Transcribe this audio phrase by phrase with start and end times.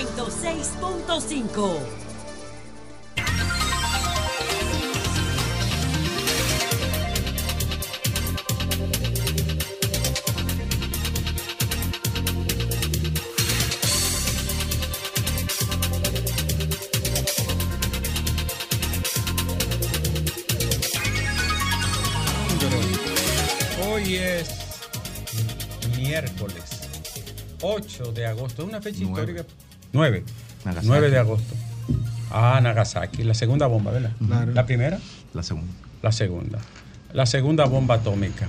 [0.00, 1.78] 106.5.
[23.86, 24.48] Hoy es
[25.98, 26.80] miércoles
[27.60, 28.64] 8 de agosto.
[28.64, 29.44] Una fecha histórica.
[29.92, 30.24] 9.
[30.64, 30.86] Nagasaki.
[30.88, 31.54] 9 de agosto.
[32.30, 34.12] Ah, Nagasaki, la segunda bomba, ¿verdad?
[34.24, 34.52] Claro.
[34.52, 34.98] La primera,
[35.34, 35.72] La segunda.
[36.02, 36.58] la segunda.
[37.12, 38.46] La segunda bomba atómica.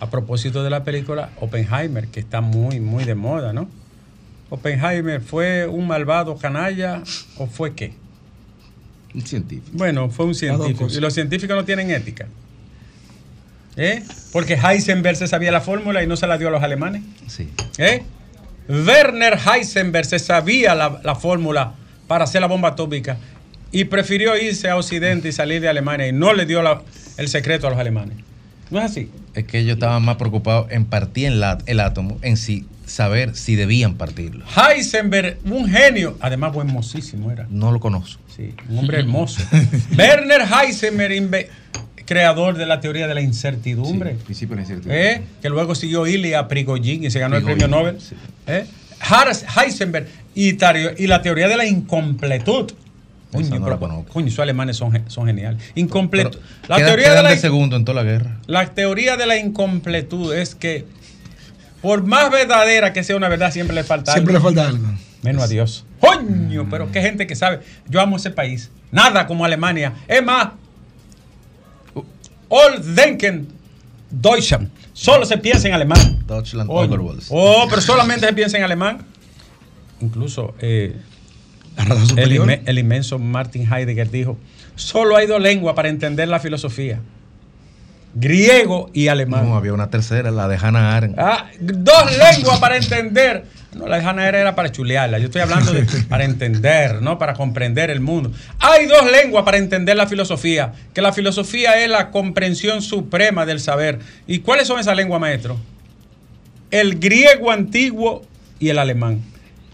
[0.00, 3.68] A propósito de la película Oppenheimer, que está muy, muy de moda, ¿no?
[4.50, 7.02] Oppenheimer fue un malvado canalla
[7.36, 7.94] o fue qué?
[9.14, 9.70] Un científico.
[9.76, 10.86] Bueno, fue un científico.
[10.90, 12.26] Y los científicos no tienen ética.
[13.76, 14.02] ¿Eh?
[14.32, 17.02] Porque Heisenberg se sabía la fórmula y no se la dio a los alemanes.
[17.26, 17.48] Sí.
[17.78, 18.02] ¿Eh?
[18.68, 21.74] Werner Heisenberg se sabía la, la fórmula
[22.06, 23.16] para hacer la bomba atómica
[23.72, 26.82] y prefirió irse a Occidente y salir de Alemania y no le dio la-
[27.16, 28.16] el secreto a los alemanes.
[28.70, 29.10] ¿No es así?
[29.34, 33.34] Es que ellos estaban más preocupados en partir en la- el átomo, en sí, saber
[33.36, 34.44] si debían partirlo.
[34.56, 37.46] Heisenberg, un genio, además buen mocísimo era.
[37.50, 38.20] No lo conozco.
[38.34, 39.42] Sí, un hombre hermoso.
[39.96, 41.48] Werner Heisenberg,
[42.08, 44.12] creador de la teoría de la incertidumbre.
[44.24, 45.12] Principio de la incertidumbre.
[45.12, 45.22] ¿Eh?
[45.42, 47.98] que luego siguió Ilya Prigogine y se ganó el premio Nobel.
[48.46, 48.64] ¿Eh?
[49.00, 49.30] Har-
[49.62, 52.72] Heisenberg y, tario- y la teoría de la incompletud.
[53.30, 54.12] Coño, no pero- la conozco.
[54.14, 55.62] coño, esos alemanes son, son geniales.
[55.74, 56.38] Incompletud.
[56.66, 58.38] La teoría, de la, de segundo en toda la guerra.
[58.46, 60.86] la teoría de la incompletud es que
[61.82, 64.48] por más verdadera que sea una verdad, siempre le falta Siempre le algo.
[64.48, 64.86] falta algo.
[65.22, 65.84] Menos a Dios.
[66.00, 67.60] Coño, pero qué gente que sabe.
[67.88, 68.70] Yo amo ese país.
[68.90, 69.92] Nada como Alemania.
[70.08, 70.48] Es más,
[72.48, 73.48] all denken
[74.10, 74.68] Deutschland.
[74.92, 76.24] Solo se piensa en alemán.
[76.26, 76.68] Deutschland.
[76.70, 77.28] Overwalls.
[77.30, 79.06] Oh, pero solamente se piensa en alemán.
[80.00, 80.96] Incluso eh,
[81.76, 84.38] inme- el inmenso Martin Heidegger dijo,
[84.74, 87.00] solo hay dos lenguas para entender la filosofía.
[88.14, 89.48] Griego y alemán.
[89.48, 91.18] No, había una tercera, la de Hannah Arendt.
[91.18, 93.44] Ah, dos lenguas para entender.
[93.74, 95.18] No, la de Hannah era para chulearla.
[95.18, 98.32] Yo estoy hablando de para entender, no para comprender el mundo.
[98.60, 100.72] Hay dos lenguas para entender la filosofía.
[100.94, 103.98] Que la filosofía es la comprensión suprema del saber.
[104.26, 105.58] ¿Y cuáles son esas lenguas, maestro?
[106.70, 108.22] El griego antiguo
[108.58, 109.20] y el alemán.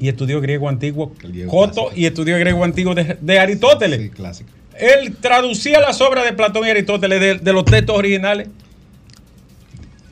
[0.00, 1.93] Y estudió griego antiguo El griego Coto clásico.
[2.00, 4.00] y estudió griego antiguo de, de Aristóteles.
[4.00, 4.50] Sí, clásico.
[4.76, 8.49] Él traducía las obras de Platón y Aristóteles de, de los textos originales.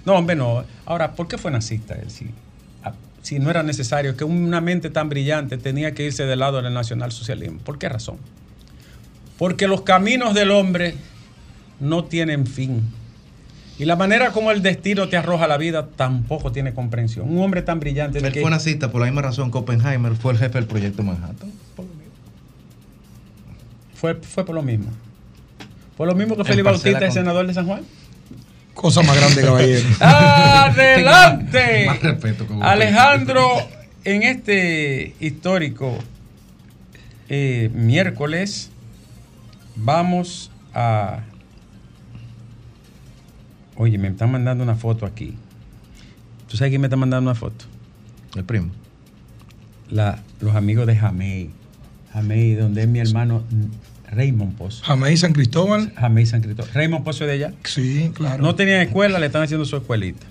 [0.05, 0.65] No, hombre, no.
[0.87, 2.11] Ahora, ¿por qué fue nazista él?
[2.11, 2.29] Si, ah,
[3.23, 6.75] si no era necesario, que una mente tan brillante tenía que irse del lado del
[6.75, 7.59] nacionalsocialismo.
[7.61, 8.19] ¿Por qué razón?
[9.39, 10.95] Porque los caminos del hombre
[11.81, 12.83] no tienen fin.
[13.79, 17.29] Y la manera como el destino te arroja a la vida tampoco tiene comprensión.
[17.29, 20.33] Un hombre tan brillante Él que- fue nazista por la misma razón que Oppenheimer fue
[20.33, 21.51] el jefe del proyecto Manhattan.
[23.95, 24.87] fue, fue por lo mismo.
[25.97, 27.83] Fue lo mismo que parcela Bautista, el senador de San Juan.
[28.75, 29.87] Cosa más grande, caballero.
[30.01, 31.87] Adelante.
[31.87, 33.49] Más respeto con Alejandro,
[34.05, 35.99] en este histórico
[37.29, 38.71] eh, miércoles
[39.77, 41.21] vamos a...
[43.77, 45.35] Oye, me están mandando una foto aquí.
[46.49, 47.65] ¿Tú sabes quién me está mandando una foto?
[48.35, 48.71] El primo.
[49.91, 51.51] La- los amigos de Jamey.
[52.13, 53.43] Jamey, donde es mi hermano
[54.13, 54.85] Raymond Pozo.
[54.85, 55.93] Jamás San Cristóbal.
[55.97, 56.71] Jamey San Cristóbal.
[56.73, 57.55] Raymond Pozo es de allá.
[57.65, 58.43] Sí, claro.
[58.43, 60.27] No tenían escuela, le están haciendo su escuelita.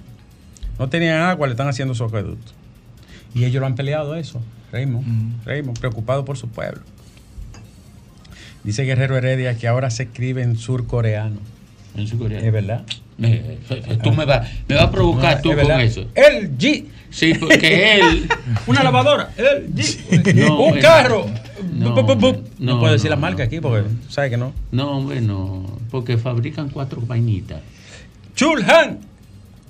[0.78, 2.52] No tenían agua, le están haciendo su acueducto.
[3.34, 5.46] Y ellos lo han peleado eso, Raymond.
[5.46, 6.82] Raymond, preocupado por su pueblo.
[8.64, 11.38] Dice Guerrero Heredia que ahora se escribe en surcoreano.
[11.96, 12.46] En su coreano.
[12.46, 12.86] ¿Es verdad?
[13.22, 16.06] Eh, eh, tú me vas me va a provocar tú ¿Es con eso.
[16.16, 16.86] El G.
[17.10, 18.28] Sí, porque él.
[18.68, 19.30] Una lavadora.
[19.38, 20.34] El G.
[20.36, 20.82] No, Un bueno.
[20.82, 21.26] carro.
[21.74, 21.90] No,
[22.60, 24.54] no, puedo decir la marca aquí porque sabes que no.
[24.72, 25.66] No, hombre, no.
[25.92, 27.62] Porque fabrican cuatro vainitas.
[28.36, 29.00] Chulhan.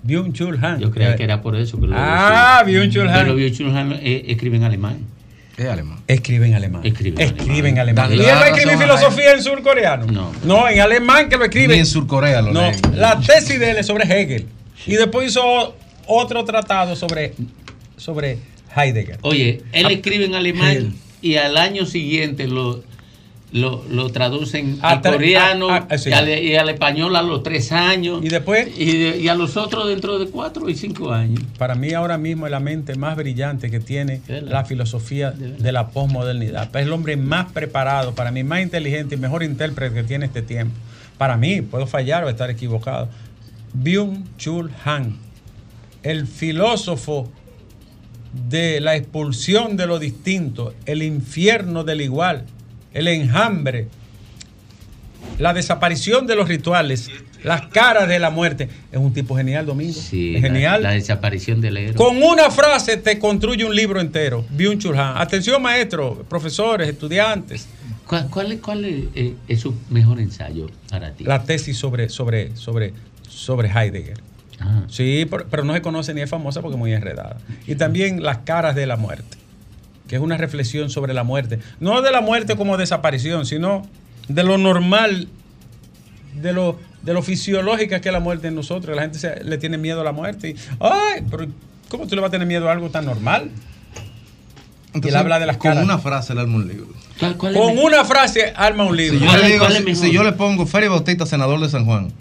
[0.03, 0.79] Byung Chulhan.
[0.79, 2.63] Yo creía que era por eso que lo Ah.
[2.65, 3.23] Byung Chul Han.
[3.23, 4.97] Pero Byung Chul Han eh, escribe en alemán.
[5.61, 5.99] Es alemán.
[6.07, 6.81] Escribe en alemán.
[6.85, 8.11] Escribe en Escribe en alemán.
[8.11, 10.05] ¿Y él va a escribir filosofía en surcoreano?
[10.07, 10.31] No.
[10.43, 11.73] No, en alemán que lo escribe.
[11.75, 12.79] Ni en Surcorea lo No, leen.
[12.95, 14.47] la tesis de él es sobre Hegel.
[14.87, 15.75] Y después hizo
[16.07, 17.33] otro tratado sobre,
[17.97, 18.39] sobre
[18.75, 19.19] Heidegger.
[19.21, 20.93] Oye, él Ah, escribe en alemán Hegel.
[21.21, 22.83] y al año siguiente lo,
[23.53, 25.67] lo, lo traducen al coreano
[25.97, 26.09] sí.
[26.09, 28.23] y, al, y al español a los tres años.
[28.23, 31.41] Y después, Y, de- y a los otros dentro de cuatro y cinco años.
[31.57, 35.51] para mí ahora mismo es la mente más brillante que tiene De la filosofía De
[35.57, 36.73] de la posmodernidad.
[36.75, 40.41] Es el hombre más preparado, para mí más inteligente y mejor intérprete que tiene este
[40.41, 40.73] tiempo.
[41.17, 43.09] Para mí, puedo fallar o estar equivocado.
[43.73, 45.17] Byung Chul Han,
[46.03, 47.29] el filósofo
[48.49, 52.45] de la expulsión de lo distinto, el infierno del igual,
[52.93, 53.87] el enjambre,
[55.39, 57.09] la desaparición de los rituales,
[57.43, 58.69] las caras de la muerte.
[58.91, 59.93] Es un tipo genial, Domingo.
[59.93, 60.83] Sí, es genial.
[60.83, 61.95] La, desaparición del héroe.
[61.95, 64.45] Con una frase te construye un libro entero.
[64.49, 64.81] Byung.
[64.97, 67.67] Atención, maestros, profesores, estudiantes.
[68.05, 71.23] ¿Cuál, cuál es, cuál es, eh, es su mejor ensayo para ti?
[71.23, 72.93] La tesis sobre, sobre, sobre,
[73.27, 74.19] sobre Heidegger.
[74.59, 77.37] Ah, Sí, pero, pero no se conoce ni es famosa porque es muy enredada.
[77.65, 79.37] Y también Las caras de la muerte,
[80.11, 81.59] que es una reflexión sobre la muerte.
[81.79, 83.83] No de la muerte como desaparición, sino
[84.27, 85.29] de lo normal,
[86.35, 88.93] de lo, de lo fisiológica que es la muerte en nosotros.
[88.93, 90.49] La gente se- le tiene miedo a la muerte.
[90.49, 91.47] Y, Ay, pero
[91.87, 93.51] ¿cómo tú le vas a tener miedo a algo tan normal?
[94.93, 95.85] y él habla de las Con caras.
[95.85, 96.87] una frase le arma un libro.
[97.17, 99.17] ¿Cuál, cuál es Con una frase arma un libro.
[99.17, 101.85] Si yo, ¿Cuál le digo, si- si yo le pongo Félix Bautista, senador de San
[101.85, 102.11] Juan.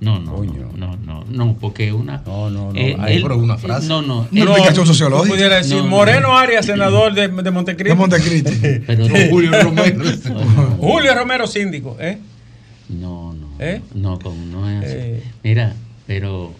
[0.00, 0.70] No, no, Coño.
[0.76, 2.22] no, no, no, porque una.
[2.24, 2.78] No, no, no.
[2.78, 3.88] eh, Ahí, él- pero una frase.
[3.88, 4.28] No, no.
[4.30, 5.28] Una explicación sociológica.
[5.28, 5.88] tú pudieras decir No, no.
[5.90, 7.88] Moreno Arias, senador de, de Montecristi.
[7.88, 8.80] De Montecristi.
[8.86, 9.98] pero No, Julio Romero.
[10.04, 11.96] No, no, Julio Romero, síndico.
[11.98, 12.18] ¿eh?
[12.90, 13.82] no, no, ¿Eh?
[13.94, 14.94] no, con- no es así.
[14.96, 15.22] Eh.
[15.42, 15.74] Mira,
[16.06, 16.52] pero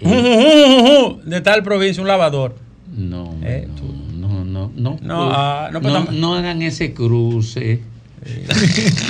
[0.00, 2.56] eh, de tal provincia, un lavador.
[2.96, 3.68] no, Eh,
[4.18, 7.80] no, no, no, no, No, ah, no, no, pero tam- no hagan ese cruce.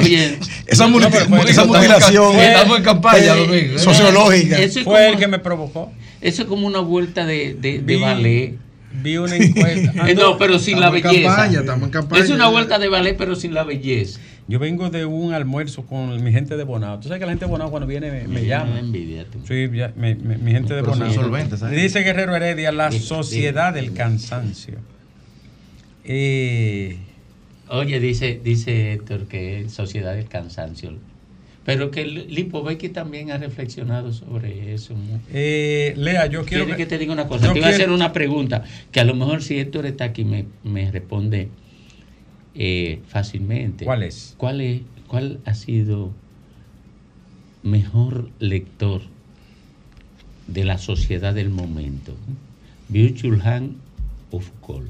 [0.03, 3.79] Oye, Esa, No, esa mutilación en campaña, eh, Domingo.
[3.79, 4.59] sociológica.
[4.59, 5.93] Eso es Fue como- el que me provocó.
[6.21, 8.55] Eso es como una vuelta de, de, de Vi- ballet.
[9.03, 9.93] Vi una encuesta.
[10.09, 11.29] Eh, Ando- no, pero sin estamos la en belleza.
[11.37, 12.25] campaña, estamos en campaña.
[12.25, 14.19] Es una vuelta de ballet, pero sin la belleza.
[14.49, 16.99] Yo vengo de un almuerzo con mi gente de Bonao.
[17.01, 18.79] Tú sabes que la gente de Bonao cuando viene me, me Me llama.
[18.79, 19.41] envidia, tú.
[19.47, 21.09] Sí, ya, me- me- mi gente de Bonao.
[21.71, 24.79] Dice Guerrero Heredia, la sociedad del cansancio.
[26.05, 26.97] Eh,
[27.69, 30.93] Oye, dice, dice Héctor que es Sociedad del Cansancio.
[31.65, 34.95] Pero que Lipovetsky también ha reflexionado sobre eso.
[35.33, 37.53] eh, Lea, yo quiero Quiere que te diga una cosa.
[37.53, 40.47] Te iba a hacer una pregunta que a lo mejor si Héctor está aquí me,
[40.63, 41.49] me responde
[42.55, 43.85] eh, fácilmente.
[43.85, 44.35] ¿Cuál es?
[44.39, 44.83] ¿Cuál es?
[45.09, 46.13] ¿Cuál ha sido
[47.65, 49.03] mejor lector
[50.47, 52.15] de la sociedad del momento?
[52.91, 53.77] Byung-Chul Han
[54.31, 54.89] o Foucault?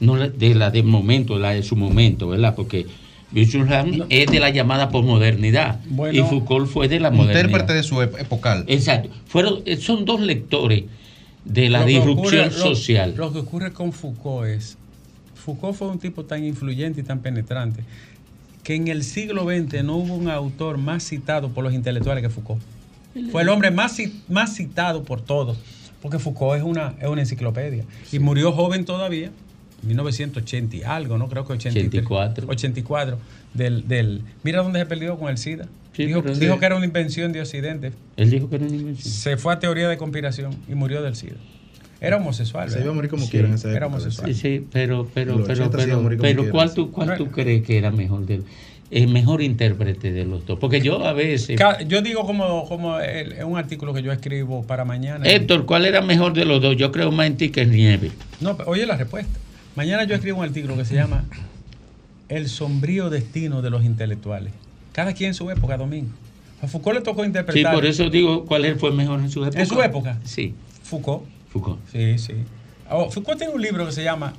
[0.00, 2.54] No de la del momento, la de su momento, ¿verdad?
[2.54, 2.86] Porque
[3.32, 6.18] Byung-Chul Han es de la llamada posmodernidad Bueno.
[6.18, 7.44] y Foucault fue de la modernidad.
[7.44, 8.64] Intérprete de su ep- epocal.
[8.68, 9.08] Exacto.
[9.26, 10.84] Fueron, eh, son dos lectores
[11.44, 13.14] de la Lo disrupción ocurre- social.
[13.16, 14.76] Lo, que ocurre con Foucault es,
[15.34, 17.82] Foucault fue un tipo tan influyente y tan penetrante
[18.62, 22.28] que en el siglo XX no hubo un autor más citado por los intelectuales que
[22.30, 22.60] Foucault.
[23.32, 23.96] Fue el hombre más
[24.54, 25.56] citado por todos,
[26.02, 27.84] porque Foucault es una, es una enciclopedia.
[28.12, 29.30] Y murió joven todavía,
[29.82, 31.28] 1980 y algo, ¿no?
[31.28, 32.46] Creo que 83, 84.
[32.48, 33.18] 84.
[33.54, 35.66] Del, del, mira dónde se perdió con el SIDA.
[35.92, 37.92] Sí, dijo, que era una invención de Occidente.
[38.16, 39.12] Él dijo que era una invención.
[39.14, 41.36] Se fue a teoría de conspiración y murió del SIDA.
[42.00, 42.70] Era homosexual.
[42.70, 44.34] Se iba a morir como Sí, quiera en esa Era homosexual.
[44.34, 47.30] Sí, sí, pero, pero, pero, 80 se iba a pero, pero ¿cuál, tú, cuál tú
[47.30, 48.44] crees que era mejor del,
[48.90, 50.58] el mejor intérprete de los dos?
[50.58, 51.58] Porque yo a veces.
[51.88, 55.26] Yo digo como, como el- es un artículo que yo escribo para mañana.
[55.26, 56.76] Héctor, ¿cuál era mejor de los dos?
[56.76, 58.10] Yo creo más en ti que en Nieve.
[58.42, 59.38] No, pero oye la respuesta.
[59.76, 61.24] Mañana yo escribo un artículo que se llama
[62.28, 64.52] El sombrío destino de los intelectuales.
[64.92, 66.10] Cada quien en su época, Domingo.
[66.62, 67.74] A Foucault le tocó Sí, interpretar.
[67.74, 69.60] por eso digo cuál fue mejor en su época.
[69.60, 70.18] ¿En su época?
[70.24, 71.24] Sí, Foucault.
[71.50, 71.78] Foucault.
[71.92, 72.32] Sí, sí.
[72.90, 74.32] Oh, Foucault tiene un libro que se llama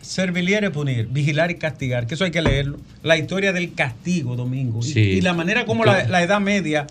[0.00, 2.78] Servir y punir, vigilar y castigar, que eso hay que leerlo.
[3.02, 4.78] La historia del castigo, Domingo.
[4.80, 5.00] Y- Sí.
[5.00, 6.86] Y, la manera como la, la Edad Media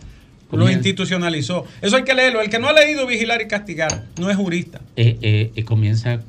[0.51, 0.73] lo Comienza.
[0.73, 1.65] institucionalizó.
[1.81, 2.41] Eso hay que leerlo.
[2.41, 4.81] El que no ha leído vigilar y castigar no es jurista.
[4.95, 6.19] Eh, eh, eh, comienza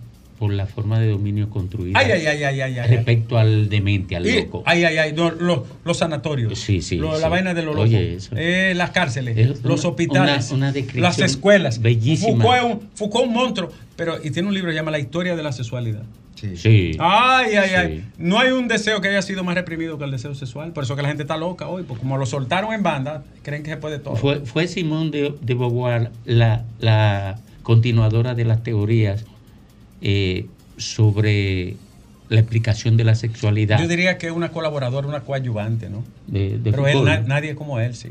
[0.40, 2.88] por la forma de dominio construida Ay, ay, ay, ay, ay, ay.
[2.96, 4.62] respecto al demente, al Y- loco.
[4.66, 6.58] ay, ay, ay, no, los, los sanatorios.
[6.58, 7.20] Sí, sí, Lo- sí.
[7.20, 7.88] La vaina de los locos.
[7.90, 8.34] Oye, eso.
[8.36, 11.80] Eh, las cárceles, Es los una- hospitales, una- las escuelas.
[11.80, 12.42] bellísima.
[12.42, 14.90] Foucault es un, Foucault es un monstruo, pero y tiene un libro que se llama
[14.90, 16.02] La historia de la sexualidad.
[16.36, 16.56] Sí.
[16.56, 16.96] Sí.
[16.98, 17.74] Ay, ay, Sí.
[17.76, 18.04] ay.
[18.16, 20.72] No hay un deseo que haya sido más reprimido que el deseo sexual.
[20.72, 23.62] Por eso que la gente está loca hoy, porque como lo soltaron en banda, creen
[23.62, 24.16] que se puede todo.
[24.16, 29.26] Fue, fue Simón de, de Beauvoir la, la continuadora de las teorías
[30.02, 31.76] eh, sobre
[32.28, 33.80] la explicación de la sexualidad.
[33.80, 36.04] Yo diría que es una colaboradora, una coadyuvante, ¿no?
[36.26, 37.20] de, de Pero él, Foucault.
[37.22, 38.08] na- nadie como él, sí.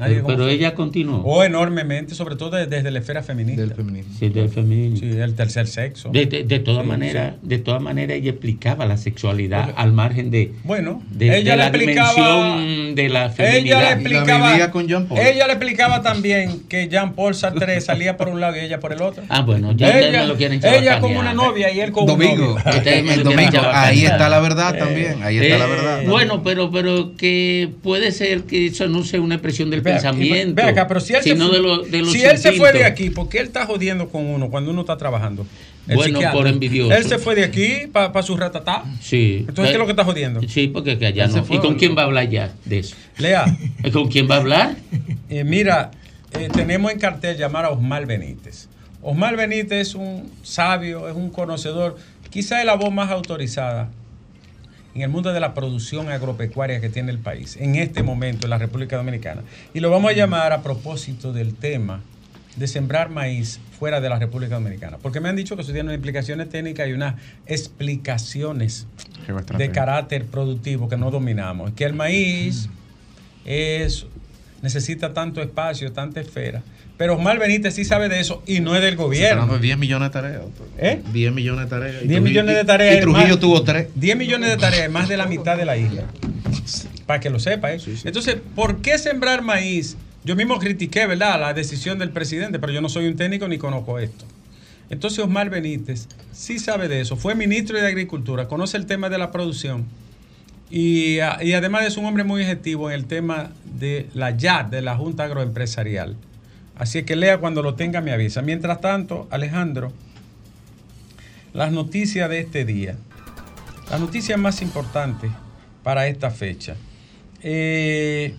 [0.00, 1.18] Nadie pero como ella continuó.
[1.24, 3.60] O enormemente, sobre todo de- desde la esfera feminista.
[3.62, 4.14] Del feminismo.
[4.18, 4.96] Sí, del feminismo.
[4.98, 6.08] Sí, el tercer sexo.
[6.10, 10.30] De, de, de todas Sí, maneras, de todas maneras ella explicaba la sexualidad al margen
[10.30, 12.56] de, Bueno, de, ella de le la explicaba.
[12.56, 13.92] dimensión de la Ella le feminidad.
[13.92, 14.50] explicaba.
[14.52, 15.20] vivía con Jean Paul.
[15.20, 18.92] Ella le explicaba también que Jean Paul Sartre salía por un lado y ella por
[18.92, 19.22] el otro.
[19.28, 21.20] Ah, bueno, ya ustedes ella me lo quieren ella con chabacanear.
[21.20, 22.54] una novia y él con Domingo, un novio.
[22.78, 25.22] Ustedes me eh, lo Domingo, quieren ahí está la verdad también.
[25.22, 26.02] Ahí está la Eh, verdad.
[26.06, 30.62] Bueno, pero, pero que puede ser que eso no sea una expresión del pensamiento, ve
[30.68, 32.84] acá, pero si él, se, fue- de, lo- de los si él se fue de
[32.84, 35.46] aquí, ¿por qué él está jodiendo con uno cuando uno está trabajando?
[35.88, 36.92] El Bueno, por envidioso.
[36.92, 38.84] Él se fue de aquí para su ratatá.
[39.00, 39.44] Sí.
[39.48, 40.40] Entonces, ¿qué es lo que está jodiendo?
[40.48, 41.44] Sí, porque que allá Él no.
[41.44, 42.94] fue, ¿Y con quién va a hablar ya de eso?
[43.18, 43.44] Lea,
[43.92, 44.76] ¿Con quién va a hablar?
[45.28, 45.90] eh, mira,
[46.38, 48.68] eh, tenemos en cartel llamar a Osmar Benítez.
[49.02, 51.96] Osmar Benítez es un sabio, es un conocedor,
[52.28, 53.88] quizá es la voz más autorizada
[54.94, 58.50] en el mundo de la producción agropecuaria que tiene el país, en este momento en
[58.50, 59.42] la República Dominicana.
[59.74, 62.00] Y lo vamos a llamar a propósito del tema
[62.56, 64.98] de sembrar maíz fuera de la República Dominicana.
[64.98, 67.14] Porque me han dicho que eso tiene unas implicaciones técnicas y unas
[67.46, 68.86] explicaciones
[69.56, 71.72] de carácter productivo que no dominamos.
[71.72, 72.68] Que el maíz
[73.44, 74.06] es,
[74.62, 76.62] necesita tanto espacio, tanta esfera.
[77.00, 79.40] Pero Osmar Benítez sí sabe de eso y no es del gobierno.
[79.40, 80.42] dando 10 millones de tareas.
[80.76, 81.00] ¿Eh?
[81.14, 81.94] 10 millones de tareas.
[81.94, 82.96] Y 10 Trujillo- millones de tareas.
[82.96, 83.86] Y Trujillo más- tuvo 3.
[83.94, 86.02] 10 millones de tareas, más de la mitad de la isla.
[87.06, 87.78] Para que lo sepa, ¿eh?
[88.04, 89.96] Entonces, ¿por qué sembrar maíz?
[90.24, 93.56] Yo mismo critiqué, ¿verdad?, la decisión del presidente, pero yo no soy un técnico ni
[93.56, 94.26] conozco esto.
[94.90, 97.16] Entonces, Osmar Benítez sí sabe de eso.
[97.16, 99.86] Fue ministro de Agricultura, conoce el tema de la producción.
[100.70, 104.66] Y, a- y además es un hombre muy objetivo en el tema de la YAD,
[104.66, 106.14] de la Junta Agroempresarial.
[106.80, 108.40] Así que lea cuando lo tenga, me avisa.
[108.40, 109.92] Mientras tanto, Alejandro,
[111.52, 112.96] las noticias de este día.
[113.90, 115.30] Las noticias más importantes
[115.82, 116.76] para esta fecha.
[117.42, 118.34] Eh,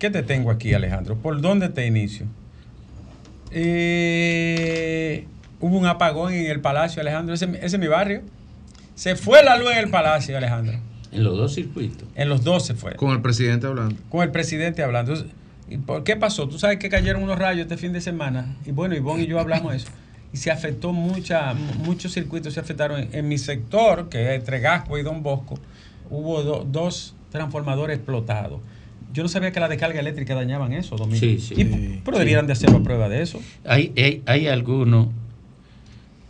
[0.00, 1.14] ¿Qué te tengo aquí, Alejandro?
[1.14, 2.26] ¿Por dónde te inicio?
[3.52, 5.24] Eh,
[5.60, 7.36] hubo un apagón en el Palacio, Alejandro.
[7.36, 8.22] Ese, ese es mi barrio.
[8.96, 10.80] Se fue la luz en el Palacio, Alejandro.
[11.12, 12.06] En los dos circuitos.
[12.14, 12.94] En los dos se fue.
[12.96, 13.96] Con el presidente hablando.
[14.10, 15.12] Con el presidente hablando.
[15.12, 15.34] Entonces,
[15.70, 16.48] ¿y por qué pasó?
[16.48, 18.56] Tú sabes que cayeron unos rayos este fin de semana.
[18.66, 19.88] Y bueno, Ivonne y yo hablamos de eso.
[20.32, 23.00] Y se afectó mucha, muchos circuitos se afectaron.
[23.00, 25.58] En, en mi sector, que es entre Gasco y Don Bosco,
[26.10, 28.60] hubo do- dos transformadores explotados.
[29.14, 31.18] Yo no sabía que la descarga eléctrica dañaban eso, Domingo.
[31.18, 31.54] Sí, sí.
[31.56, 33.40] Y- pero debieran de hacer la prueba de eso.
[33.64, 35.08] Hay, hay, hay algunos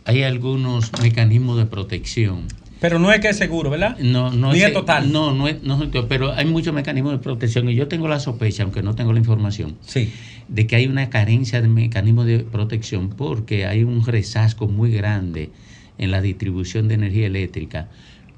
[0.05, 2.45] hay algunos mecanismos de protección.
[2.79, 3.97] Pero no es que es seguro, ¿verdad?
[3.99, 5.11] No, no Ni es es total.
[5.11, 8.07] No, no es, no es total, pero hay muchos mecanismos de protección y yo tengo
[8.07, 10.11] la sospecha, aunque no tengo la información, Sí.
[10.47, 15.49] de que hay una carencia de mecanismos de protección porque hay un resasco muy grande
[15.97, 17.89] en la distribución de energía eléctrica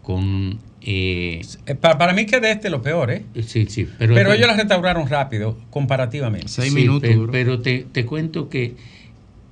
[0.01, 0.57] con...
[0.81, 3.23] eh, Eh, pa- para mí que de este lo peor, ¿eh?
[3.45, 6.47] sí, sí, pero, Pero ellos la restauraron rápido, comparativamente.
[6.47, 7.07] Seis Sí, minutos.
[7.07, 7.31] pe- duró.
[7.31, 8.73] Pero, te, te cuento que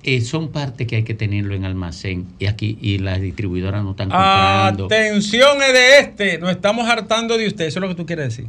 [0.03, 3.91] eh, son partes que hay que tenerlo en almacén y aquí y las distribuidoras no
[3.91, 4.85] están comprando.
[4.85, 8.35] Atención es de este, nos estamos hartando de usted, eso es lo que tú quieres
[8.35, 8.47] decir.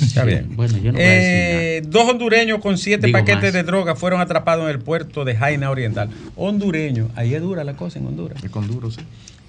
[0.00, 0.54] Está bien.
[0.54, 3.52] Bueno, yo no voy a decir Eh, dos hondureños con siete Digo paquetes más.
[3.52, 6.08] de droga fueron atrapados en el puerto de Jaina Oriental.
[6.36, 8.42] Hondureño, ahí es dura la cosa en Honduras.
[8.42, 9.00] El con duro, sí.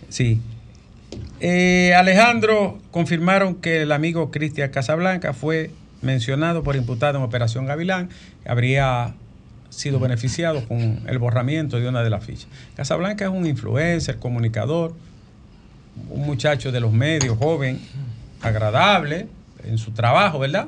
[0.10, 0.40] Sí.
[1.40, 8.10] Eh, Alejandro confirmaron que el amigo Cristian Casablanca fue mencionado por imputado en Operación Gavilán.
[8.46, 9.14] Habría
[9.76, 12.48] sido beneficiado con el borramiento de una de las fichas.
[12.76, 14.94] Casablanca es un influencer, comunicador,
[16.10, 17.80] un muchacho de los medios, joven,
[18.42, 19.28] agradable
[19.64, 20.68] en su trabajo, ¿verdad?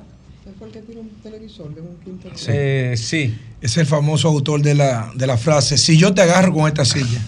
[0.57, 2.29] fue el que tiene un televisor de un quinto?
[2.35, 2.45] Sí.
[2.49, 3.35] Eh, sí.
[3.61, 6.85] Es el famoso autor de la, de la frase, si yo te agarro con esta
[6.85, 7.19] silla.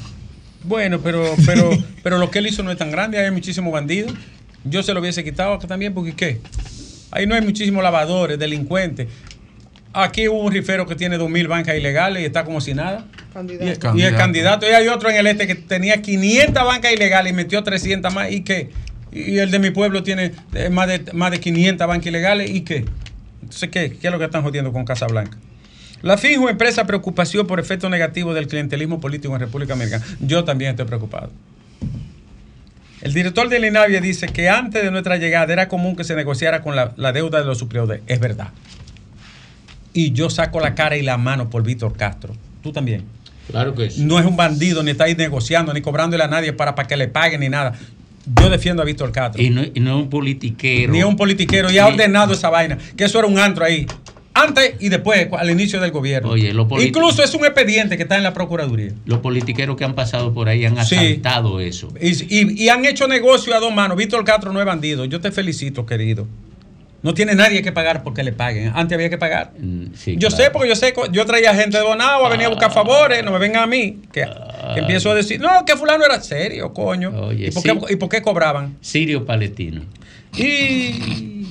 [0.63, 1.69] Bueno, pero, pero,
[2.03, 4.13] pero lo que él hizo no es tan grande, hay muchísimos bandidos.
[4.63, 6.41] Yo se lo hubiese quitado acá también, porque ¿qué?
[7.11, 9.07] Ahí no hay muchísimos lavadores, delincuentes.
[9.99, 13.05] Aquí hubo un rifero que tiene 2.000 bancas ilegales y está como si nada.
[13.33, 13.95] Candidato.
[13.95, 14.69] Y, y el Candidato.
[14.69, 18.31] y hay otro en el este que tenía 500 bancas ilegales y metió 300 más.
[18.31, 18.69] ¿Y qué?
[19.11, 22.51] Y el de mi pueblo tiene eh, más de, más de 500 bancas ilegales.
[22.51, 22.85] ¿Y qué?
[23.41, 23.97] Entonces, ¿qué?
[23.99, 25.35] ¿Qué es lo que están jodiendo con Casablanca?
[26.03, 30.05] La FIJO expresa preocupación por efectos negativos del clientelismo político en República Dominicana.
[30.19, 31.31] Yo también estoy preocupado.
[33.01, 36.61] El director de Linavia dice que antes de nuestra llegada era común que se negociara
[36.61, 38.01] con la, la deuda de los superiores.
[38.05, 38.49] Es verdad.
[39.93, 42.33] Y yo saco la cara y la mano por Víctor Castro.
[42.61, 43.03] Tú también.
[43.49, 44.03] Claro que sí.
[44.03, 46.97] No es un bandido, ni está ahí negociando, ni cobrándole a nadie para, para que
[46.97, 47.73] le paguen, ni nada.
[48.41, 49.41] Yo defiendo a Víctor Castro.
[49.41, 50.91] Y no, y no es un politiquero.
[50.91, 51.71] Ni es un politiquero.
[51.71, 52.77] Y ha ordenado esa vaina.
[52.97, 53.87] Que eso era un antro ahí.
[54.33, 56.29] Antes y después, al inicio del gobierno.
[56.29, 58.91] Oye, lo Incluso es un expediente que está en la Procuraduría.
[59.05, 60.95] Los politiqueros que han pasado por ahí han Sí.
[60.95, 61.91] asaltado eso.
[61.99, 63.97] Y, y- y han hecho negocio a dos manos.
[63.97, 65.05] Víctor Castro no es bandido.
[65.05, 66.27] Yo te felicito, querido.
[67.07, 68.73] No tiene nadie que pagar porque le paguen.
[68.75, 69.53] Antes había que pagar.
[69.57, 70.43] Mm, sí, yo claro.
[70.43, 73.39] sé, porque yo sé, yo traía gente de Bonagua, venía a buscar favores, no me
[73.39, 74.27] vengan a mí, que,
[74.73, 77.27] que empiezo a decir, no, que fulano era serio, coño.
[77.27, 77.69] Oye, ¿Y, por sí.
[77.69, 78.75] qué, ¿Y por qué cobraban?
[78.81, 79.83] Sirio Palestino.
[80.35, 81.45] Y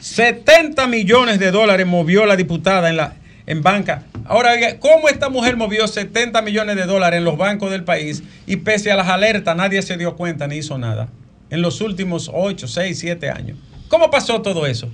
[0.00, 3.14] 70 millones de dólares movió la diputada en la
[3.46, 4.02] en banca.
[4.24, 8.56] Ahora, ¿cómo esta mujer movió 70 millones de dólares en los bancos del país y
[8.56, 11.10] pese a las alertas nadie se dio cuenta ni hizo nada?
[11.48, 13.56] En los últimos 8, 6, 7 años.
[13.92, 14.88] ¿Cómo pasó todo eso?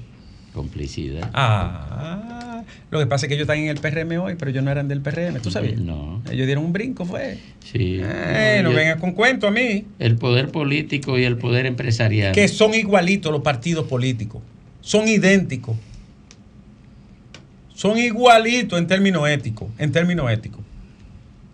[0.53, 1.31] complicidad.
[1.35, 4.73] Ah, lo que pasa es que ellos están en el PRM hoy, pero ellos no
[4.73, 5.79] eran del PRM, ¿tú sabías?
[5.79, 6.21] No.
[6.29, 7.39] Ellos dieron un brinco, fue.
[7.65, 8.01] Sí.
[8.03, 9.85] Eh, no yo- vengas con cuento a mí.
[10.01, 12.33] El poder político y el poder empresarial.
[12.35, 14.43] Que son igualitos los partidos políticos.
[14.81, 15.77] Son idénticos.
[17.75, 19.69] Son igualitos en términos éticos.
[19.79, 20.63] En términos éticos.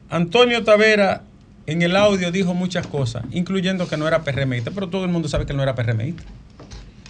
[0.09, 1.25] Antonio Tavera
[1.67, 5.29] en el audio dijo muchas cosas, incluyendo que no era PRMista, pero todo el mundo
[5.29, 6.23] sabe que él no era PRMista.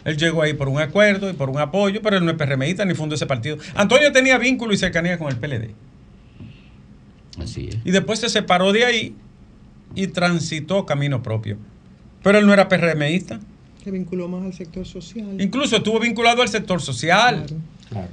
[0.05, 2.85] Él llegó ahí por un acuerdo y por un apoyo, pero él no es PRMista
[2.85, 3.57] ni fundó ese partido.
[3.75, 5.71] Antonio tenía vínculo y cercanía con el PLD.
[7.39, 7.79] Así es.
[7.85, 9.17] Y después se separó de ahí
[9.95, 11.57] y transitó camino propio.
[12.23, 13.41] Pero él no era PRMista.
[13.83, 15.41] Se vinculó más al sector social.
[15.41, 17.47] Incluso estuvo vinculado al sector social.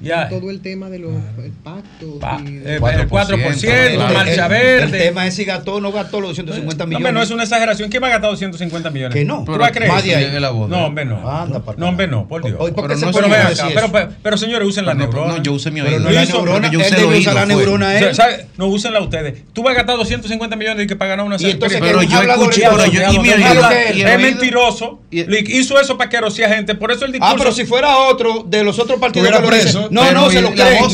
[0.01, 0.29] Ya.
[0.29, 1.11] Todo el tema de los
[1.43, 2.09] el pactos.
[2.19, 4.13] Pa- y eh, de- el 4%, Claro.
[4.13, 4.83] marcha el, verde.
[4.83, 6.97] El tema es si gastó o no gastó los 250 No, millones.
[7.07, 7.89] hombre, no es una exageración.
[7.89, 9.15] ¿Quién va a gastar 250 millones?
[9.15, 9.39] Que no.
[9.39, 9.91] ¿Tú Pero vas a creer?
[9.91, 10.39] más de ahí.
[10.39, 11.29] La de No, hombre, no.
[11.29, 12.55] Anda, no, hombre, no, por Dios.
[12.59, 15.33] Hoy, ¿por qué Pero no Pero, acá, pero, pero, pero, señores, usen la No, neurona.
[15.37, 16.05] no, yo usé mi Pero oído.
[16.09, 17.55] no la Hizo- neurona, yo usé el usar la fue.
[17.55, 18.15] neurona él.
[18.15, 18.45] ¿Sabe?
[18.57, 19.43] No úsenla ustedes.
[19.53, 22.61] Tú vas a gastar 250 millones de que para ganar una Y pero yo escuché,
[22.61, 25.01] y y y el es mentiroso.
[25.09, 26.75] Y- hizo eso para que a gente.
[26.75, 27.33] Por eso el discurso.
[27.33, 29.29] Ah, pero si fuera otro de los otros partidos
[29.62, 30.84] Preso, No, no, se lo creen.
[30.84, 30.89] No,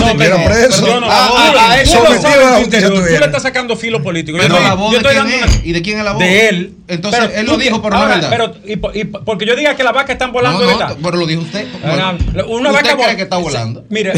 [0.45, 0.83] preso.
[0.85, 4.37] Pero no, Ah, tú- ah, eso a justicia Tú le estás sacando filo político.
[4.37, 5.31] Yo estoy- dando
[5.63, 6.19] y de quién es la voz.
[6.23, 6.73] De él.
[6.87, 8.29] Entonces, él lo dijo, pero no es verdad.
[8.29, 10.95] Pero, y, po- y po- porque yo diga que las vacas están volando, verdad.
[11.03, 11.67] pero lo dijo usted.
[11.83, 12.11] Una,
[12.45, 13.85] una ¿Usted vaca cree que está volando?
[13.89, 14.13] Mire,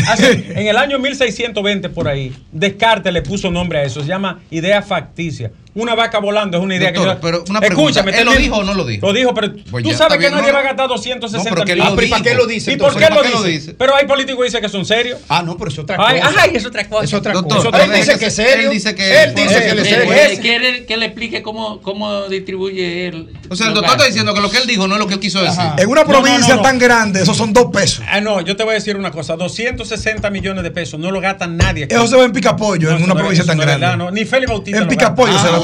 [0.55, 4.01] en el año 1620 por ahí, Descartes le puso nombre a eso.
[4.01, 5.51] Se llama idea facticia.
[5.75, 7.21] Una vaca volando es una idea Doctor, que yo.
[7.21, 9.05] pero una pregunta, Escúchame, ¿él lo dijo o no lo dijo?
[9.05, 11.49] Lo dijo, pero Pues tú ya, sabes que bien, nadie no, va a gastar 260
[11.51, 11.91] No, que millones.
[11.91, 12.71] Ah, pero ¿y para qué lo dice?
[12.73, 13.33] ¿Y por qué lo ¿Para dice?
[13.33, 13.73] lo dice?
[13.75, 15.19] Pero hay políticos que dicen que son serios.
[15.29, 16.33] Ah, no, pero es otra Ay, cosa.
[16.41, 17.03] ay, es otra cosa.
[17.05, 17.83] Es otra Doctor, cosa.
[17.85, 18.67] Él dice que que es se- serio.
[18.69, 20.11] él dice que- Él dice que él es Eh, serio.
[20.13, 23.29] eh, ¿Quiere que le explique cómo, cómo distribuye él?
[23.49, 25.13] O sea, el doctor está diciendo que lo que él dijo no es lo que
[25.13, 25.63] él quiso decir.
[25.77, 28.03] En una provincia tan grande, esos son dos pesos.
[28.09, 29.35] Ah, no, yo te voy a decir una cosa.
[29.35, 31.87] 260 millones de pesos no lo gasta nadie.
[31.89, 34.11] Eso se ve en Picapollo, en una es- provincia tan es grande.
[34.11, 34.77] Ni Félix Bautista.
[34.79, 35.58] En lo Picapollo se ve Ah, lo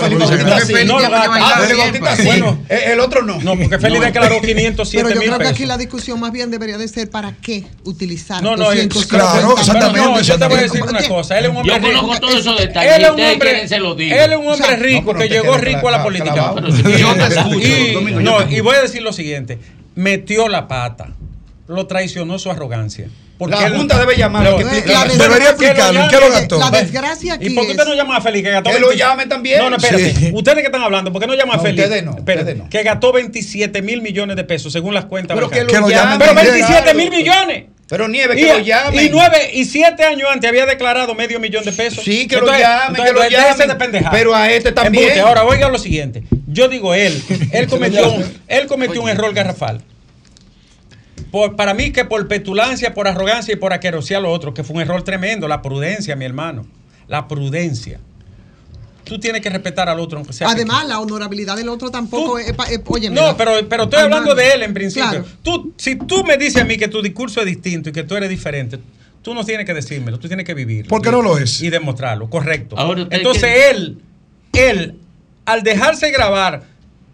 [2.25, 2.59] Bueno.
[2.69, 3.39] Eh, El otro no.
[3.41, 4.05] No, porque Félix No.
[4.05, 5.55] declaró 507 Pero yo mil creo que pesos.
[5.55, 9.17] aquí la discusión más bien debería de ser para qué utilizar No, no, es- 250
[9.39, 11.37] claro, exactamente, no, yo te voy a decir una cosa.
[11.39, 12.01] Él es un hombre Yo rico.
[12.01, 12.95] conozco todos esos detalles.
[12.95, 14.15] Él es un hombre, se lo digo.
[14.15, 16.53] él es un hombre rico que llegó rico a la política.
[16.55, 19.59] Yo te escucho, yo no, y voy a decir lo siguiente.
[19.95, 21.09] Metió la pata.
[21.67, 23.07] Lo traicionó su arrogancia.
[23.37, 24.57] Porque La Junta debe pero
[25.17, 26.03] Debería explicarlo.
[26.03, 26.57] ¿En qué lo gastó?
[26.57, 28.87] La desgracia aquí ¿Y por qué usted no llama a Félix que gastó Que lo
[28.89, 29.03] 20?
[29.03, 29.59] llame también.
[29.59, 30.13] No, no, espérate.
[30.15, 30.31] Sí.
[30.33, 31.83] Ustedes que están hablando, ¿por qué no llama a No, Félix?
[31.83, 32.69] ustedes no, Espérate, ustedes no.
[32.69, 35.81] Que gastó 27 mil millones de pesos según las cuentas Pero que bancarias.
[35.81, 36.25] Que lo llamen llame.
[36.25, 36.53] Pero también.
[36.67, 37.63] 27 mil millones.
[37.87, 39.03] Pero Nieve, Y, que lo llame.
[39.03, 42.03] y nueve y siete años antes había declarado medio millón de pesos.
[42.03, 43.91] Sí, que lo Entonces- llamen, entonces, que lo llamen.
[43.91, 44.05] de.
[44.11, 45.03] Pero a este también.
[45.03, 45.21] Embuste.
[45.21, 46.23] Ahora, oiga lo siguiente.
[46.47, 47.21] Yo digo él,
[47.51, 48.15] él cometió,
[48.47, 49.81] él cometió un error garrafal.
[51.35, 54.77] Por, para mí que por petulancia, por arrogancia y por aquerosia lo otro, que fue
[54.77, 56.65] un error tremendo, la prudencia, mi hermano.
[57.09, 57.99] La prudencia.
[59.03, 60.93] Tú tienes que respetar al otro, aunque sea Además, pequeño.
[60.93, 62.53] la honorabilidad del otro tampoco Tú- es,
[62.87, 63.35] oye, No, mira.
[63.35, 65.09] pero, pero estoy Hermano, hablando de él en principio.
[65.09, 65.25] claro.
[65.43, 68.15] Tú, si tú me dices a mí que tu discurso es distinto y que tú
[68.15, 68.79] eres diferente,
[69.21, 70.87] tú no tienes que decírmelo, tú tienes que vivirlo.
[70.87, 71.61] ¿Por qué no lo es?
[71.61, 72.79] Y demostrarlo, correcto.
[72.79, 73.97] Ahora Entonces él,
[74.53, 74.95] él,
[75.43, 76.63] al dejarse grabar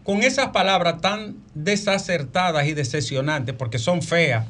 [0.04, 4.46] con esas palabras tan desacertadas y decepcionantes, porque son feas.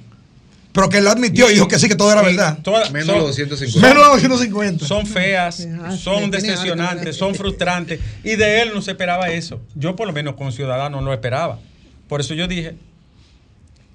[0.74, 2.60] Pero que él admitió y dijo que sí, que todo era verdad.
[2.94, 3.88] Menos son- los 250.
[3.90, 4.86] Menos de 250.
[4.86, 8.00] son feas, son decepcionantes, son frustrantes.
[8.24, 9.60] Y de él no se esperaba eso.
[9.76, 11.60] Yo por lo menos como ciudadano no lo esperaba.
[12.08, 12.76] Por eso yo dije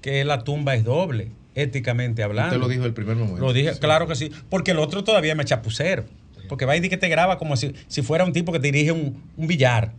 [0.02, 2.54] que la tumba es doble, éticamente hablando.
[2.56, 3.40] Usted lo dijo el primer momento.
[3.40, 4.30] Lo dije, claro que sí.
[4.50, 6.04] Porque el otro todavía me chapucero.
[6.48, 8.70] Porque va y dice que te graba como si, si fuera un tipo que te
[8.70, 9.92] dirige un, un billar.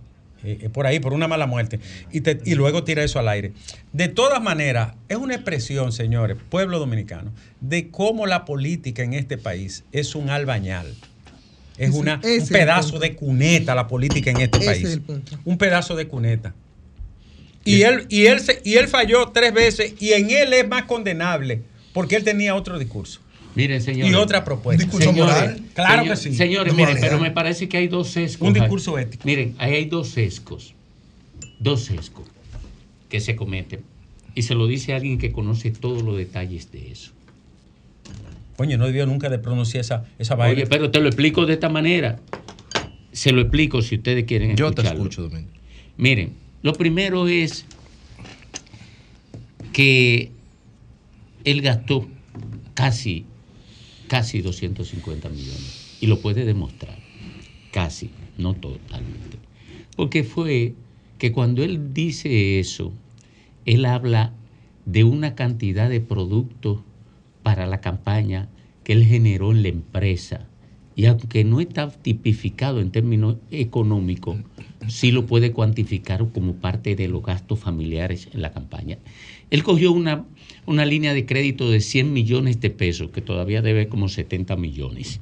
[0.43, 1.79] Eh, eh, por ahí, por una mala muerte.
[2.11, 3.53] Y, te- y luego tira eso al aire.
[3.93, 9.37] De todas maneras, es una expresión, señores, pueblo dominicano, de cómo la política en este
[9.37, 10.87] país es un albañal.
[11.77, 14.83] Es Ese- una, ese un pedazo de cuneta la política en este Ese país.
[14.85, 15.37] es el punto.
[15.45, 16.53] Un pedazo de cuneta.
[17.63, 20.83] Y él, y, él se- y él falló tres veces y en él es más
[20.83, 21.61] condenable
[21.93, 23.19] porque él tenía otro discurso
[23.57, 24.11] Miren, señores.
[24.11, 24.83] y otra propuesta.
[24.83, 25.61] Un discurso Señores, moral.
[25.73, 26.33] Claro señor- que sí.
[26.35, 27.07] Señores, miren, moralidad.
[27.09, 28.47] pero me parece que hay dos sesgos.
[28.47, 29.23] Un discurso ético.
[29.25, 30.73] Miren, ahí hay dos sesgos.
[31.59, 32.25] Dos sesgos
[33.09, 33.81] que se cometen.
[34.35, 37.11] Y se lo dice alguien que conoce todos los detalles de eso.
[38.55, 40.53] Coño, no debió nunca de pronunciar esa, esa vaina.
[40.61, 42.19] Oye, pero te lo explico de esta manera.
[43.11, 45.01] Se lo explico si ustedes quieren Yo te escucharlo.
[45.03, 45.49] escucho, Domingo.
[45.97, 47.65] Miren, lo primero es
[49.73, 50.31] que
[51.43, 52.07] él gastó
[52.73, 53.25] casi,
[54.07, 55.97] casi 250 millones.
[56.01, 56.97] Y lo puede demostrar.
[57.71, 59.37] Casi, no totalmente.
[59.95, 60.75] Porque fue
[61.17, 62.93] que cuando él dice eso,
[63.65, 64.33] él habla
[64.85, 66.79] de una cantidad de productos
[67.43, 68.49] para la campaña
[68.83, 70.47] que él generó en la empresa.
[70.95, 74.37] Y aunque no está tipificado en términos económicos,
[74.87, 78.97] sí lo puede cuantificar como parte de los gastos familiares en la campaña.
[79.51, 80.25] Él cogió una,
[80.67, 85.19] una línea de crédito de 100 millones de pesos, que todavía debe como 70 millones.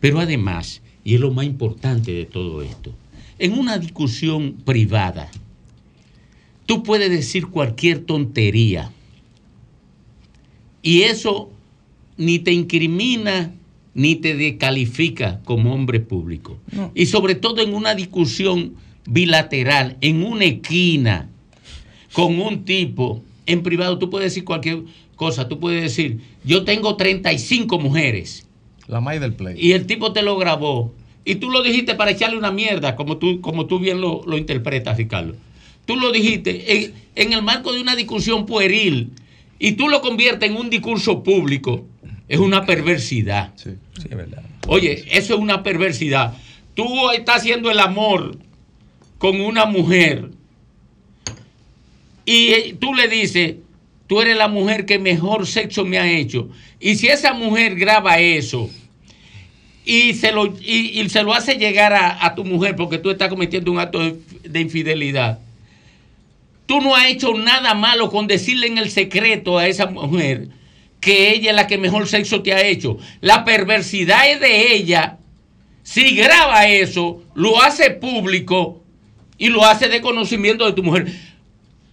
[0.00, 2.92] Pero además, y es lo más importante de todo esto,
[3.38, 5.30] en una discusión privada,
[6.64, 8.90] tú puedes decir cualquier tontería
[10.82, 11.50] y eso
[12.16, 13.52] ni te incrimina
[13.92, 16.58] ni te descalifica como hombre público.
[16.72, 16.90] No.
[16.94, 18.74] Y sobre todo en una discusión
[19.06, 21.28] bilateral, en una esquina,
[22.12, 24.82] con un tipo, en privado tú puedes decir cualquier
[25.14, 28.46] cosa, tú puedes decir, yo tengo 35 mujeres
[28.88, 29.56] La May del Play.
[29.58, 33.16] y el tipo te lo grabó y tú lo dijiste para echarle una mierda, como
[33.16, 35.34] tú, como tú bien lo, lo interpretas, Ricardo.
[35.84, 39.10] Tú lo dijiste en, en el marco de una discusión pueril
[39.58, 41.86] y tú lo conviertes en un discurso público.
[42.28, 43.52] Es una perversidad.
[43.56, 43.70] Sí.
[43.96, 44.42] Sí, es verdad.
[44.68, 46.36] Oye, eso es una perversidad.
[46.74, 48.38] Tú estás haciendo el amor
[49.18, 50.30] con una mujer
[52.26, 53.54] y tú le dices,
[54.08, 56.50] tú eres la mujer que mejor sexo me ha hecho.
[56.80, 58.68] Y si esa mujer graba eso
[59.84, 63.28] y se lo, y, se lo hace llegar a, a tu mujer porque tú estás
[63.28, 65.38] cometiendo un acto de, de infidelidad,
[66.66, 70.48] tú no has hecho nada malo con decirle en el secreto a esa mujer
[71.00, 72.98] que ella es la que mejor sexo te ha hecho.
[73.20, 75.18] La perversidad es de ella.
[75.84, 78.82] Si graba eso, lo hace público
[79.38, 81.06] y lo hace de conocimiento de tu mujer.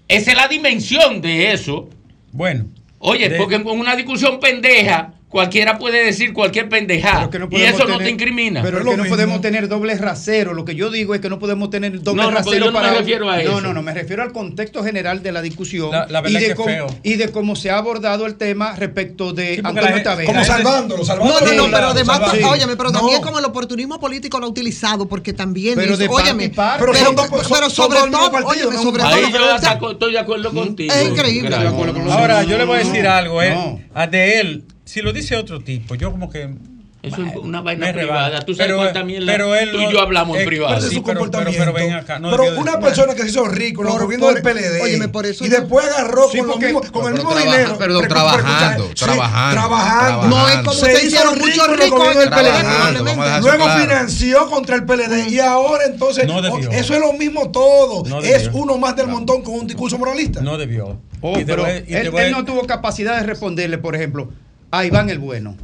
[0.07, 1.89] Esa es la dimensión de eso.
[2.31, 2.65] Bueno.
[2.99, 7.28] Oye, de- porque con una discusión pendeja, cualquiera puede decir cualquier pendejada.
[7.32, 8.62] Pero no y eso no te incrimina.
[8.62, 9.15] Pero Es es lo que no mismo.
[9.15, 10.54] podemos tener doble rasero.
[10.54, 12.72] Lo que yo digo es que no podemos tener doble No, no, pero rasero yo
[12.72, 13.00] no me para.
[13.00, 13.62] refiero a no, eso.
[13.62, 16.50] no, no, me refiero al contexto general de la discusión La- la verdad y, de
[16.50, 16.88] que cómo, feo.
[17.02, 20.32] y de cómo se ha abordado el tema respecto de Sí, Antonio Tavera.
[20.32, 21.39] Como salvándolo, No, salvándolo.
[21.39, 22.50] no, no, Sí, pero además, salvando.
[22.50, 23.00] óyeme, pero No.
[23.00, 26.50] también como el oportunismo político lo ha utilizado, porque también Pero dice, de parte óyeme,
[26.52, 26.86] parte.
[26.86, 28.82] Pero son pero son- sobre todo, partido, óyeme, ¿no?
[28.84, 30.93] sobre Ahí todo, yo estoy de acuerdo contigo.
[30.93, 31.56] es increíble.
[31.56, 33.50] Ahora, No, yo le voy a decir no, algo, ¿eh?
[33.56, 33.80] no.
[33.96, 36.53] A de él, si lo dice otro tipo, yo como que.
[37.01, 38.45] Eso es una vaina privada.
[38.45, 40.79] Tú sabes Pero, mierda pero él tú y yo hablamos en eh, privado.
[40.79, 41.60] Sí, pero- pero- comportamiento.
[41.60, 44.27] pero ven acá, no Pero debió de- una persona que se hizo rico, lo gobierno
[44.27, 44.82] del PLD.
[44.82, 47.51] óyeme, por eso y después agarró Sí, con, lo porque- mismo, con el mismo trabaja-
[47.58, 47.77] dinero.
[47.77, 50.27] perdón, trabajando, trabajando, trabajando.
[50.29, 53.82] No es como se, Se hicieron muchos ricos del en el PLD, Luego claro.
[53.82, 58.08] financió contra el PLD y ahora entonces No oh, eso es lo mismo todo.
[58.10, 60.39] No es uno más del montón con un discurso moralista.
[60.39, 61.01] No debió.
[61.19, 64.29] Oh, pero él no tuvo capacidad de responderle, por ejemplo,
[64.73, 65.55] a Iván el Bueno.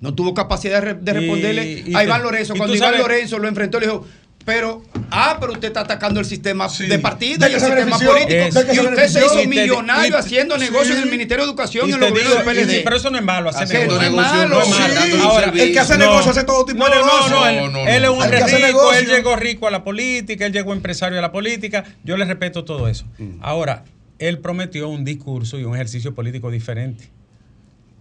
[0.00, 2.54] No tuvo capacidad de, responderle y a Iván Lorenzo.
[2.56, 4.04] Cuando Iván sabes- Lorenzo lo enfrentó, le dijo,
[4.44, 6.86] pero, ah, pero usted está atacando el sistema Sí.
[6.88, 8.10] de partido ¿De y el sistema benefició?
[8.10, 8.34] político.
[8.48, 10.92] Es- ¿De que y usted se hizo Y te- millonario haciendo negocios sí.
[10.94, 12.80] en el Ministerio de Educación y en te el gobierno digo- del PLD.
[12.82, 14.10] pero eso no es malo, hacer Haciendo negocio.
[14.10, 14.94] negocio no es malo.
[15.06, 15.12] sí.
[15.22, 15.98] Ahora, El que hace no.
[16.04, 17.30] negocio hace todo tipo no, de no, negocio.
[17.36, 18.98] No, él, No, no, él es un rico, negocio.
[18.98, 21.84] él llegó rico a la política, él llegó empresario a la política.
[22.02, 23.04] Yo le respeto todo eso.
[23.40, 23.84] Ahora,
[24.18, 27.08] él prometió un discurso y un ejercicio político diferente.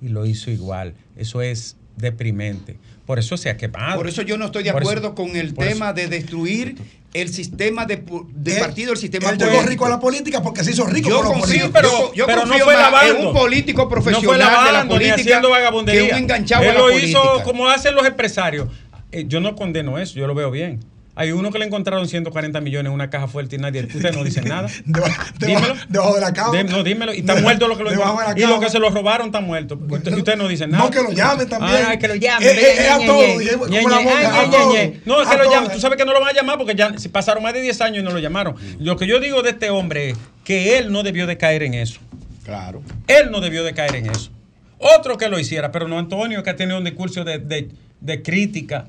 [0.02, 0.94] Y lo hizo igual.
[1.16, 2.78] Eso es deprimente.
[3.06, 3.98] Por eso se ha quemado.
[3.98, 6.76] Por eso yo no estoy de Por eso- acuerdo con el tema eso- de destruir
[7.14, 8.02] el sistema de,
[8.34, 9.70] de Él- partido, el sistema Él llegó político.
[9.70, 11.72] rico a la política porque se hizo rico Yo con los confío, políticos.
[11.74, 13.20] pero- yo, yo pero no fue lavando.
[13.20, 16.08] en un político no fue profesional de la lavando ni política vagabundería.
[16.08, 17.08] que un enganchado Él a la lo política.
[17.10, 18.70] hizo como hacen los empresarios.
[19.12, 20.80] Eh, yo no condeno eso, yo lo veo bien.
[21.14, 24.24] Hay uno que le encontraron 140 millones en una caja fuerte y nadie, ustedes no
[24.24, 24.70] dicen nada.
[24.86, 25.76] Debajo- dímelo.
[25.90, 26.58] debajo de la cama.
[26.58, 27.14] De- no, dímelo.
[27.14, 29.42] Y está De- muerto lo que lo la Y lo que se lo robaron está
[29.42, 29.78] muerto.
[29.90, 30.86] Y usted- y ustedes no dicen nada.
[30.86, 31.84] No, que lo llamen también.
[31.86, 32.48] Ah, que lo llamen.
[32.48, 32.98] Eh, eh, es a.
[32.98, 35.02] Ñe.
[35.06, 35.54] No, es que lo todo.
[35.54, 35.72] llaman.
[35.74, 38.00] Tú sabes que no lo van a llamar porque ya pasaron más de 10 años
[38.00, 38.56] y no lo llamaron.
[38.80, 41.74] Lo que yo digo de este hombre es que él no debió de caer en
[41.74, 42.00] eso.
[42.46, 42.82] Claro.
[43.08, 44.32] Él no debió de caer en eso.
[44.80, 47.70] Otro que lo hiciera, pero no Antonio, que ha tenido un discurso de, de-
[48.00, 48.88] de crítica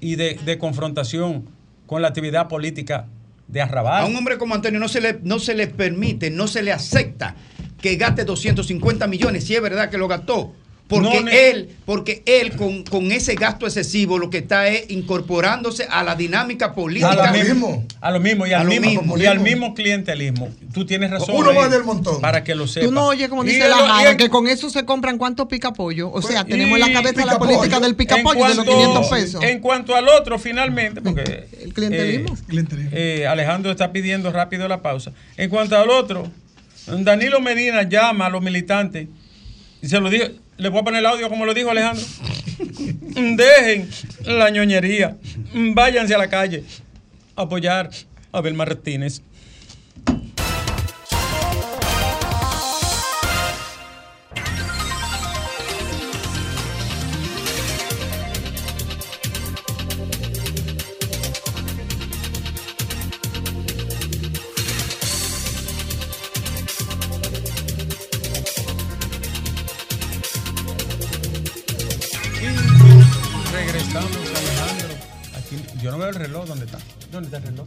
[0.00, 1.44] y de, de confrontación
[1.94, 3.06] con la actividad política
[3.46, 4.02] de Arrabal.
[4.02, 6.72] A un hombre como Antonio no se le, no se le permite, no se le
[6.72, 7.36] acepta
[7.80, 10.56] que gaste 250 millones, si es verdad que lo gastó.
[10.86, 15.86] Porque No, él, porque él con, con ese gasto excesivo lo que está es incorporándose
[15.90, 17.14] a la dinámica a política.
[17.14, 19.18] lo lo mismo, a lo mismo y al A lo mismo, mismo.
[19.18, 20.50] y al mismo clientelismo.
[20.74, 21.34] Tú tienes razón.
[21.36, 22.20] Uno más del montón.
[22.20, 22.88] Para que lo sepas.
[22.90, 26.10] Tú no oyes como dice la Jara, el- que con eso se compran cuántos picapollos.
[26.12, 29.42] O sea, y tenemos en la cabeza la política del picapollo de los 500 pesos.
[29.42, 32.34] En cuanto al otro, finalmente, porque El clientelismo.
[32.34, 32.90] eh, Clientelismo.
[32.92, 35.12] eh, Alejandro está pidiendo rápido la pausa.
[35.38, 36.30] En cuanto al otro,
[36.86, 39.08] Danilo Medina llama a los militantes
[39.84, 40.24] y se lo dijo,
[40.56, 42.02] le voy a poner el audio como lo dijo Alejandro.
[43.36, 43.86] Dejen
[44.24, 45.18] la ñoñería,
[45.52, 46.64] váyanse a la calle
[47.36, 47.90] apoyar
[48.32, 49.20] a Abel Martínez.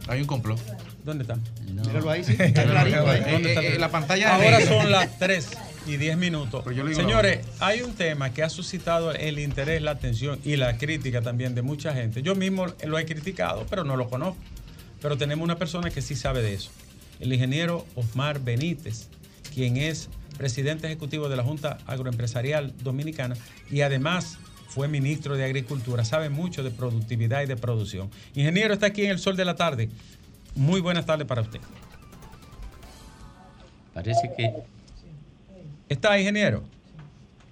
[0.08, 0.60] Hay un complot.
[1.04, 1.38] ¿Dónde está?
[1.66, 2.34] Míralo ahí, sí.
[2.40, 3.22] Está clarito ahí.
[3.32, 5.50] ¿Dónde está Eh, eh, la pantalla Ahora son las 3
[5.88, 6.62] y 10 minutos.
[6.64, 10.40] Pero yo le digo Señores, hay un tema que ha suscitado el interés, la atención
[10.44, 12.22] y la crítica también de mucha gente.
[12.22, 14.42] Yo mismo lo he criticado, pero no lo conozco.
[15.02, 16.72] Pero tenemos una persona que sí sabe de eso.
[17.20, 19.08] El ingeniero Osmar Benítez,
[19.54, 23.36] quien es presidente ejecutivo de la Junta Agroempresarial Dominicana
[23.72, 24.38] y además
[24.78, 28.12] fue ministro de Agricultura, sabe mucho de productividad y de producción.
[28.36, 29.90] Ingeniero está aquí en el sol de la tarde.
[30.56, 31.60] Muy buenas tardes para usted.
[33.92, 34.54] Parece que
[35.90, 36.64] ¿Está, ingeniero?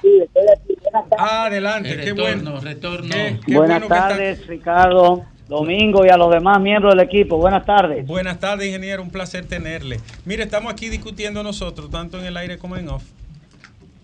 [0.04, 0.76] Sí, estoy aquí.
[0.84, 1.18] Buenas tardes.
[1.32, 2.60] Ah, adelante, el qué retorno, bueno.
[2.62, 3.10] retorno.
[3.10, 7.04] Qué- qué Buenas bueno que está- tardes, Ricardo, Domingo y a los demás miembros del
[7.04, 7.38] equipo.
[7.38, 8.06] Buenas tardes.
[8.06, 9.02] Buenas tardes, ingeniero.
[9.02, 10.00] Un placer tenerle.
[10.26, 13.04] Mire, estamos aquí discutiendo nosotros, tanto en el aire como en off,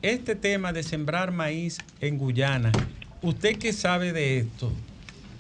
[0.02, 2.72] este tema de sembrar maíz en Guyana.
[3.24, 4.72] Usted que sabe de esto,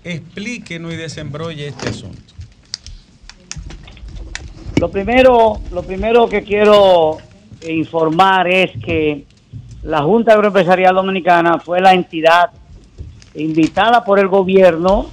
[0.04, 2.34] explíquenos y desembrolle este asunto.
[4.80, 7.18] Lo primero, lo primero que quiero
[7.68, 9.26] informar es que
[9.82, 12.52] la Junta Agroempresarial Dominicana fue la entidad
[13.34, 15.08] invitada por el gobierno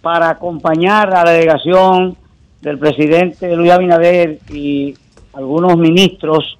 [0.00, 2.16] para acompañar a la delegación
[2.60, 4.96] del presidente Luis Abinader y
[5.32, 6.58] algunos ministros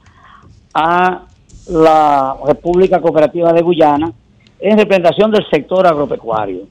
[0.75, 1.23] a
[1.69, 4.13] la República Cooperativa de Guyana
[4.61, 6.67] en representación del sector agropecuario.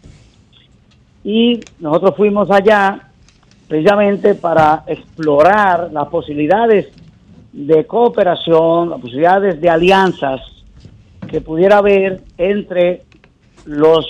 [1.24, 3.10] Y nosotros fuimos allá
[3.68, 6.88] precisamente para explorar las posibilidades
[7.52, 10.42] de cooperación, las posibilidades de alianzas
[11.30, 13.04] que pudiera haber entre
[13.66, 14.06] los,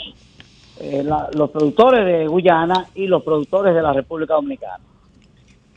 [0.79, 4.83] eh, los productores de Guyana y los productores de la República Dominicana.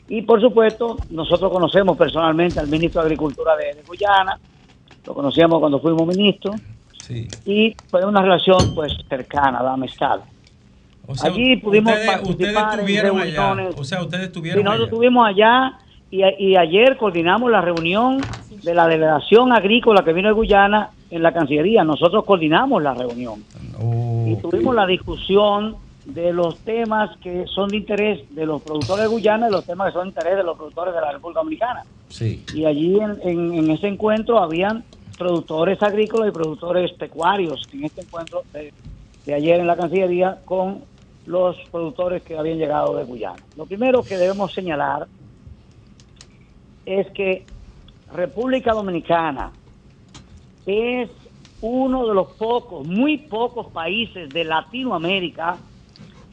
[0.07, 4.39] Y por supuesto, nosotros conocemos personalmente al ministro de Agricultura de, de Guyana,
[5.05, 6.55] lo conocíamos cuando fuimos ministros,
[7.03, 7.27] Sí.
[7.45, 10.19] y fue una relación pues cercana, de amistad.
[11.05, 13.31] O sea, Allí pudimos ustedes, participar ustedes en estuvieron allá.
[13.53, 13.75] reuniones.
[13.77, 14.93] O sea, ustedes estuvieron nosotros allá.
[14.95, 15.73] estuvimos allá
[16.09, 18.21] y, y ayer coordinamos la reunión
[18.63, 21.83] de la delegación agrícola que vino de Guyana en la Cancillería.
[21.83, 23.43] Nosotros coordinamos la reunión
[23.81, 29.03] Oh, y tuvimos la discusión de los temas que son de interés de los productores
[29.03, 31.41] de Guyana y los temas que son de interés de los productores de la República
[31.41, 31.81] Dominicana.
[32.07, 32.43] sí.
[32.53, 34.83] Y allí en, en- en ese encuentro habían
[35.23, 38.73] productores agrícolas y productores pecuarios en este encuentro de,
[39.25, 40.83] de ayer en la Cancillería con
[41.25, 43.41] los productores que habían llegado de Guyana.
[43.55, 45.07] Lo primero que debemos señalar
[46.85, 47.45] es que
[48.13, 49.51] República Dominicana
[50.65, 51.09] es
[51.61, 55.57] uno de los pocos, muy pocos países de Latinoamérica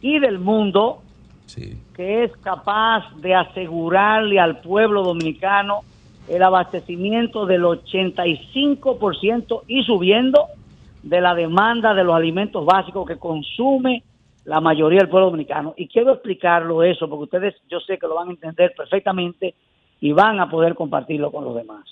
[0.03, 1.03] y del mundo
[1.46, 1.81] Sí.
[1.94, 5.81] que es capaz de asegurarle al pueblo dominicano
[6.28, 10.46] el abastecimiento del 85% y subiendo
[11.02, 14.02] de la demanda de los alimentos básicos que consume
[14.44, 15.74] la mayoría del pueblo dominicano.
[15.76, 19.54] Y quiero explicarlo eso porque ustedes yo sé que lo van a entender perfectamente
[20.00, 21.85] y van a poder compartirlo con los demás.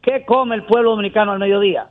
[0.00, 1.86] ¿Qué come el pueblo dominicano al mediodía?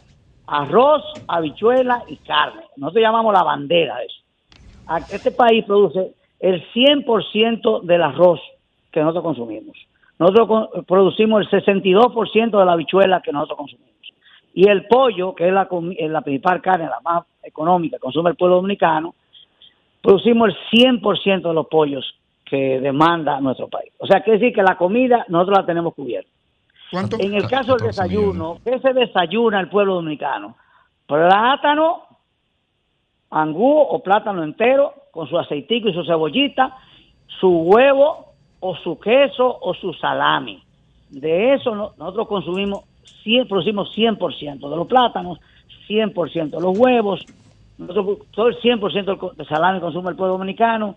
[0.47, 2.63] Arroz, habichuela y carne.
[2.75, 5.13] Nosotros llamamos la bandera de eso.
[5.13, 8.41] Este país produce el 100% del arroz
[8.91, 9.77] que nosotros consumimos.
[10.21, 14.13] Nosotros producimos el 62% de la habichuela que nosotros consumimos.
[14.53, 18.29] Y el pollo, que es la, es la principal carne, la más económica que consume
[18.29, 19.15] el pueblo dominicano,
[19.99, 22.05] producimos el 100% de los pollos
[22.45, 23.91] que demanda nuestro país.
[23.97, 26.29] O sea, quiere decir que la comida nosotros la tenemos cubierta.
[26.91, 27.17] ¿Cuánto?
[27.19, 30.55] En el caso del desayuno, ¿qué se desayuna el pueblo dominicano?
[31.07, 32.03] Plátano,
[33.31, 36.77] angú o plátano entero con su aceitico y su cebollita,
[37.39, 38.30] su huevo
[38.61, 40.63] o su queso o su salami.
[41.09, 42.85] De eso no- nosotros consumimos,
[43.23, 45.39] 100, producimos 100% de los plátanos,
[45.87, 47.25] 100% de los huevos,
[47.77, 50.95] nosotros, todo el 100% del salami consume el pueblo dominicano,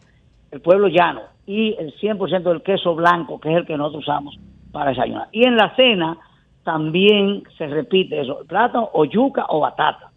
[0.51, 4.39] el pueblo llano, y el 100% del queso blanco, que es el que nosotros usamos
[4.71, 5.29] para desayunar.
[5.33, 6.17] Y en la cena
[6.63, 10.11] también se repite eso, plátano o yuca o batata.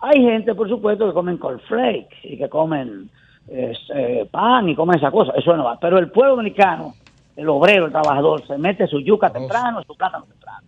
[0.00, 3.08] Hay gente, por supuesto, que comen cornflakes y que comen
[3.48, 5.78] es, eh, pan y comen esa cosa, eso no va.
[5.78, 6.94] Pero el pueblo dominicano,
[7.36, 10.66] el obrero, el trabajador, se mete su yuca temprano, su plátano temprano.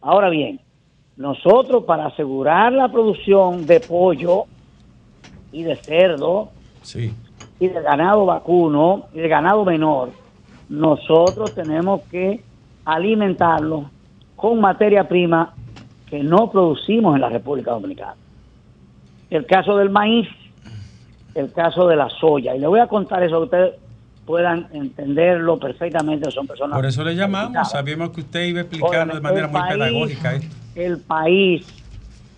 [0.00, 0.60] Ahora bien,
[1.16, 4.44] nosotros para asegurar la producción de pollo
[5.52, 6.50] y de cerdo
[6.82, 7.12] Sí.
[7.58, 10.10] y de ganado vacuno y de ganado menor,
[10.68, 12.42] nosotros tenemos que
[12.84, 13.90] alimentarlo
[14.36, 15.54] con materia prima
[16.08, 18.14] que no producimos en la República Dominicana.
[19.28, 20.28] El caso del maíz,
[21.38, 22.54] el caso de la soya.
[22.54, 23.74] Y le voy a contar eso que ustedes
[24.26, 26.76] puedan entenderlo perfectamente, son personas...
[26.76, 27.70] Por eso le llamamos.
[27.70, 30.56] Sabíamos que usted iba explicando de manera muy país- pedagógica esto.
[30.74, 31.66] El país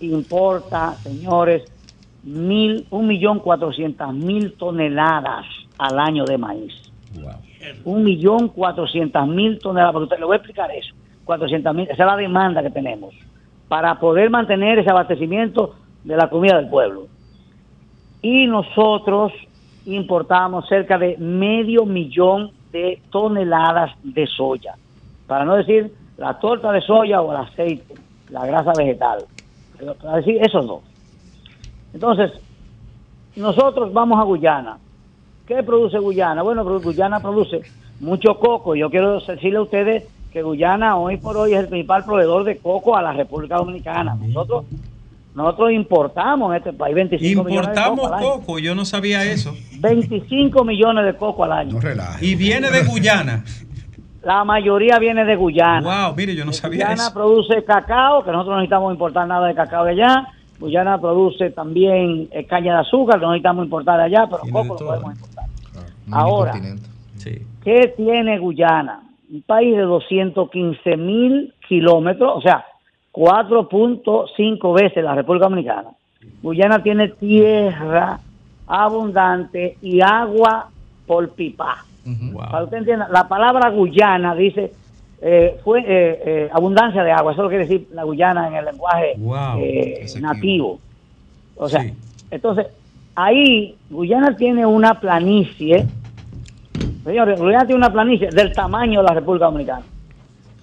[0.00, 1.62] importa, señores,
[2.22, 5.46] mil, un millón cuatrocientas mil toneladas
[5.78, 6.72] al año de maíz.
[7.84, 10.94] Un millón cuatrocientas mil toneladas, porque usted le voy a explicar eso.
[11.24, 13.14] 400 mil, esa es la demanda que tenemos
[13.68, 17.06] para poder mantener ese abastecimiento de la comida del pueblo.
[18.22, 19.32] Y nosotros
[19.86, 24.74] importamos cerca de medio millón de toneladas de soya,
[25.26, 27.94] para no decir la torta de soya o el aceite,
[28.28, 29.24] la grasa vegetal,
[29.78, 30.82] pero para decir esos dos.
[31.92, 32.32] Entonces,
[33.36, 34.78] nosotros vamos a Guyana.
[35.46, 36.42] ¿Qué produce Guyana?
[36.42, 37.62] Bueno, Guyana produce
[38.00, 38.76] mucho coco.
[38.76, 42.58] Yo quiero decirle a ustedes que Guyana hoy por hoy es el principal proveedor de
[42.58, 44.14] coco a la República Dominicana.
[44.14, 44.66] Nosotros
[45.34, 49.54] nosotros importamos en este país 25 millones de Importamos coco yo no sabía eso.
[49.78, 51.78] 25 millones de coco al año.
[52.20, 53.44] Y viene de Guyana.
[54.22, 56.08] La mayoría viene de Guyana.
[56.08, 57.14] Wow, mire, yo no sabía Guyana eso.
[57.14, 60.26] produce cacao, que nosotros no necesitamos importar nada de cacao de allá.
[60.58, 64.74] Guyana produce también eh, caña de azúcar, que no necesitamos importar de allá, pero coco
[64.74, 65.44] lo podemos importar.
[66.10, 66.60] Ahora,
[67.64, 69.00] ¿qué tiene Guyana?
[69.32, 72.64] Un país de 215 mil kilómetros, o sea,
[73.12, 75.90] 4.5 veces la República Dominicana.
[76.42, 78.20] Guyana tiene tierra
[78.66, 80.68] abundante y agua
[81.06, 81.84] por pipa.
[82.34, 84.72] Para que usted entienda, la palabra Guyana dice
[85.22, 88.64] eh, fue eh, eh, abundancia de agua, eso lo quiere decir la Guyana en el
[88.64, 89.60] lenguaje Wow.
[90.20, 90.78] nativo.
[91.56, 91.84] O sea,
[92.30, 92.68] entonces,
[93.14, 95.86] ahí Guyana tiene una planicie,
[97.04, 99.82] señores, Guyana tiene una planicie del tamaño de la República Dominicana.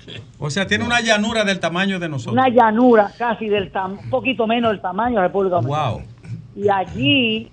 [0.40, 2.34] O sea, tiene una llanura del tamaño de nosotros.
[2.34, 5.90] Una llanura casi del un poquito menos del tamaño de la República Dominicana.
[5.92, 6.02] Wow.
[6.56, 7.52] Y allí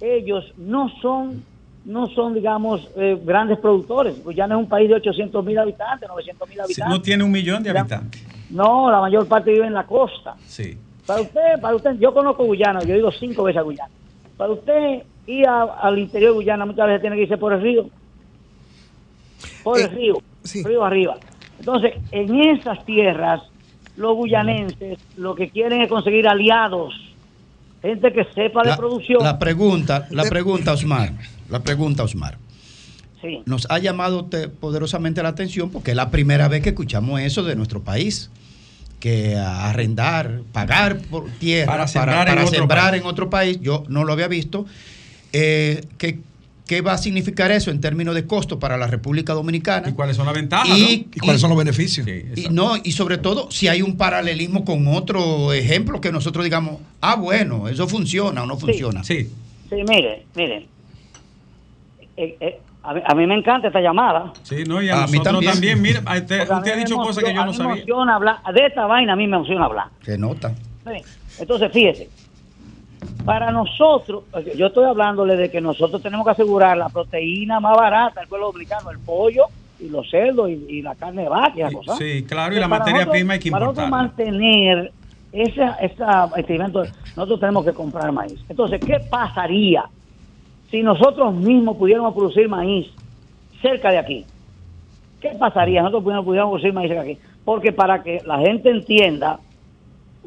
[0.00, 1.42] ellos no son,
[1.84, 4.22] no son digamos, eh, grandes productores.
[4.24, 6.88] Guyana es un país de 800 mil habitantes, 900 mil Sí, habitantes.
[6.96, 8.22] no tiene un millón de habitantes.
[8.50, 10.34] No, la mayor parte vive en la costa.
[10.46, 10.76] Sí.
[11.06, 13.90] Para usted, para usted, yo conozco Guyana, yo he ido cinco veces a Guyana.
[14.36, 17.60] Para usted ir a- al interior de Guyana muchas veces tiene que irse por el
[17.62, 17.86] río.
[19.62, 20.14] Por el río,
[20.64, 21.16] río arriba.
[21.60, 23.42] Entonces, en esas tierras,
[23.96, 26.94] los guyanenses lo que quieren es conseguir aliados,
[27.82, 29.22] gente que sepa de La, producción.
[29.22, 31.12] la pregunta, la pregunta, Osmar,
[31.48, 32.38] la pregunta, Osmar.
[33.20, 33.42] Sí.
[33.44, 37.42] Nos ha llamado te- poderosamente la atención porque es la primera vez que escuchamos eso
[37.42, 38.30] de nuestro país.
[38.98, 43.84] Que arrendar, pagar por tierra Para sembrar en para otro sembrar en otro país, yo
[43.88, 44.66] no lo había visto.
[45.32, 46.18] Eh, ¿qué,
[46.70, 49.88] qué va a significar eso en términos de costo para la República Dominicana?
[49.88, 50.68] ¿Y cuáles son las ventajas?
[50.78, 52.06] Y, ¿Y cuáles son los beneficios?
[52.06, 56.76] y no, y sobre todo si hay un paralelismo con otro ejemplo que nosotros digamos,
[57.00, 59.02] ah, bueno, eso funciona o no funciona.
[59.02, 59.28] Sí.
[59.68, 60.68] Sí, mire, mire.
[62.16, 64.32] Eh, eh, a, mí, a mí me encanta esta llamada.
[64.44, 65.50] Sí, no, y a, A mí también.
[65.52, 65.82] también.
[65.82, 67.72] Mira, a usted, a usted ha dicho cosas que yo no a mí me sabía.
[67.82, 69.88] emociona hablar, de esta vaina a mí me emociona hablar.
[70.04, 70.54] Se nota.
[70.84, 71.02] Sí.
[71.40, 72.08] Entonces, fíjese,
[73.24, 74.24] para nosotros,
[74.56, 78.46] yo estoy hablándole de que nosotros tenemos que asegurar la proteína más barata del pueblo
[78.48, 79.44] dominicano, el pollo
[79.78, 81.98] y los cerdos y, y la carne de vaca cosas.
[81.98, 84.92] Sí, claro, y Entonces, la materia nosotros- prima hay que Para nosotros mantener
[85.32, 86.82] ese, ese abastecimiento,
[87.16, 88.40] nosotros tenemos que comprar maíz.
[88.48, 89.84] Entonces, ¿qué pasaría
[90.70, 92.88] si nosotros mismos pudiéramos producir maíz
[93.62, 94.24] cerca de aquí?
[95.20, 95.82] ¿Qué pasaría?
[95.82, 97.20] Nosotros pudiéramos, pudiéramos producir maíz cerca de aquí.
[97.44, 99.38] Porque para que la gente entienda,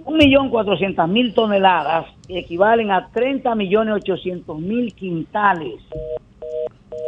[0.05, 5.81] un millón cuatrocientas mil toneladas equivalen a 30 millones ochocientos mil quintales.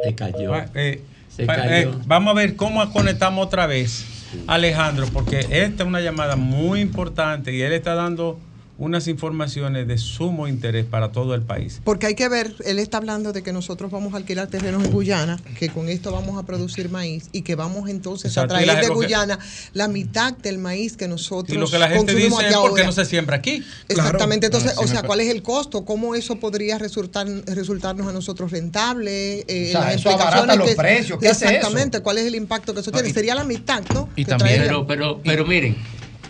[0.03, 0.53] Se cayó.
[0.75, 1.91] Eh, Se cayó.
[1.91, 4.05] eh, vamos a ver cómo conectamos otra vez
[4.47, 8.37] Alejandro, porque esta es una llamada muy importante y él está dando
[8.77, 11.79] unas informaciones de sumo interés para todo el país.
[11.85, 14.91] Porque hay que ver, él está hablando de que nosotros vamos a alquilar terrenos en
[14.91, 18.81] Guyana, que con esto vamos a producir maíz y que vamos entonces Exacto, a traer
[18.81, 19.39] de que- Guyana
[19.73, 22.61] la mitad del maíz que nosotros Y lo que la gente consumimos dice es aquí
[22.67, 22.85] por qué ahora.
[22.85, 23.63] no se siembra aquí.
[23.87, 25.85] Exactamente, entonces, Ah, sí o sea, ¿cuál es el costo?
[25.85, 29.45] ¿Cómo eso podría resultar resultarnos a nosotros rentable?
[29.47, 31.53] Eh, O sea, las eso abarata explicaciones los que- precios, ¿qué hace eso?
[31.55, 33.13] Exactamente, ¿cuál es el impacto que eso tiene?
[33.13, 34.09] Sería la mitad, ¿no?
[34.17, 35.77] Y Que también, pero, pero miren,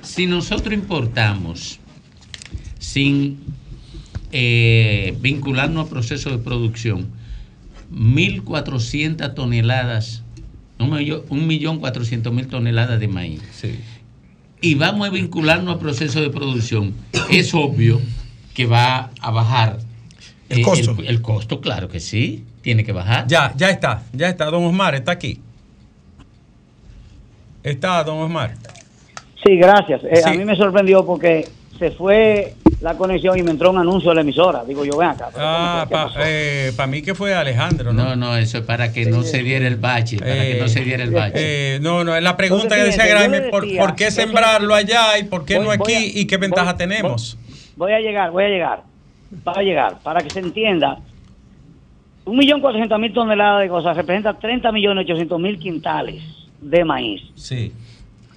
[0.04, 1.80] si nosotros importamos
[2.96, 3.40] sin
[4.32, 7.10] eh, vincularnos a procesos de producción,
[7.92, 10.24] 1.400 toneladas,
[10.80, 13.42] un millón, un millón cuatrocientos mil toneladas de maíz,
[14.62, 16.94] y vamos a vincularnos a procesos de producción,
[17.30, 18.00] es obvio
[18.54, 19.80] que va a bajar
[20.48, 20.96] El eh, costo.
[21.06, 23.28] el costo, claro que sí, tiene que bajar.
[23.28, 24.46] Ya, ya está, ya está.
[24.46, 25.42] Don Osmar está aquí.
[27.62, 28.54] Está, don Osmar.
[29.46, 30.02] Sí, gracias.
[30.06, 31.46] Eh, A mí me sorprendió porque
[31.78, 34.64] se fue la conexión y me entró un anuncio de la emisora.
[34.66, 35.30] Digo yo, ven acá.
[35.38, 35.86] Ah,
[36.76, 38.04] para mí que fue Alejandro, ¿no?
[38.04, 40.82] No, no, eso es para que no se diera el bache, para que no se
[40.82, 41.34] diera el bache.
[41.76, 45.18] Eh, no, no, es la pregunta Entonces, que decía Graeme, ¿por, por qué sembrarlo allá
[45.20, 47.38] y por qué Voy- no aquí a- y qué ventaja voy- tenemos?
[47.76, 48.84] Voy a llegar, voy a llegar.
[49.44, 51.00] Para llegar, para que se entienda.
[52.26, 56.24] 1.400.000 toneladas de cosas representa 30.800.000 quintales
[56.62, 57.22] de maíz.
[57.36, 57.72] Sí.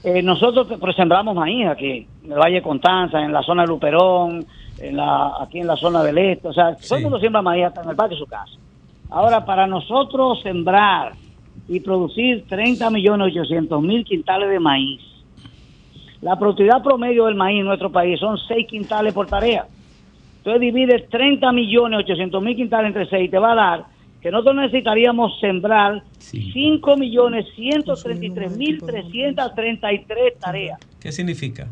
[0.04, 4.46] Eh, nosotros pues, sembramos maíz aquí, en el Valle Constanza, en la zona de Luperón,
[4.78, 6.48] en la, aquí en la zona del Este.
[6.48, 8.52] O sea, todo el mundo siembra maíz hasta en el patio de su casa.
[9.10, 11.14] Ahora, para nosotros sembrar
[11.68, 15.00] y producir 30.800.000 quintales de maíz,
[16.20, 19.66] la productividad promedio del maíz en nuestro país son 6 quintales por tarea.
[20.38, 23.84] Entonces divide 30 millones 800 mil quintales entre 6 y te va a dar
[24.20, 30.78] que nosotros necesitaríamos sembrar 5 millones 133 mil 333 tareas.
[31.00, 31.68] ¿Qué significa?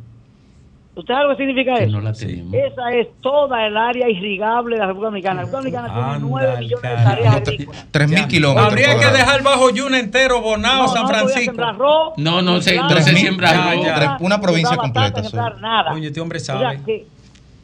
[0.94, 1.92] ¿Usted sabe lo que significa Que eso?
[1.92, 2.55] no la tenemos.
[2.55, 5.42] Esa es toda el área irrigable de la República Dominicana.
[5.42, 7.86] La República Dominicana tiene 9 millones de tareas agrícolas.
[7.90, 8.66] Tres mil kilómetros.
[8.72, 12.14] Habría que dejar bajo Yuna entero, Bonao, No, San no Francisco.
[12.16, 13.51] No, no se, no se mil- siembra
[14.20, 15.61] una provincia completa, sembrar sí.
[15.61, 15.92] nada.
[15.92, 16.80] Oye, este hombre O sea, sabe.
[16.86, 17.07] que-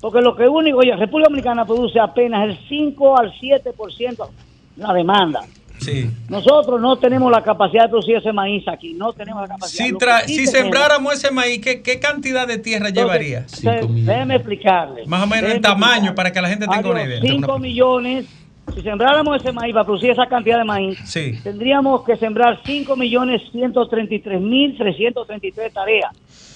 [0.02, 4.28] porque lo que único, oye, República Dominicana produce apenas el 5 al 7%
[4.76, 5.40] la demanda.
[5.80, 6.08] Sí.
[6.28, 9.84] Nosotros no tenemos la capacidad de producir ese maíz aquí, no tenemos la capacidad.
[9.84, 13.46] Si, tra- sí si sembráramos ese maíz, ¿qué, qué cantidad de tierra llevaría?
[13.60, 15.04] Déjeme explicarle.
[15.06, 17.20] Más o menos en tamaño, para que la gente tenga una idea.
[17.20, 18.26] 5 millones,
[18.72, 21.40] si sembráramos ese maíz para producir esa cantidad de maíz, Sí.
[21.42, 26.12] tendríamos que sembrar 5 millones 133 mil 333 tareas.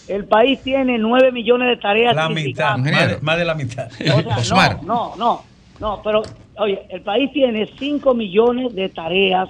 [0.07, 2.14] El país tiene 9 millones de tareas.
[2.14, 3.89] La mitad, más de, más de la mitad.
[3.91, 4.79] O sea.
[4.85, 5.43] No, no, no,
[5.81, 6.23] no, pero
[6.59, 9.49] oye, el país tiene 5 millones de tareas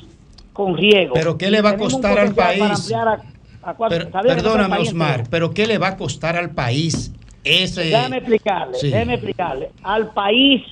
[0.53, 1.15] con riego.
[1.15, 2.93] Pero ¿qué le va a costar al país?
[2.93, 3.21] a-
[3.63, 5.97] a cuatro- Per- ¿sabía que no es el perdóname, Osmar, pero ¿qué le va a
[5.97, 7.13] costar al país
[7.45, 7.85] ese?
[7.85, 8.91] Déjame explicarle, Sí.
[8.91, 9.71] déjeme explicarle.
[9.83, 10.63] Al país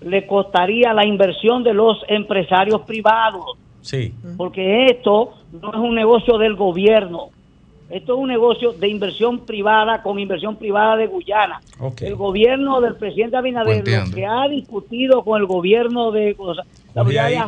[0.00, 4.14] le costaría la inversión de los empresarios privados, Sí.
[4.36, 7.30] porque esto no es un negocio del gobierno.
[7.90, 11.60] Esto es un negocio de inversión privada con inversión privada de Guyana.
[12.00, 16.34] El gobierno del presidente Abinader lo que ha discutido con el gobierno de...
[16.38, 16.64] o sea,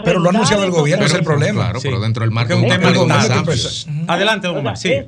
[0.03, 1.65] Pero lo ha anunciado el gobierno, es el problema.
[1.65, 1.89] Claro, Sí.
[1.89, 3.91] pero dentro del marco es un tema empezó.
[4.09, 4.77] Adelante, O sea, Omar.
[4.77, 4.93] Sí.
[4.93, 5.07] es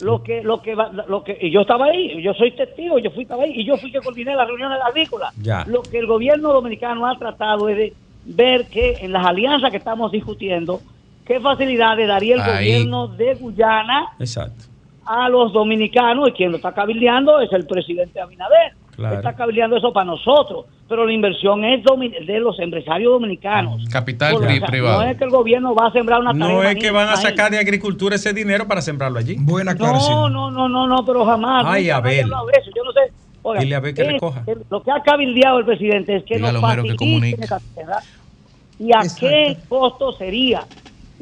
[0.00, 3.10] lo que lo que va- lo que y yo estaba ahí, yo soy testigo, yo
[3.12, 5.32] fui estaba ahí y yo fui que coordiné las reuniones agrícolas.
[5.40, 5.64] Ya.
[5.66, 7.92] Lo que el gobierno dominicano ha tratado es de
[8.26, 10.80] ver que en las alianzas que estamos discutiendo,
[11.24, 12.48] qué facilidades daría el Ahí.
[12.72, 14.64] gobierno de Guyana Exacto.
[15.06, 18.72] a los dominicanos y quien lo está cabildeando es el presidente Abinader.
[18.96, 19.16] Claro.
[19.16, 23.84] Está cabildeando eso para nosotros, pero la inversión es de los empresarios dominicanos.
[23.90, 25.02] Capital Porque, o sea, privado.
[25.02, 27.50] No es que el gobierno va a sembrar una No es que van a sacar
[27.50, 29.34] de agricultura ese dinero para sembrarlo allí.
[29.40, 30.32] Buena No, aclaración.
[30.32, 31.64] no, no, no, no, pero jamás.
[31.66, 32.70] Ay, de eso.
[32.76, 33.00] Yo no sé.
[33.42, 34.44] Oiga, Dile a Abel que es- recoja.
[34.70, 37.44] Lo que ha cabildeado el presidente es que Dígale nos a Homero que faciliten comunique.
[37.44, 37.98] esa tierra.
[38.78, 39.26] ¿Y a Exacto.
[39.26, 40.62] qué costo sería?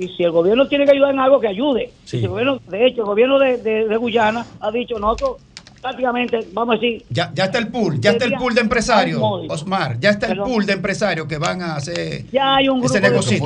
[0.04, 1.90] Y si el gobierno tiene que ayudar en algo, que ayude.
[2.04, 2.18] Sí.
[2.18, 5.36] Si el gobierno, de hecho, el gobierno de, de- de Guyana ha dicho, nosotros
[5.80, 9.20] prácticamente, vamos a decir, Ya, ya está el pool, ya está el pool de empresarios.
[9.20, 12.94] Osmar, ya está el pool de empresarios que van a hacer ya hay un grupo
[12.94, 13.36] ese negocio.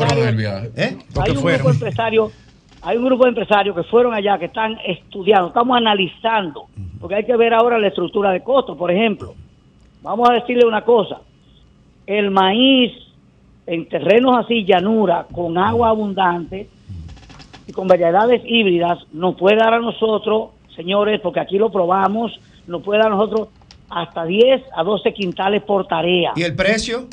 [0.77, 0.97] ¿Eh?
[1.17, 1.43] Hay un fueron.
[1.63, 2.33] grupo de empresarios,
[2.83, 6.67] hay un grupo de empresarios que fueron allá, que están estudiando, estamos analizando,
[7.01, 8.77] porque hay que ver ahora la estructura de costos.
[8.77, 9.35] Por ejemplo,
[10.03, 11.21] vamos a decirle una cosa,
[12.07, 12.93] el maíz
[13.67, 16.69] en terrenos así, llanura, con agua abundante
[17.67, 22.33] y con variedades híbridas, nos puede dar a nosotros, señores, porque aquí lo probamos,
[22.67, 23.49] nos puede dar a nosotros
[23.89, 26.33] hasta 10 a 12 quintales por tarea.
[26.37, 27.09] ¿Y el precio?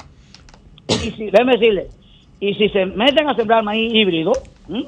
[0.87, 1.87] Y si, déjeme decirle,
[2.39, 4.33] y si se meten a sembrar maíz híbrido,
[4.69, 4.85] ¿m?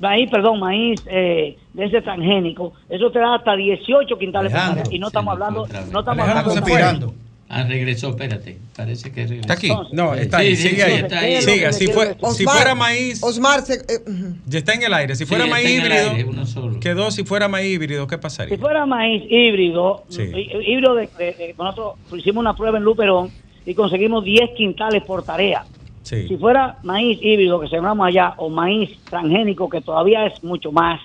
[0.00, 4.84] maíz, perdón, maíz eh, de ese transgénico, eso te da hasta 18 quintales por tarea.
[4.90, 7.14] Y no estamos hablando, no estamos Alejandro hablando.
[7.56, 8.58] Ah, regresó, espérate.
[8.76, 9.40] Parece que regresó.
[9.42, 9.70] Está aquí.
[9.92, 10.94] No, está Sí, ahí, sí, sigue sí, ahí.
[10.94, 11.40] está ahí.
[11.42, 14.00] Siga, si, fue, si Osmar, fuera maíz, Osmar, se- eh,
[14.46, 15.14] ya está en el aire.
[15.14, 16.80] Si fuera Sí, maíz híbrido, aire, uno solo.
[16.80, 18.58] quedó si fuera maíz híbrido, ¿qué Si pasaría?
[18.58, 23.30] fuera maíz híbrido, híbrido de, de- de- nosotros hicimos una prueba en Luperón
[23.64, 25.64] y conseguimos 10 quintales por tarea.
[26.02, 26.26] Sí.
[26.26, 31.00] Si fuera maíz híbrido que sembramos allá o maíz transgénico que todavía es mucho más,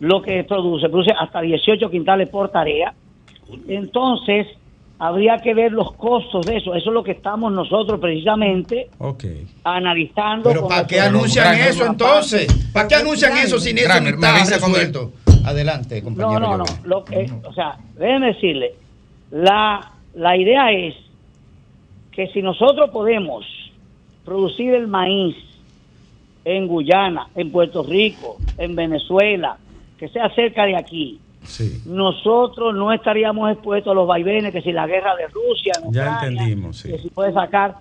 [0.00, 2.92] lo que produce, produce hasta 18 quintales por tarea.
[3.68, 4.48] Entonces,
[4.98, 6.74] habría que ver los costos de eso.
[6.74, 8.88] Eso es lo que estamos nosotros precisamente
[9.64, 10.50] analizando.
[10.50, 12.46] Pero ¿para qué anuncian eso entonces?
[12.72, 15.12] ¿Para qué anuncian eso sin eso ni está resuelto?
[15.44, 16.40] Adelante, compañero.
[16.40, 16.64] No, no, no.
[16.84, 18.74] Lo que, o sea, déjeme decirle,
[19.30, 20.94] la, la idea es
[22.12, 23.44] que si nosotros podemos
[24.24, 25.36] producir el maíz
[26.44, 29.58] en Guyana, en Puerto Rico, en Venezuela,
[29.98, 31.82] que sea cerca de aquí, Sí.
[31.86, 36.28] nosotros no estaríamos expuestos a los vaivenes que si la guerra de Rusia, Ya Ucrania,
[36.28, 36.90] entendimos, sí.
[36.90, 37.76] que si puede sacar,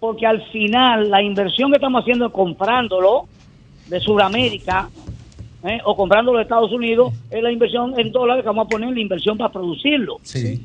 [0.00, 3.26] porque al final la inversión que estamos haciendo comprándolo
[3.88, 4.88] de Sudamérica
[5.64, 5.78] ¿eh?
[5.84, 9.00] o comprándolo de Estados Unidos es la inversión en dólares que vamos a poner la
[9.00, 10.18] inversión para producirlo.
[10.22, 10.64] Sí.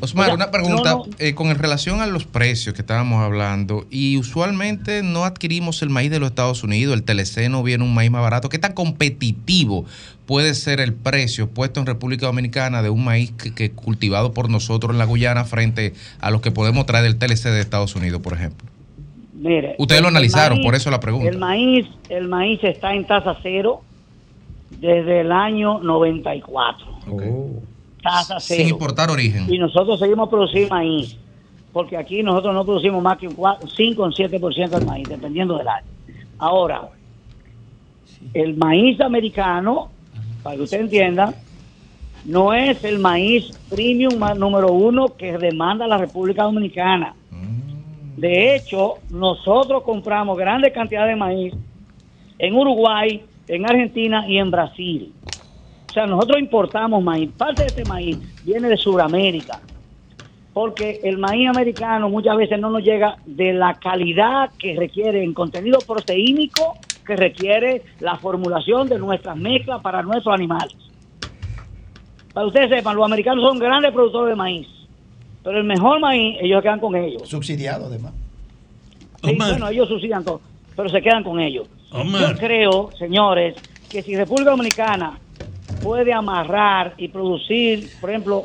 [0.00, 3.86] Osmar, una pregunta no, no, eh, con relación a los precios que estábamos hablando.
[3.90, 8.10] Y usualmente no adquirimos el maíz de los Estados Unidos, el teleceno viene un maíz
[8.10, 8.48] más barato.
[8.48, 9.84] ¿Qué tan competitivo
[10.26, 14.50] puede ser el precio puesto en República Dominicana de un maíz que, que cultivado por
[14.50, 18.20] nosotros en la Guyana frente a los que podemos traer del TLC de Estados Unidos,
[18.22, 18.68] por ejemplo?
[19.34, 21.28] Mire, Ustedes lo analizaron, maíz- por eso la pregunta.
[21.28, 23.82] El maíz, el maíz está en tasa cero
[24.80, 26.86] desde el año 94.
[28.02, 28.60] Tasa cero.
[28.60, 29.52] Sin importar origen.
[29.52, 31.16] Y nosotros seguimos produciendo maíz,
[31.72, 35.08] porque aquí nosotros no producimos más que un 4, 5 o un 7% del maíz,
[35.08, 35.86] dependiendo del año.
[36.38, 36.88] Ahora,
[38.34, 39.90] el maíz americano,
[40.42, 41.34] para que usted entienda,
[42.24, 47.14] no es el maíz premium número uno que demanda la República Dominicana.
[48.16, 51.54] De hecho, nosotros compramos grandes cantidades de maíz
[52.38, 55.12] en Uruguay, en Argentina y en Brasil.
[55.96, 57.30] O sea, nosotros importamos maíz.
[57.38, 59.60] Parte de este maíz viene de Sudamérica.
[60.52, 65.32] Porque el maíz americano muchas veces no nos llega de la calidad que requiere en
[65.32, 66.76] contenido proteínico
[67.06, 70.76] que requiere la formulación de nuestras mezclas para nuestros animales.
[72.34, 74.68] Para que ustedes sepan, los americanos son grandes productores de maíz.
[75.42, 77.26] Pero el mejor maíz, ellos quedan con ellos.
[77.26, 78.12] Subsidiado, además.
[79.24, 79.48] Sí, Omar.
[79.52, 80.42] bueno, ellos subsidian todo,
[80.76, 81.66] pero se quedan con ellos.
[81.90, 82.34] Omar.
[82.34, 83.56] Yo creo, señores,
[83.88, 85.20] que si República Dominicana
[85.86, 88.44] puede amarrar y producir, por ejemplo,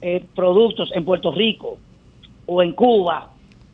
[0.00, 1.76] eh, productos en Puerto Rico,
[2.46, 3.30] o en Cuba,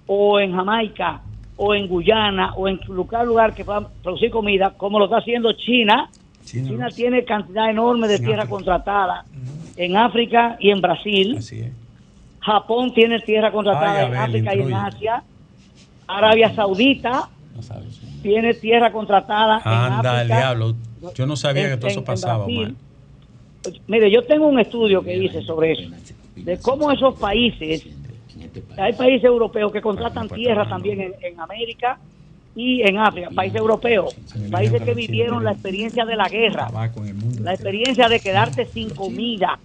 [0.07, 1.21] o en Jamaica,
[1.59, 5.53] o en Guyana, o en lugar, lugar que puedan producir comida, como lo está haciendo
[5.53, 6.09] China.
[6.47, 9.25] China, tiene cantidad enorme de tierra contratada
[9.77, 11.39] en África y en Brasil.
[12.41, 14.73] Japón tiene tierra contratada Ay, en África y en.
[14.75, 15.23] Asia.
[16.07, 17.29] Arabia Saudita
[18.23, 20.37] tiene tierra contratada en Anda, el África.
[20.39, 20.75] diablo.
[21.15, 22.77] Yo no sabía en- que todo eso en- en pasaba, Brasil.
[23.87, 25.91] Mire, yo tengo un estudio que hice sobre eso,
[26.37, 27.87] de cómo esos países,
[28.77, 31.99] hay países europeos que contratan tierra también en, en América
[32.57, 34.15] y en África, países europeos,
[34.51, 36.69] países que vivieron la experiencia de la guerra,
[37.41, 39.59] la experiencia de quedarte sin comida.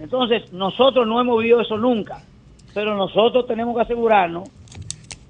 [0.00, 2.22] Entonces, nosotros no hemos vivido eso nunca,
[2.74, 4.48] pero nosotros tenemos que asegurarnos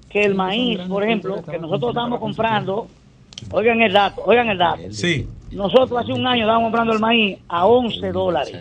[0.09, 2.87] que el maíz, por ejemplo, que nosotros estamos comprando,
[3.51, 4.81] oigan el dato, oigan el dato.
[4.91, 5.27] Sí.
[5.51, 8.55] Nosotros hace un año estábamos comprando el maíz a 11 dólares.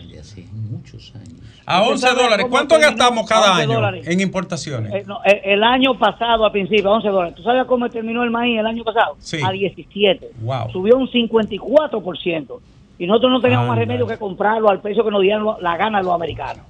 [1.69, 2.47] A ¿Usted 11 sabe dólares.
[2.49, 4.07] ¿Cuánto gastamos cada 11 año dólares.
[4.07, 4.95] en importaciones?
[4.95, 7.35] Eh, no, eh, el año pasado, al principio, a 11 dólares.
[7.35, 9.17] ¿Tú sabes cómo terminó el maíz el año pasado?
[9.19, 9.39] Sí.
[9.45, 10.31] A 17.
[10.43, 10.71] Wow.
[10.71, 12.61] Subió un 54%.
[12.99, 15.77] Y nosotros no teníamos más remedio que comprarlo al precio que nos dieron lo- la
[15.77, 16.65] gana los americanos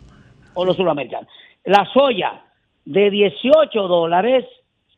[0.54, 1.28] o los sudamericanos.
[1.64, 2.42] La soya
[2.84, 4.44] de 18 dólares,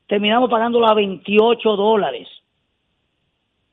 [0.06, 2.28] terminamos pagándola a 28 dólares.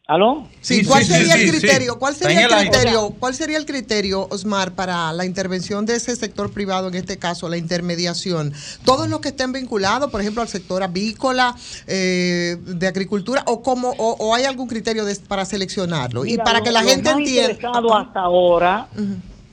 [0.07, 0.47] ¿Aló?
[0.61, 1.93] Sí, Sí, ¿cuál sí, sería sí, criterio?
[1.93, 1.99] sí.
[1.99, 3.09] ¿Cuál sería el criterio?
[3.19, 7.49] ¿Cuál sería el criterio, Osmar, para la intervención de ese sector privado, en este caso
[7.49, 8.53] la intermediación?
[8.83, 11.55] Todos los que estén vinculados, por ejemplo, al sector avícola,
[11.87, 16.59] eh, de agricultura, o cómo, o, o hay algún criterio de- para seleccionarlo y para
[16.59, 17.51] lo- que la gente más entienda.
[17.53, 18.87] interesado hasta ahora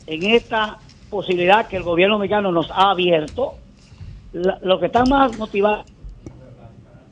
[0.07, 0.79] en esta
[1.09, 3.55] posibilidad que el gobierno mexicano nos ha abierto,
[4.35, 5.87] la- lo que están más motivados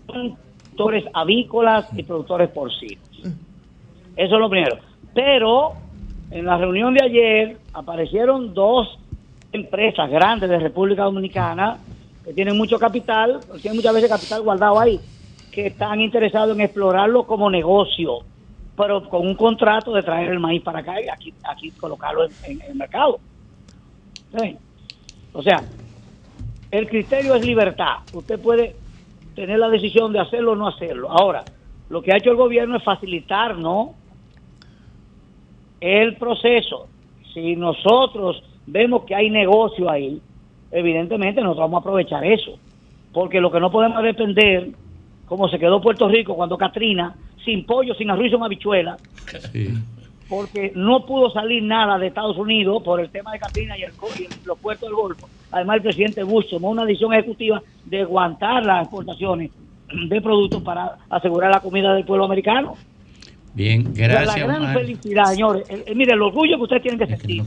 [0.06, 0.36] son
[0.74, 3.04] productores avícolas y productores porcinos.
[4.20, 4.76] Eso es lo primero.
[5.14, 5.72] Pero
[6.30, 8.98] en la reunión de ayer aparecieron dos
[9.50, 11.78] empresas grandes de República Dominicana
[12.22, 15.00] que tienen mucho capital, tienen muchas veces capital guardado ahí,
[15.50, 18.18] que están interesados en explorarlo como negocio,
[18.76, 22.60] pero con un contrato de traer el maíz para acá y aquí, aquí colocarlo en,
[22.60, 23.20] el mercado.
[25.32, 25.62] O sea,
[26.70, 28.00] el criterio es libertad.
[28.12, 28.76] Usted puede
[29.34, 31.10] tener la decisión de hacerlo o no hacerlo.
[31.10, 31.42] Ahora,
[31.88, 33.98] lo que ha hecho el gobierno es facilitarnos
[35.80, 36.88] el proceso.
[37.32, 40.20] Si nosotros vemos que hay negocio ahí,
[40.70, 42.58] evidentemente nosotros vamos a aprovechar eso.
[43.12, 44.70] Porque lo que no podemos depender,
[45.26, 48.96] como se quedó Puerto Rico cuando Katrina, sin pollo, sin arroz y sin habichuela,
[50.28, 53.90] porque no pudo salir nada de Estados Unidos por el tema de Katrina y, el,
[53.90, 55.28] y los puertos del Golfo.
[55.50, 59.50] Además, el presidente Bush tomó una decisión ejecutiva de aguantar las exportaciones
[60.08, 62.76] de productos para asegurar la comida del pueblo americano.
[63.54, 64.46] Bien, la gracias.
[64.46, 64.78] gran Omar.
[64.78, 65.68] felicidad, señores.
[65.68, 67.42] El- el- mire, el orgullo que ustedes tienen que sentir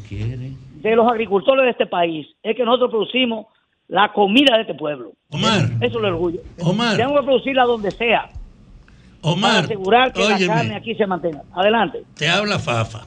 [0.82, 3.46] de los agricultores de este país es que nosotros producimos
[3.88, 5.14] la comida de este pueblo.
[5.30, 5.62] Omar.
[5.80, 6.42] Eso es el orgullo.
[6.60, 6.98] Omar.
[6.98, 8.30] Tenemos que producirla donde sea
[9.22, 11.42] para Omar, asegurar que la carne aquí se mantenga.
[11.54, 12.04] Adelante.
[12.16, 13.06] Te habla Fafa.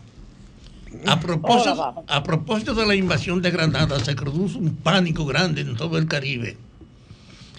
[1.07, 2.01] A propósito, Hola, Fafa.
[2.17, 6.07] a propósito de la invasión de Granada, se produjo un pánico grande en todo el
[6.09, 6.57] Caribe.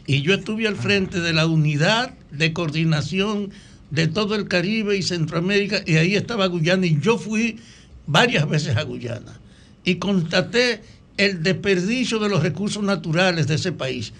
[0.07, 3.51] Y yo estuve al frente de la unidad de coordinación
[3.89, 7.59] de todo el Caribe y Centroamérica, y ahí estaba Guyana, y yo fui
[8.05, 9.39] varias veces a Guyana.
[9.83, 10.81] Y constaté
[11.17, 14.13] el desperdicio de los recursos naturales de ese país.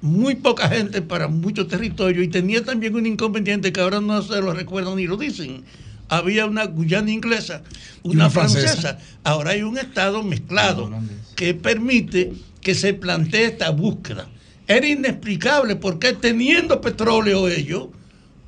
[0.00, 4.40] Muy poca gente para mucho territorio y tenía también un inconveniente que ahora no se
[4.40, 5.64] lo recuerdan ni lo dicen.
[6.08, 7.62] Había una Guyana inglesa,
[8.02, 8.66] una, una francesa.
[8.66, 8.98] francesa.
[9.24, 10.90] Ahora hay un Estado mezclado
[11.34, 14.28] que permite que se plantee esta búsqueda.
[14.66, 17.88] Era inexplicable porque teniendo petróleo ellos,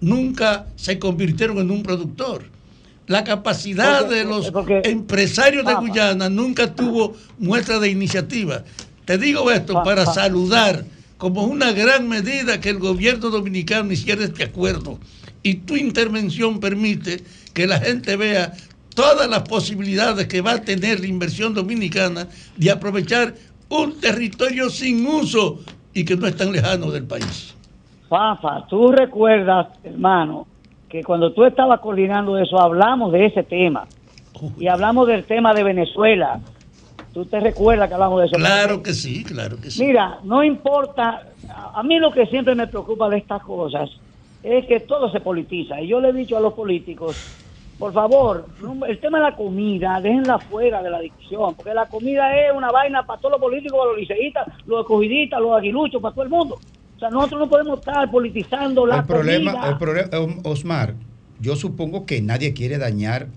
[0.06, 2.44] nunca se convirtieron en un productor.
[3.08, 5.80] La capacidad Porque- de los porque- empresarios de Papa.
[5.86, 8.64] Guyana nunca tuvo muestra de iniciativa.
[9.04, 10.84] Te digo esto para saludar
[11.18, 14.98] como una gran medida que el gobierno dominicano hiciera este acuerdo.
[15.42, 18.52] Y tu intervención permite que la gente vea
[18.94, 23.34] todas las posibilidades que va a tener la inversión dominicana de aprovechar
[23.68, 25.60] un territorio sin uso
[25.94, 27.54] y que no es tan lejano del país.
[28.08, 30.46] Fafa, tú recuerdas, hermano,
[30.88, 33.86] que cuando tú estabas coordinando eso, hablamos de ese tema.
[34.58, 36.40] Y hablamos del tema de Venezuela.
[37.12, 38.36] ¿Tú te recuerdas que hablamos de eso?
[38.36, 39.84] Claro que sí, claro que sí.
[39.84, 41.22] Mira, no importa,
[41.74, 43.90] a mí lo que siempre me preocupa de estas cosas
[44.42, 45.80] es que todo se politiza.
[45.80, 47.16] Y yo le he dicho a los políticos,
[47.78, 48.46] por favor,
[48.86, 52.70] el tema de la comida, déjenla fuera de la discusión, porque la comida es una
[52.70, 56.30] vaina para todos los políticos, para los liceístas, los escogidistas, los aguiluchos, para todo el
[56.30, 56.58] mundo.
[56.96, 59.68] O sea, nosotros no podemos estar politizando la el problema, comida.
[59.70, 60.08] el problema,
[60.44, 60.94] Osmar,
[61.40, 63.28] yo supongo que nadie quiere dañar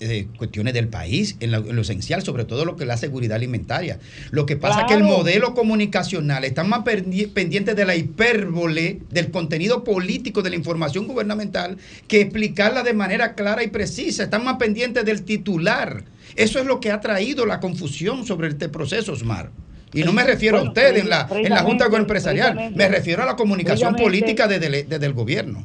[0.00, 2.96] eh, cuestiones del país en, la- en lo esencial, sobre todo lo que es la
[2.96, 3.98] seguridad alimentaria.
[4.30, 9.32] Lo que pasa es que el modelo comunicacional está más pendiente de la hipérbole, del
[9.32, 14.22] contenido político de la información gubernamental, que explicarla de manera clara y precisa.
[14.22, 16.04] Están más pendientes del titular.
[16.36, 19.50] Eso es lo que ha traído la confusión sobre este proceso, Osmar.
[19.92, 22.54] Y no me refiero a Bueno, usted en la, en la Junta precisamente- Empresarial, me
[22.62, 25.64] precisamente- refiero a la comunicación precisamente- política desde, el- desde el gobierno.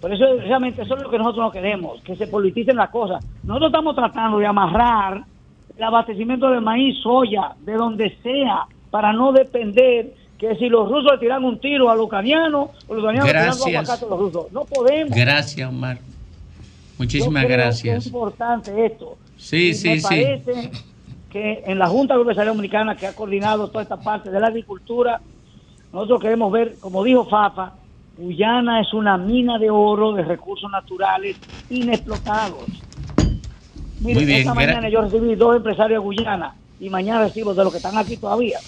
[0.00, 3.24] Por eso realmente eso es lo que nosotros no queremos, que se politicen las cosas.
[3.42, 5.24] Nosotros estamos tratando de amarrar
[5.76, 11.12] el abastecimiento de maíz, soya, de donde sea, para no depender que si los rusos
[11.12, 13.66] le tiran un tiro a los ucranianos o los ucranianos le tiran Gracias.
[13.74, 14.52] aguacate a los rusos.
[14.52, 15.16] No podemos.
[15.16, 15.98] Gracias, Omar.
[16.98, 17.98] Muchísimas Yo creo que gracias.
[17.98, 19.16] Es importante esto.
[19.36, 20.02] Sí, Y sí, me sí.
[20.08, 20.70] parece
[21.30, 25.20] que en la Junta Empresarial Dominicana que ha coordinado toda esta parte de la agricultura,
[25.92, 27.72] nosotros queremos ver, como dijo Fafa,
[28.16, 31.36] Guyana es una mina de oro de recursos naturales
[31.68, 32.64] inexplotados.
[34.00, 37.64] Mire, Muy bien, esta mañana yo recibí dos empresarios de Guyana y mañana recibo de
[37.64, 38.58] los que están aquí todavía.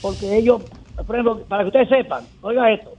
[0.00, 0.62] Porque ellos,
[1.06, 2.90] por ejemplo, para que ustedes sepan, oiga esto,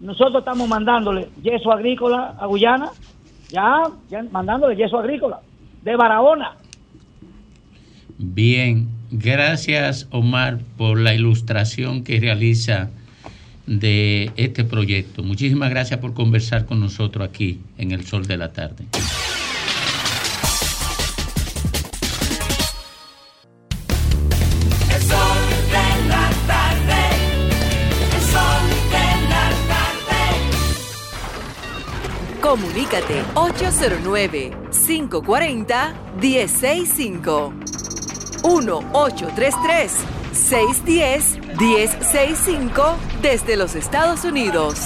[0.00, 2.90] nosotros estamos mandándole yeso agrícola a Guyana,
[3.48, 5.40] ya, ya mandándole yeso agrícola,
[5.82, 6.56] de Barahona.
[8.18, 12.90] Bien, gracias Omar por la ilustración que realiza
[13.66, 15.22] de este proyecto.
[15.22, 18.84] Muchísimas gracias por conversar con nosotros aquí en el Sol de la Tarde.
[32.40, 37.52] Comunícate 809 540 165
[38.44, 39.92] 1833
[40.32, 44.78] 610 1065 desde los Estados Unidos.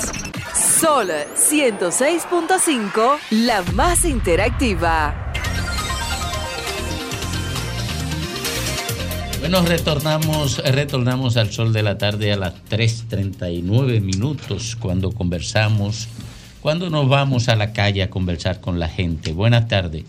[0.54, 5.32] Sol 106.5, la más interactiva.
[9.40, 16.08] Bueno, retornamos, retornamos al sol de la tarde a las 3.39 minutos cuando conversamos,
[16.60, 19.32] cuando nos vamos a la calle a conversar con la gente.
[19.32, 20.04] Buenas tardes.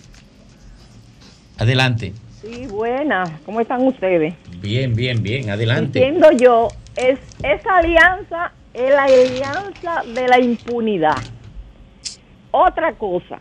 [1.58, 2.14] Adelante.
[2.41, 3.29] Sí, buenas.
[3.45, 4.33] ¿Cómo están ustedes?
[4.61, 5.49] Bien, bien, bien.
[5.49, 5.99] Adelante.
[5.99, 11.17] Entiendo yo, es esa alianza es la alianza de la impunidad.
[12.51, 13.39] Otra cosa,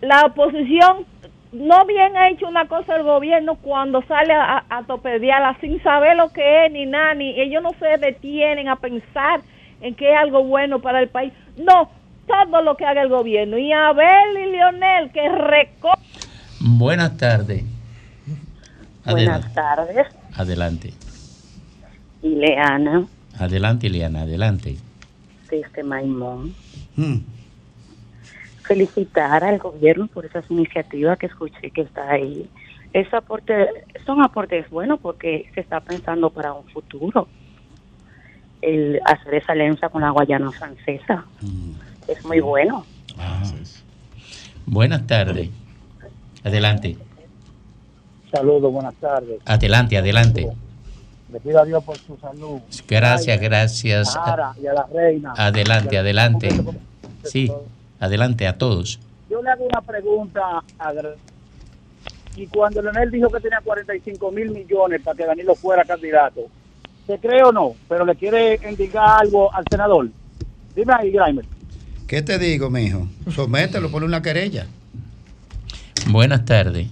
[0.00, 1.06] la oposición
[1.52, 6.32] no bien ha hecho una cosa el gobierno cuando sale a, a sin saber lo
[6.32, 9.40] que es ni nada, ni ellos no se detienen a pensar
[9.80, 11.32] en que es algo bueno para el país.
[11.56, 11.90] No,
[12.26, 13.58] todo lo que haga el gobierno.
[13.58, 15.92] Y Abel y Leonel que reco
[16.60, 17.64] Buenas tardes.
[19.10, 20.92] Buenas tardes, Adelante.
[22.22, 23.06] Ileana,
[23.38, 24.76] Adelante, Ileana, adelante.
[25.50, 26.54] desde Maimón.
[28.62, 32.48] Felicitar al gobierno por esas iniciativas que escuché que está ahí.
[32.92, 33.68] Ese aporte,
[34.04, 37.28] son aportes buenos porque se está pensando para un futuro.
[38.62, 41.24] El hacer esa alianza con la Guayana francesa
[42.08, 42.84] es muy bueno.
[44.64, 45.50] Buenas tardes.
[46.42, 46.96] Adelante.
[48.36, 49.40] Saludos, buenas tardes.
[49.46, 50.46] Adelante, adelante.
[51.32, 52.60] Le pido a Dios por su salud.
[52.86, 54.14] Gracias, gracias.
[54.14, 55.32] A y a la reina.
[55.36, 56.48] Adelante, adelante.
[57.24, 57.50] Sí,
[57.98, 59.00] adelante a todos.
[59.30, 60.92] Yo le hago una pregunta a
[62.36, 66.42] y cuando Leonel dijo que tenía 45 mil millones para que Danilo fuera candidato,
[67.06, 67.74] ¿se cree o no?
[67.88, 70.10] Pero le quiere indicar algo al senador.
[70.74, 71.46] Dime ahí, Grimer.
[72.06, 73.08] ¿Qué te digo, mijo?
[73.30, 74.66] Somételo, ponle una querella.
[76.08, 76.88] Buenas tardes.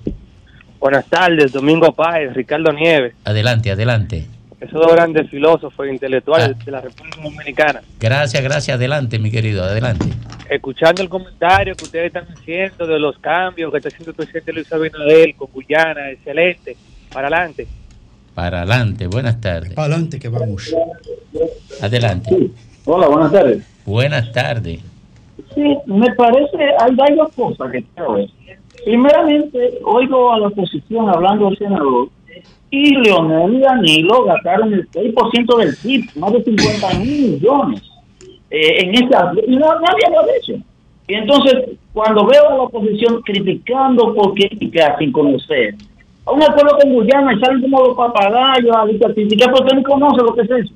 [0.85, 4.26] Buenas tardes, Domingo Páez, Ricardo Nieves, Adelante, adelante.
[4.61, 6.62] esos dos grandes filósofos e intelectuales Ah.
[6.62, 7.80] de la República Dominicana.
[7.99, 8.76] Gracias, gracias.
[8.76, 9.64] Adelante, mi querido.
[9.64, 10.05] Adelante.
[10.51, 14.53] Escuchando el comentario que ustedes están haciendo de los cambios que está haciendo el presidente
[14.53, 16.76] Luis Abinader con Guyana, excelente,
[17.11, 17.66] para adelante.
[18.35, 19.07] Para adelante.
[19.07, 19.72] Buenas tardes.
[19.72, 20.70] Para adelante que vamos.
[21.80, 22.51] Adelante.
[22.85, 23.64] Hola, buenas tardes.
[23.87, 24.80] Buenas tardes.
[25.55, 28.28] Sí, me parece, hay varias cosas que quiero ver.
[28.85, 32.09] Primeramente, oigo a la oposición hablando del senador
[32.70, 37.82] y Leonel y Danilo gastaron el 6% del PIB, más de 50 mil millones
[38.51, 39.32] eh, en esa...
[39.47, 40.53] Y no, nadie habla de eso.
[41.07, 45.74] Y entonces, cuando veo a la oposición criticando por crítica sin conocer,
[46.26, 50.22] a un acuerdo con Guyana y salen como los papagayos a criticar porque no conoce
[50.22, 50.74] lo que es eso.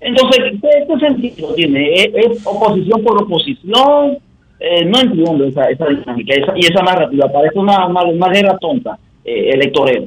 [0.00, 1.94] Entonces, ¿qué, qué sentido tiene?
[1.94, 4.18] ¿Es, es oposición por oposición?
[4.58, 7.30] Eh, no entiendo esa, esa dinámica esa, y esa narrativa.
[7.30, 10.06] Parece una, una, una guerra tonta eh, electorera.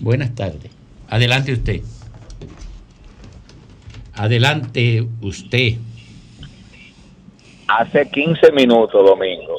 [0.00, 0.70] Buenas tardes.
[1.08, 1.80] Adelante usted.
[4.14, 5.74] Adelante usted.
[7.66, 9.56] Hace 15 minutos, Domingo,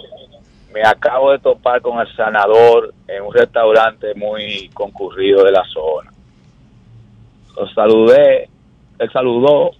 [0.74, 6.12] me acabo de topar con el sanador en un restaurante muy concurrido de la zona.
[7.58, 8.50] Lo saludé,
[9.00, 9.72] él saludó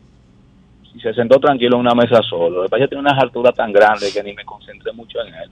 [0.96, 2.62] y se sentó tranquilo en una mesa solo.
[2.62, 5.50] Después yo tenía una altura tan grande que ni me concentré mucho en él.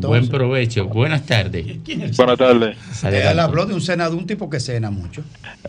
[0.00, 0.86] Buen provecho.
[0.86, 1.66] Buenas tardes.
[2.16, 2.76] Buenas tardes.
[3.02, 5.22] Él habló de un senador, un tipo que cena mucho.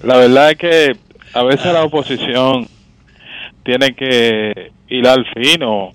[0.04, 0.98] La verdad es que
[1.34, 2.68] a veces la oposición
[3.64, 5.94] tiene que ir al fino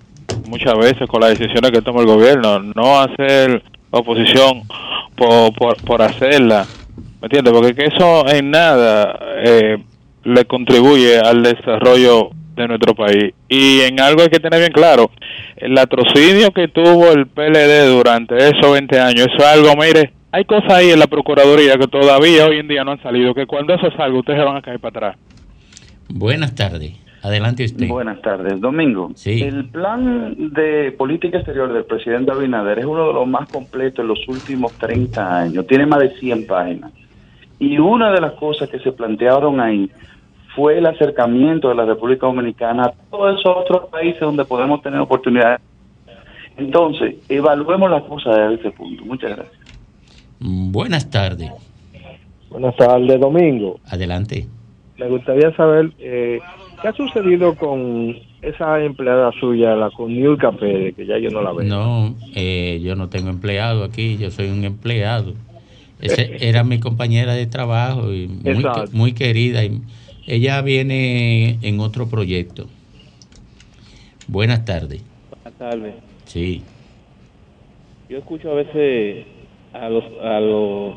[0.49, 4.63] muchas veces con las decisiones que toma el gobierno, no hacer oposición
[5.15, 6.67] por, por, por hacerla,
[7.21, 7.53] ¿me entiendes?
[7.53, 9.79] Porque que eso en nada eh,
[10.25, 13.35] le contribuye al desarrollo de nuestro país.
[13.49, 15.11] Y en algo hay que tener bien claro,
[15.57, 20.45] el atrocinio que tuvo el PLD durante esos 20 años, eso es algo, mire, hay
[20.45, 23.75] cosas ahí en la Procuraduría que todavía hoy en día no han salido, que cuando
[23.75, 25.17] eso salga ustedes se van a caer para atrás.
[26.09, 26.93] Buenas tardes.
[27.23, 27.87] Adelante usted.
[27.89, 28.59] Buenas tardes.
[28.61, 34.03] Domingo, el plan de política exterior del presidente Abinader es uno de los más completos
[34.03, 35.67] en los últimos 30 años.
[35.67, 36.93] Tiene más de 100 páginas.
[37.59, 39.91] Y una de las cosas que se plantearon ahí
[40.55, 45.01] fue el acercamiento de la República Dominicana a todos esos otros países donde podemos tener
[45.01, 45.61] oportunidades.
[46.57, 49.05] Entonces, evaluemos las cosas desde ese punto.
[49.05, 49.59] Muchas gracias.
[50.41, 51.51] Buenas tardes.
[52.51, 53.79] Buenas tardes, Domingo.
[53.89, 54.47] Adelante.
[54.99, 56.41] Me gustaría saber eh,
[56.83, 61.43] qué ha sucedido con esa empleada suya, la con Nilka Pérez, que ya yo no
[61.43, 61.67] la veo.
[61.67, 65.35] No, eh, yo no tengo empleado aquí, yo soy un empleado.
[66.01, 69.65] Ese- era mi compañera de trabajo y muy, muy querida.
[69.65, 69.81] Y
[70.31, 72.69] ella viene en otro proyecto.
[74.29, 75.05] Buenas tardes.
[75.29, 75.95] Buenas tardes.
[76.27, 76.63] Sí.
[78.09, 79.27] Yo escucho a veces
[79.73, 80.95] a los, a los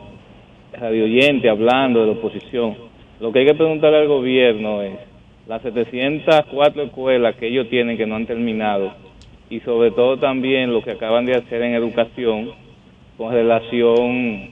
[0.71, 2.75] radioyentes hablando de la oposición.
[3.19, 4.99] Lo que hay que preguntarle al gobierno es
[5.47, 8.93] las 704 escuelas que ellos tienen que no han terminado
[9.49, 12.51] y sobre todo también lo que acaban de hacer en educación
[13.17, 14.51] con relación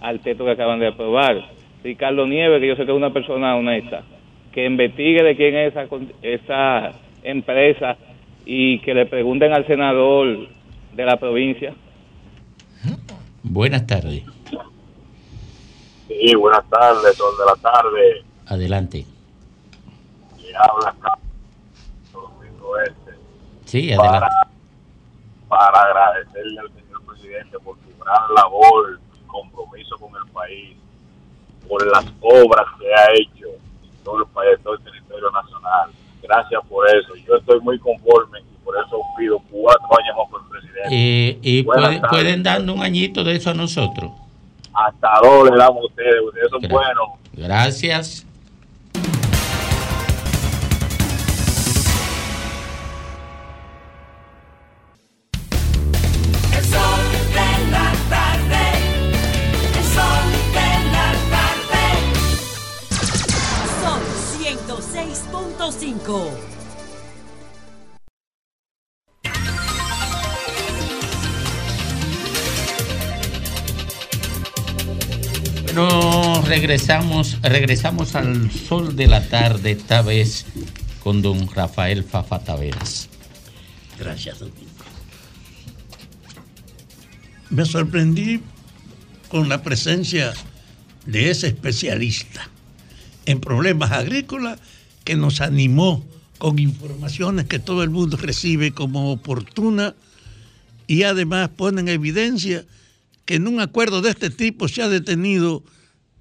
[0.00, 1.36] al texto que acaban de aprobar.
[1.84, 4.04] Ricardo Nieves, que yo sé que es una persona honesta,
[4.52, 5.88] que investigue de quién es esa,
[6.22, 6.92] esa
[7.22, 7.96] empresa
[8.44, 10.48] y que le pregunten al senador
[10.92, 11.74] de la provincia.
[13.42, 14.22] Buenas tardes.
[16.08, 18.24] Sí, buenas tardes, son de la tarde.
[18.46, 19.06] Adelante.
[20.38, 20.94] Le habla
[22.12, 23.12] Domingo Este.
[23.64, 24.36] Sí, para, adelante.
[25.48, 30.76] para agradecerle al señor presidente por su gran labor y compromiso con el país,
[31.66, 33.41] por las obras que ha hecho
[34.04, 35.90] todo el país, todo el territorio nacional.
[36.22, 37.14] Gracias por eso.
[37.26, 40.88] Yo estoy muy conforme y por eso pido cuatro años más por el presidente.
[40.90, 44.10] Eh, y puede- pueden darnos un añito de eso a nosotros.
[44.74, 47.08] Hasta dos le damos a ustedes, ustedes son buenos.
[47.34, 48.26] Gracias.
[76.62, 80.46] Regresamos, regresamos al sol de la tarde, esta vez
[81.02, 83.08] con don Rafael Fafa Taveras.
[83.98, 84.60] Gracias, Domingo.
[87.50, 88.42] me sorprendí
[89.28, 90.32] con la presencia
[91.04, 92.48] de ese especialista
[93.26, 94.60] en problemas agrícolas
[95.02, 96.04] que nos animó
[96.38, 99.96] con informaciones que todo el mundo recibe como oportuna
[100.86, 102.64] y además pone en evidencia
[103.24, 105.64] que en un acuerdo de este tipo se ha detenido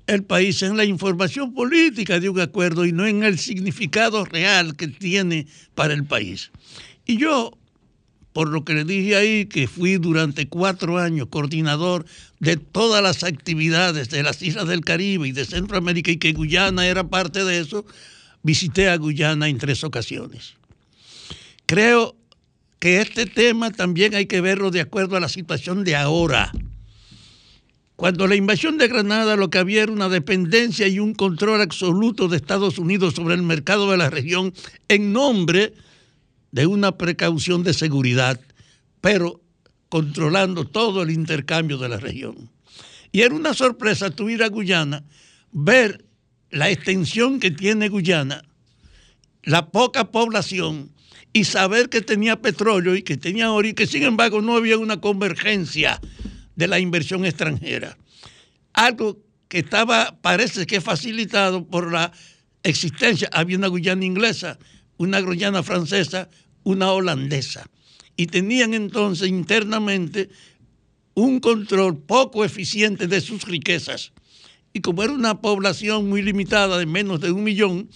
[0.07, 4.75] el país en la información política de un acuerdo y no en el significado real
[4.75, 6.51] que tiene para el país.
[7.05, 7.57] Y yo,
[8.33, 12.05] por lo que le dije ahí, que fui durante cuatro años coordinador
[12.39, 16.87] de todas las actividades de las islas del Caribe y de Centroamérica y que Guyana
[16.87, 17.85] era parte de eso,
[18.43, 20.55] visité a Guyana en tres ocasiones.
[21.65, 22.15] Creo
[22.79, 26.51] que este tema también hay que verlo de acuerdo a la situación de ahora.
[28.01, 32.27] Cuando la invasión de Granada lo que había era una dependencia y un control absoluto
[32.27, 34.55] de Estados Unidos sobre el mercado de la región
[34.87, 35.75] en nombre
[36.51, 38.41] de una precaución de seguridad,
[39.01, 39.39] pero
[39.87, 42.49] controlando todo el intercambio de la región.
[43.11, 45.03] Y era una sorpresa tu ir a Guyana,
[45.51, 46.03] ver
[46.49, 48.43] la extensión que tiene Guyana,
[49.43, 50.89] la poca población
[51.33, 54.79] y saber que tenía petróleo y que tenía oro y que sin embargo no había
[54.79, 56.01] una convergencia
[56.55, 57.97] de la inversión extranjera.
[58.73, 62.11] Algo que estaba, parece que facilitado por la
[62.63, 63.29] existencia.
[63.33, 64.57] Había una Guyana inglesa,
[64.97, 66.29] una Guyana francesa,
[66.63, 67.65] una holandesa.
[68.15, 70.29] Y tenían entonces internamente
[71.13, 74.13] un control poco eficiente de sus riquezas.
[74.73, 77.89] Y como era una población muy limitada de menos de un millón,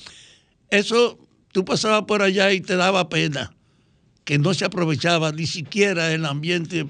[0.69, 1.17] eso
[1.51, 3.55] tú pasabas por allá y te daba pena
[4.25, 6.87] que no se aprovechaba ni siquiera el ambiente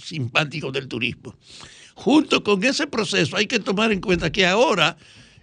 [0.00, 1.36] simpático del turismo.
[1.94, 4.96] Junto con ese proceso hay que tomar en cuenta que ahora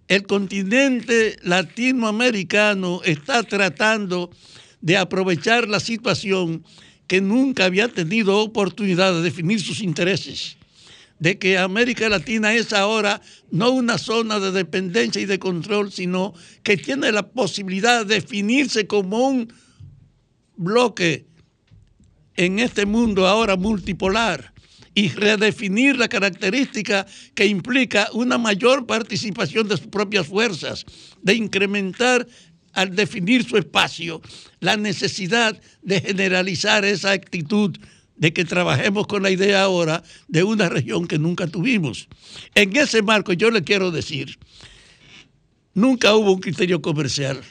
[0.08, 4.30] el continente latinoamericano está tratando
[4.82, 6.64] de aprovechar la situación
[7.08, 10.58] que nunca había tenido oportunidad de definir sus intereses,
[11.20, 16.34] de que América Latina es ahora no una zona de dependencia y de control, sino
[16.64, 19.54] que tiene la posibilidad de definirse como un
[20.56, 21.26] bloque
[22.36, 24.54] en este mundo ahora multipolar
[24.94, 30.86] y redefinir la característica que implica una mayor participación de sus propias fuerzas,
[31.22, 32.26] de incrementar
[32.74, 34.22] al definir su espacio
[34.60, 37.78] la necesidad de generalizar esa actitud
[38.18, 42.08] de que trabajemos con la idea ahora de una región que nunca tuvimos.
[42.54, 44.38] En ese marco yo le quiero decir,
[45.74, 47.42] nunca hubo un criterio comercial.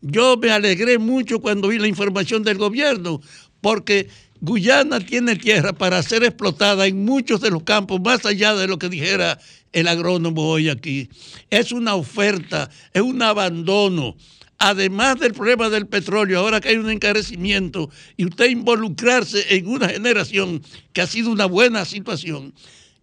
[0.00, 3.20] Yo me alegré mucho cuando vi la información del gobierno,
[3.60, 4.08] porque
[4.44, 8.76] Guyana tiene tierra para ser explotada en muchos de los campos, más allá de lo
[8.76, 9.38] que dijera
[9.72, 11.08] el agrónomo hoy aquí.
[11.48, 14.16] Es una oferta, es un abandono.
[14.58, 19.88] Además del problema del petróleo, ahora que hay un encarecimiento y usted involucrarse en una
[19.88, 20.60] generación
[20.92, 22.52] que ha sido una buena situación,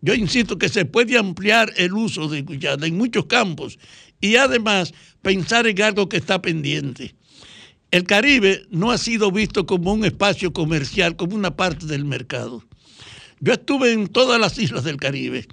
[0.01, 3.79] yo insisto que se puede ampliar el uso de Guyana en muchos campos
[4.19, 7.15] y además pensar en algo que está pendiente
[7.91, 12.63] el Caribe no ha sido visto como un espacio comercial, como una parte del mercado.
[13.39, 15.47] Yo estuve en todas las islas del Caribe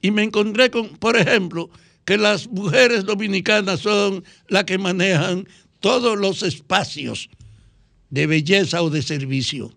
[0.00, 1.70] y me encontré con, por ejemplo,
[2.04, 5.48] que las mujeres dominicanas son las que manejan
[5.80, 7.28] todos los espacios
[8.10, 9.72] de belleza o de servicio.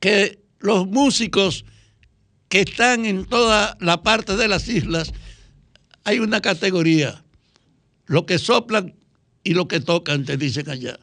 [0.00, 1.64] Que los músicos
[2.48, 5.12] que están en toda la parte de las islas,
[6.04, 7.22] hay una categoría.
[8.06, 8.94] Los que soplan
[9.48, 10.98] y lo que tocan, te dicen allá.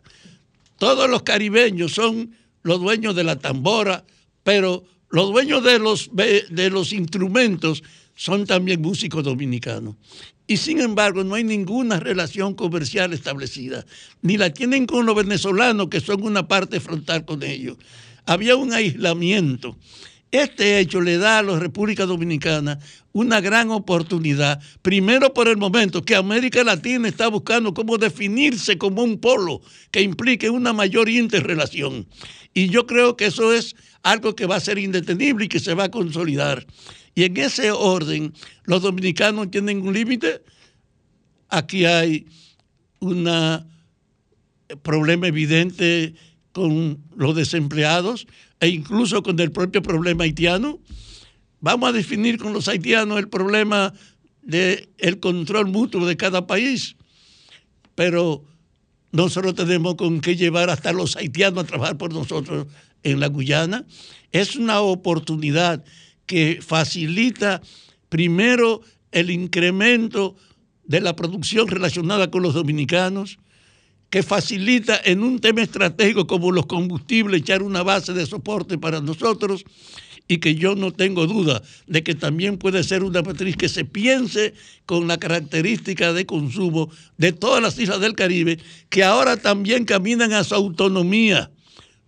[0.78, 4.06] Todos los caribeños son los dueños de la tambora,
[4.43, 7.82] pero los dueños de los, de los instrumentos
[8.14, 9.96] son también músicos dominicanos.
[10.46, 13.84] Y sin embargo, no hay ninguna relación comercial establecida,
[14.22, 17.78] ni la tienen con los venezolanos, que son una parte frontal con ellos.
[18.28, 19.76] Había un aislamiento.
[20.36, 22.77] Este hecho le da a la República Dominicana
[23.13, 29.01] una gran oportunidad, primero por el momento que América Latina está buscando cómo definirse como
[29.01, 29.61] un polo
[29.91, 32.05] que implique una mayor interrelación.
[32.53, 35.73] Y yo creo que eso es algo que va a ser indetenible y que se
[35.73, 36.67] va a consolidar.
[37.15, 38.33] Y en ese orden,
[38.65, 40.43] los dominicanos tienen un límite.
[41.47, 42.25] Aquí hay
[42.99, 43.25] un
[44.83, 46.13] problema evidente
[46.51, 48.27] con los desempleados
[48.60, 50.80] e incluso con el propio problema haitiano.
[51.62, 53.93] Vamos a definir con los haitianos el problema
[54.41, 56.95] del el control mutuo de cada país,
[57.95, 58.43] pero
[59.12, 62.68] nosotros tenemos con qué llevar hasta los haitianos a trabajar por nosotros
[63.03, 63.86] en la Guyana.
[64.32, 65.84] Es una oportunidad
[66.26, 67.62] que facilita
[68.10, 68.82] primero
[69.12, 70.36] el incremento
[70.84, 73.39] de la producción relacionada con los dominicanos,
[74.10, 79.01] que facilita en un tema estratégico como los combustibles echar una base de soporte para
[79.01, 79.66] nosotros
[80.28, 83.86] y que yo no tengo duda de que también puede ser una matriz que se
[83.86, 84.53] piense
[84.86, 90.34] con la característica de consumo de todas las islas del Caribe, que ahora también caminan
[90.34, 91.51] a su autonomía,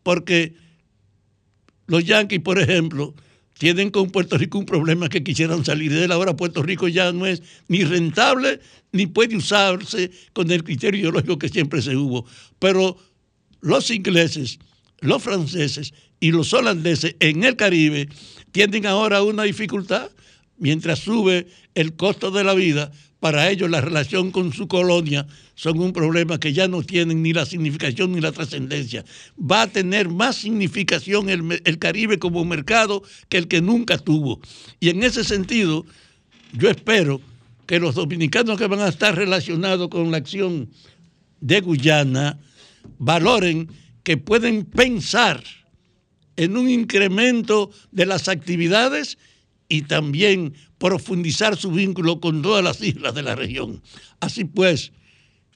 [0.04, 0.56] porque
[1.86, 3.14] los yanquis, por ejemplo,
[3.58, 6.12] tienen con Puerto Rico un problema que quisieran salir de él.
[6.12, 8.60] Ahora Puerto Rico ya no es ni rentable
[8.92, 12.26] ni puede usarse con el criterio ideológico que siempre se hubo.
[12.60, 12.98] Pero
[13.62, 14.60] los ingleses,
[15.00, 18.10] los franceses y los holandeses en el Caribe
[18.52, 20.10] tienen ahora una dificultad
[20.58, 22.92] mientras sube el costo de la vida.
[23.20, 25.28] Para ellos la relación con su colonia
[25.58, 29.04] son un problema que ya no tienen ni la significación ni la trascendencia.
[29.40, 34.40] Va a tener más significación el, el Caribe como mercado que el que nunca tuvo.
[34.80, 35.84] Y en ese sentido,
[36.54, 37.20] yo espero
[37.66, 40.70] que los dominicanos que van a estar relacionados con la acción
[41.42, 42.38] de Guyana
[43.00, 43.68] valoren
[44.04, 45.44] que pueden pensar
[46.36, 49.18] en un incremento de las actividades
[49.70, 53.82] y también profundizar su vínculo con todas las islas de la región.
[54.20, 54.92] Así pues,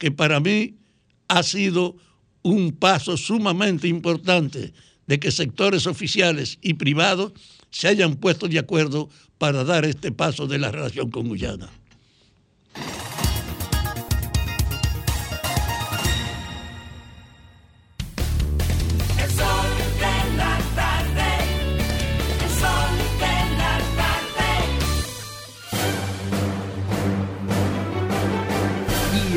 [0.02, 0.80] que para mí
[1.28, 1.96] ha sido
[2.42, 4.74] un paso sumamente importante
[5.06, 7.34] de que sectores oficiales y privados
[7.70, 11.70] se hayan puesto de acuerdo para dar este paso de la relación con Guyana.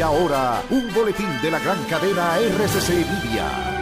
[0.04, 3.74] Ahora, un boletín de la gran cadena RCC Media.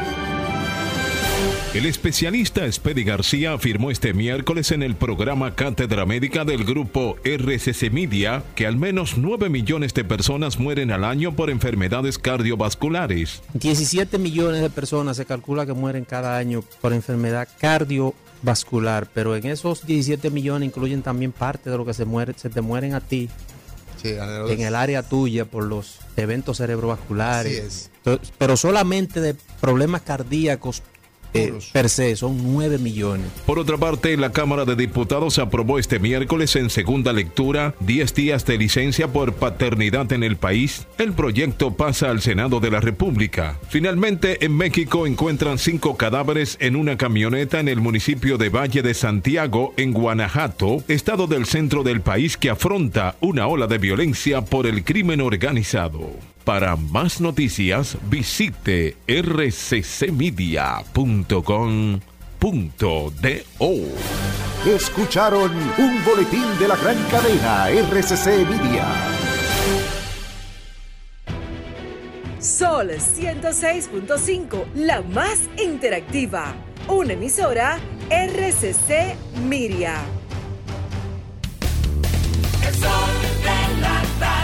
[1.74, 7.90] El especialista Spedy García afirmó este miércoles en el programa Cátedra Médica del grupo RCC
[7.90, 13.42] Media que al menos 9 millones de personas mueren al año por enfermedades cardiovasculares.
[13.54, 19.46] 17 millones de personas se calcula que mueren cada año por enfermedad cardiovascular, pero en
[19.46, 23.00] esos 17 millones incluyen también parte de lo que se muere, se te mueren a
[23.00, 23.28] ti
[24.04, 27.58] en el área tuya por los eventos cerebrovasculares.
[27.58, 27.90] Así es.
[27.98, 30.82] Entonces, Pero solamente de problemas cardíacos
[31.34, 33.26] eh, per se son 9 millones.
[33.46, 38.44] Por otra parte, la Cámara de Diputados aprobó este miércoles en segunda lectura 10 días
[38.46, 40.86] de licencia por paternidad en el país.
[40.98, 43.58] El proyecto pasa al Senado de la República.
[43.68, 48.94] Finalmente, en México encuentran cinco cadáveres en una camioneta en el municipio de Valle de
[48.94, 54.66] Santiago, en Guanajuato, estado del centro del país que afronta una ola de violencia por
[54.66, 56.10] el crimen organizado.
[56.44, 60.32] Para más noticias, visite rccmedia.com.do.
[64.66, 68.86] Escucharon un boletín de la gran cadena RCC Media.
[72.40, 76.54] Sol 106.5, la más interactiva.
[76.88, 77.78] Una emisora
[78.10, 79.14] RCC
[79.44, 80.00] Miria.
[82.66, 83.10] El sol
[83.44, 84.41] de la tarde.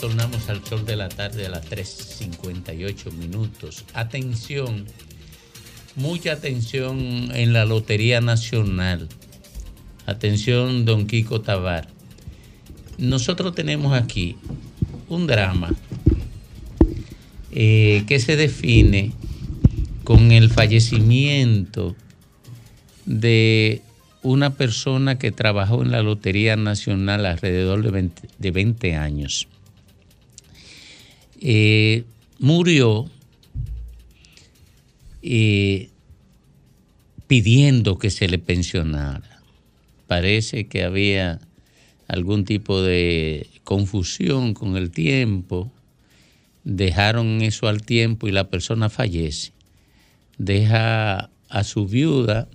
[0.00, 3.84] Retornamos, al sol de la tarde a las 3.58 minutos.
[3.92, 4.86] Atención,
[5.96, 9.08] mucha atención en la Lotería Nacional.
[10.06, 11.88] Atención, don Kiko Tabar.
[12.98, 14.36] Nosotros tenemos aquí
[15.08, 15.74] un drama
[17.52, 19.12] eh, que se define
[20.10, 21.94] con el fallecimiento
[23.06, 23.80] de
[24.24, 29.46] una persona que trabajó en la Lotería Nacional alrededor de 20, de 20 años.
[31.40, 32.02] Eh,
[32.40, 33.08] murió
[35.22, 35.90] eh,
[37.28, 39.40] pidiendo que se le pensionara.
[40.08, 41.38] Parece que había
[42.08, 45.70] algún tipo de confusión con el tiempo.
[46.64, 49.52] Dejaron eso al tiempo y la persona fallece.
[50.40, 52.48] Deja a su viuda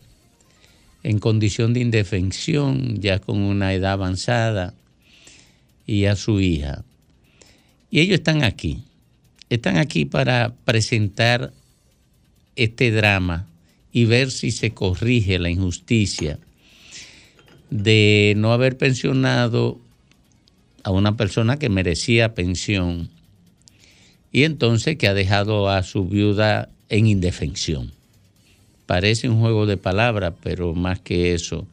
[1.03, 4.73] en condición de indefensión, ya con una edad avanzada,
[5.85, 6.83] y a su hija.
[7.91, 8.79] Y ellos están aquí.
[9.51, 11.53] Están aquí para presentar
[12.55, 13.47] este drama
[13.91, 16.39] y ver si se corrige la injusticia
[17.69, 19.79] de no haber pensionado
[20.81, 23.11] a una persona que merecía pensión
[24.31, 27.91] y entonces que ha dejado a su viuda en indefensión.
[28.85, 31.67] Parece un juego de palabras, pero más que eso,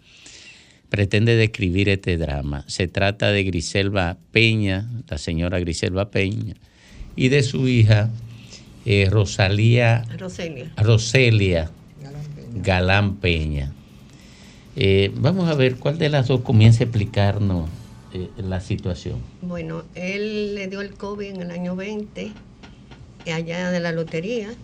[0.88, 2.64] pretende describir este drama.
[2.66, 6.54] Se trata de Griselva Peña, la señora Griselva Peña,
[7.14, 8.10] y de su hija
[8.84, 10.72] eh, Rosalía Roselia.
[10.76, 11.70] Roselia
[12.54, 13.72] Galán Peña.
[14.74, 17.68] Eh, vamos a ver cuál de las dos comienza a explicarnos
[18.14, 19.20] eh, la situación?
[19.40, 22.32] Bueno, él le dio el COVID en el año 20,
[23.32, 24.54] allá de la lotería.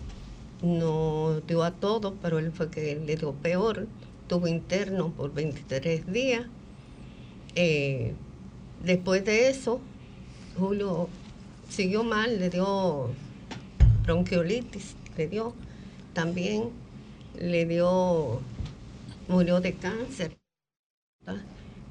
[0.61, 3.87] No dio a todos, pero él fue que le dio peor.
[4.23, 6.45] Estuvo interno por 23 días.
[7.55, 8.13] Eh,
[8.83, 9.79] después de eso,
[10.57, 11.09] Julio
[11.69, 13.09] siguió mal, le dio
[14.03, 15.53] bronquiolitis, le dio
[16.13, 16.69] también,
[17.39, 18.41] le dio,
[19.27, 20.37] murió de cáncer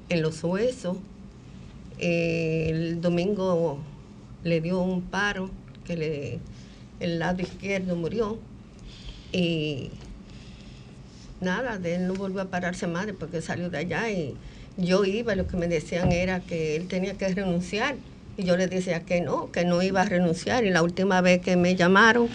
[0.09, 0.97] en los huesos.
[1.97, 3.79] Eh, el domingo
[4.43, 5.49] le dio un paro,
[5.85, 6.39] que le,
[6.99, 8.37] el lado izquierdo murió.
[9.31, 9.89] Y
[11.41, 14.09] nada, de él no volvió a pararse más después que salió de allá.
[14.09, 14.33] Y
[14.77, 17.95] yo iba, lo que me decían era que él tenía que renunciar.
[18.37, 20.63] Y yo le decía que no, que no iba a renunciar.
[20.63, 22.27] Y la última vez que me llamaron,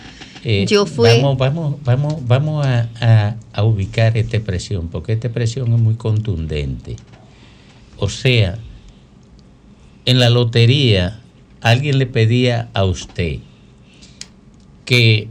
[0.44, 1.08] Eh, yo fui...
[1.08, 5.94] Vamos, vamos, vamos, vamos a, a- a ubicar esta expresión, porque esta expresión es muy
[5.94, 6.96] contundente.
[7.96, 8.58] O sea,
[10.04, 11.20] en la lotería
[11.62, 13.38] alguien le pedía a usted
[14.84, 15.28] que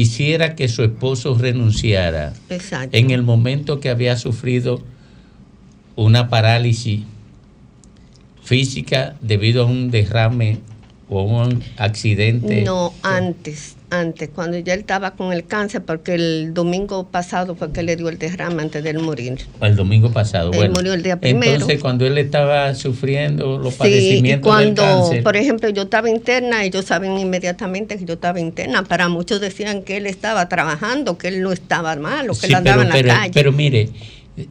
[0.00, 2.96] hiciera que su esposo renunciara Exacto.
[2.96, 4.80] en el momento que había sufrido
[5.96, 7.00] una parálisis
[8.44, 10.60] física debido a un derrame
[11.08, 12.62] o un accidente.
[12.62, 17.72] No, antes, antes, cuando ya él estaba con el cáncer, porque el domingo pasado fue
[17.72, 19.38] que le dio el derrame antes de él morir.
[19.62, 20.50] El domingo pasado.
[20.52, 21.52] Él bueno, murió el día primero.
[21.54, 25.82] Entonces, cuando él estaba sufriendo los Sí, y padecimientos cuando, del cáncer, por ejemplo, yo
[25.82, 28.84] estaba interna, ellos saben inmediatamente que yo estaba interna.
[28.84, 32.54] Para muchos decían que él estaba trabajando, que él no estaba malo, que Sí, él
[32.56, 33.30] andaba pero, en la pero- calle.
[33.32, 33.88] pero mire,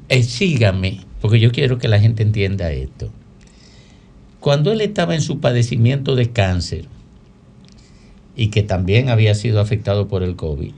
[0.09, 3.09] eh, sígame, porque yo quiero que la gente entienda esto.
[4.39, 6.85] Cuando él estaba en su padecimiento de cáncer
[8.37, 10.71] y que también había sido afectado por el COVID,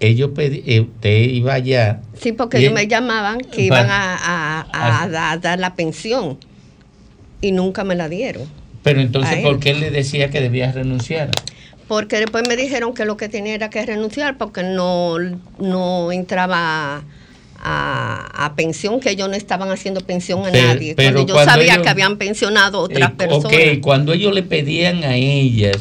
[0.00, 2.00] ellos eh, usted iba allá.
[2.20, 6.38] Sí, porque ellos me llamaban que iban a, a- a- a da- dar la pensión
[7.40, 8.44] y nunca me la dieron.
[8.82, 9.38] Pero entonces.
[9.42, 11.30] ¿por qué le decía que debía renunciar?
[11.88, 15.18] Porque después me dijeron que lo que tenía era que renunciar porque no,
[15.60, 17.04] no entraba
[17.58, 20.94] a, a pensión, que ellos no estaban haciendo pensión a Pero- nadie.
[20.94, 23.46] pero cuando yo cuando sabía ellos- que habían pensionado otras Eh, personas.
[23.46, 25.76] Ok, cuando ellos le pedían a ellas,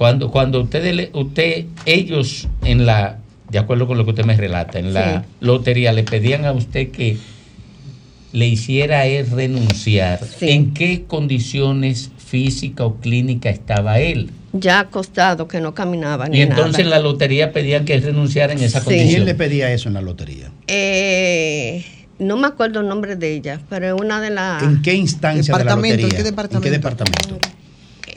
[0.00, 3.18] cuando, cuando ustedes, le- usted, ellos en la,
[3.50, 5.28] de acuerdo con lo que usted me relata, en la Sí.
[5.40, 7.18] lotería le pedían a usted que
[8.32, 14.30] le hiciera él renunciar, ¿en qué condiciones físicas o clínicas estaba él?
[14.54, 16.96] Ya acostado, que no caminaba ni Y entonces nada.
[16.96, 18.86] la lotería pedían que él renunciara en esa Sí.
[18.86, 19.10] condición.
[19.16, 20.50] ¿Quién le pedía eso en la lotería?
[20.66, 21.84] Eh,
[22.18, 24.62] no me acuerdo el nombre de ella, pero es una de las...
[24.62, 26.06] ¿En qué instancia de la lotería?
[26.06, 26.56] ¿en qué departamento?
[26.56, 27.38] ¿En qué departamento?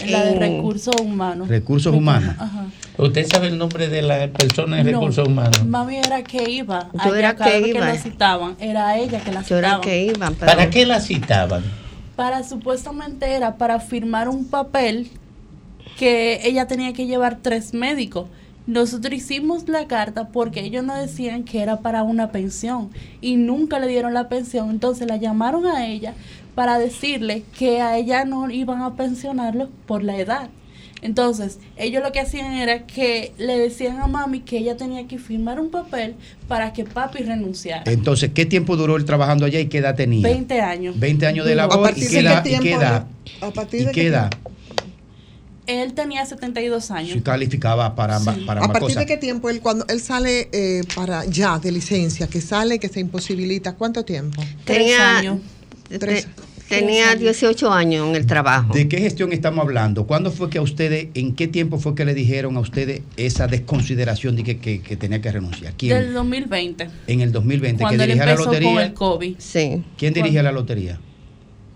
[0.07, 1.47] La de En- recursos humanos.
[1.47, 2.35] Recursos humanos.
[2.39, 2.65] Ajá.
[2.97, 5.65] ¿Usted sabe el nombre de la persona de No, recursos humanos?
[5.65, 6.89] Mami era que iba.
[7.05, 7.79] Yo era que iba.
[7.79, 8.55] la citaban.
[8.59, 9.81] Era ella que la Yo era citaban.
[9.81, 11.63] que iba, pero- ¿Para qué la citaban?
[12.15, 15.09] Para supuestamente era para firmar un papel
[15.97, 18.27] que ella tenía que llevar tres médicos.
[18.65, 22.89] Nosotros hicimos la carta porque ellos nos decían que era para una pensión
[23.19, 24.69] y nunca le dieron la pensión.
[24.69, 26.13] Entonces la llamaron a ella
[26.55, 30.49] para decirle que a ella no iban a pensionarlo por la edad.
[31.03, 35.19] Entonces, ellos lo que hacían era que le decían a mami que ella tenía que
[35.19, 36.15] firmar un papel
[36.47, 37.91] para que papi renunciara.
[37.91, 40.21] Entonces, ¿qué tiempo duró él trabajando allá y qué edad tenía?
[40.21, 40.97] 20 años.
[40.97, 42.45] 20 años de labor y qué edad?
[42.45, 44.31] ¿Y qué ¿A partir de qué edad?
[45.67, 47.13] Él tenía 72 años.
[47.13, 50.81] Sí, calificaba para ambas, para ¿A partir de qué tiempo él, cuando él sale eh,
[50.95, 53.73] para ya de licencia, que sale, que se imposibilita?
[53.73, 54.41] ¿Cuánto tiempo?
[54.65, 55.39] Tres años.
[56.69, 58.73] Tenía 18 años en el trabajo.
[58.73, 60.07] ¿De qué gestión estamos hablando?
[60.07, 63.47] ¿Cuándo fue que a ustedes, en qué tiempo fue que le dijeron a ustedes esa
[63.47, 65.73] desconsideración de que, tenía que renunciar?
[65.77, 65.97] ¿Quién?
[65.97, 66.89] Del 2020.
[67.07, 67.81] En el 2020.
[67.81, 68.93] Cuando ¿Quién dirigía la lotería?
[68.93, 69.35] Con el
[69.97, 70.99] ¿Quién dirigía la lotería?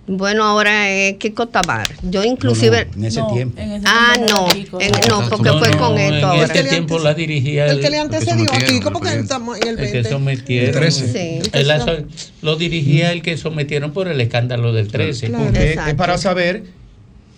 [0.10, 1.86] Bueno, ahora es Kiko Tabar.
[2.02, 2.86] Yo inclusive...
[2.86, 3.62] No, no, en ese No, tiempo.
[3.62, 4.48] en ese ah, tiempo no.
[4.48, 4.92] no Kiko, en-
[5.30, 6.46] porque fue con en esto ahora.
[6.46, 9.70] ese tiempo la dirigía El que le antecedió a Kiko, porque él estamos en el
[9.80, 10.10] El que 20.
[10.10, 10.70] sometieron.
[10.70, 11.42] El 13.
[11.44, 11.50] Sí.
[11.52, 12.06] Él la so-
[12.42, 15.30] lo dirigía el que sometieron por el escándalo del 13.
[15.30, 16.64] Porque es para saber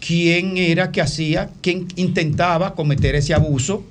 [0.05, 3.83] quién era que hacía, quién intentaba cometer ese abuso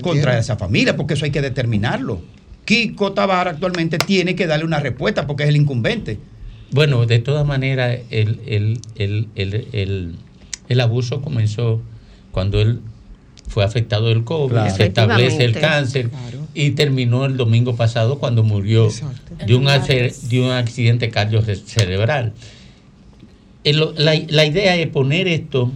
[0.00, 2.22] contra esa familia, porque eso hay que determinarlo.
[2.64, 6.18] Kiko Tabar actualmente tiene que darle una respuesta porque es el incumbente.
[6.70, 10.14] Bueno, de todas maneras, el, el, el, el, el-
[10.68, 11.80] el abuso comenzó
[12.30, 12.80] cuando él
[13.48, 14.74] fue afectado del COVID, Claro.
[14.76, 16.10] se establece el cáncer
[16.52, 18.88] y terminó el domingo pasado cuando murió
[19.46, 22.32] de un, de un accidente cardiovascular.
[23.64, 25.72] El- La, la idea es poner esto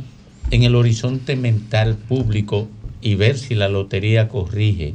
[0.50, 2.68] en el horizonte mental público
[3.00, 4.94] y ver si la lotería corrige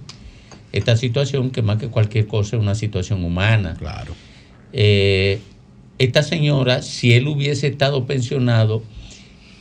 [0.74, 3.76] esta situación que más que cualquier cosa es una situación humana.
[3.80, 4.14] Claro.
[4.74, 5.40] Eh,
[6.00, 8.84] esta señora, si él hubiese estado pensionado,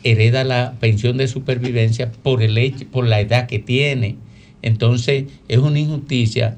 [0.05, 4.17] hereda la pensión de supervivencia por, el hecho, por la edad que tiene.
[4.63, 6.57] Entonces, es una injusticia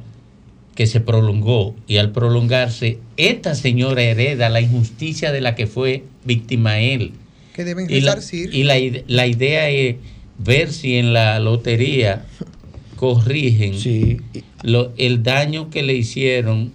[0.74, 6.04] que se prolongó y al prolongarse, esta señora hereda la injusticia de la que fue
[6.24, 7.12] víctima él.
[7.54, 8.18] Que deben Y la,
[8.52, 8.76] y la
[9.08, 9.96] la idea es
[10.38, 12.24] ver si en la lotería
[12.96, 13.74] corrigen
[14.62, 16.72] lo- el daño que le hicieron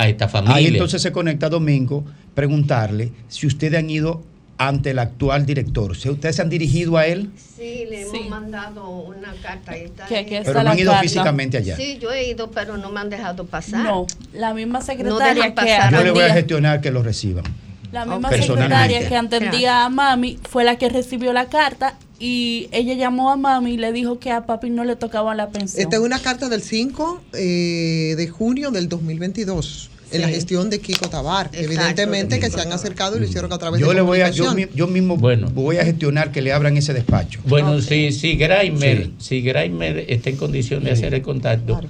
[0.00, 0.56] a esta familia.
[0.56, 2.04] Ahí entonces se conecta Domingo,
[2.34, 4.22] preguntarle si ustedes han ido
[4.56, 5.94] ante el actual director.
[5.96, 9.76] Si ustedes se han dirigido a él, Sí, le hemos mandado una carta.
[9.76, 11.02] está está Pero no han ido carta.
[11.02, 11.76] físicamente allá.
[11.76, 13.84] Sí, yo he ido, pero no me han dejado pasar.
[13.84, 17.02] No, la misma No secretaria dejan que yo le voy a atendía, gestionar que lo
[17.02, 17.44] reciban.
[17.92, 22.92] la misma secretaria que atendía a mami fue la que recibió la carta y ella
[22.94, 25.82] llamó a mami y le dijo que a papi no le tocaba la pensión.
[25.82, 29.90] Esta es una carta del 5 eh, de junio del 2022.
[30.12, 30.34] En la Sí.
[30.34, 31.46] gestión de Kiko Tabar.
[31.46, 34.00] Exacto, Evidentemente de que se han acercado y lo hicieron a través Yo de le
[34.00, 34.52] voy a, yo,
[34.88, 37.40] mismo voy a gestionar que le abran ese despacho.
[37.46, 41.80] Bueno, si, si Graimer, si Graimer está en condición de hacer el contacto,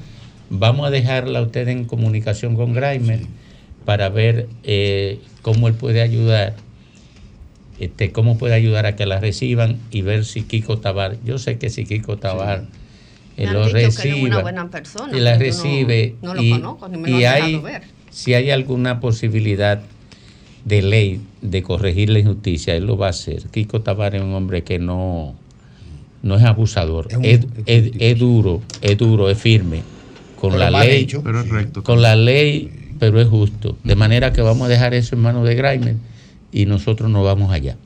[0.50, 3.20] vamos a dejarla a usted en comunicación con Graimer
[3.86, 6.54] para ver eh, cómo él puede ayudar,
[7.80, 11.58] este, cómo puede ayudar a que la reciban y ver si Kiko Tabar, yo sé
[11.58, 12.64] que si Kiko Tabar
[13.36, 16.14] Me eh, lo dicho que él es reciba una buena persona, y la no- recibe
[16.22, 17.82] no lo y, conozco, ni me lo y hay, ver.
[18.10, 19.80] si hay alguna posibilidad
[20.64, 23.44] de ley de corregir la injusticia, él lo va a hacer.
[23.50, 25.34] Kiko Tabar es un hombre que no,
[26.22, 29.80] no es abusador, es, es- es duro, es duro, es firme
[30.36, 31.22] con Pero la ley, hecho.
[31.22, 33.78] Pero es recto con la ley, pero es justo.
[33.84, 35.96] De manera que vamos a dejar eso en manos de Graimer
[36.52, 37.76] y nosotros nos vamos allá.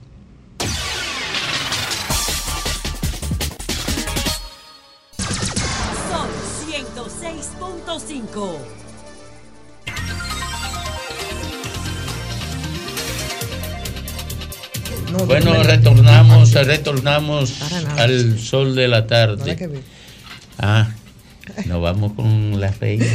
[6.10, 6.28] Sol
[6.68, 8.58] 106.5.
[15.12, 17.62] No, Bueno, retornamos, retornamos
[17.96, 19.82] al sol de la tarde.
[20.58, 20.88] Ah,
[21.66, 23.06] nos vamos con la reina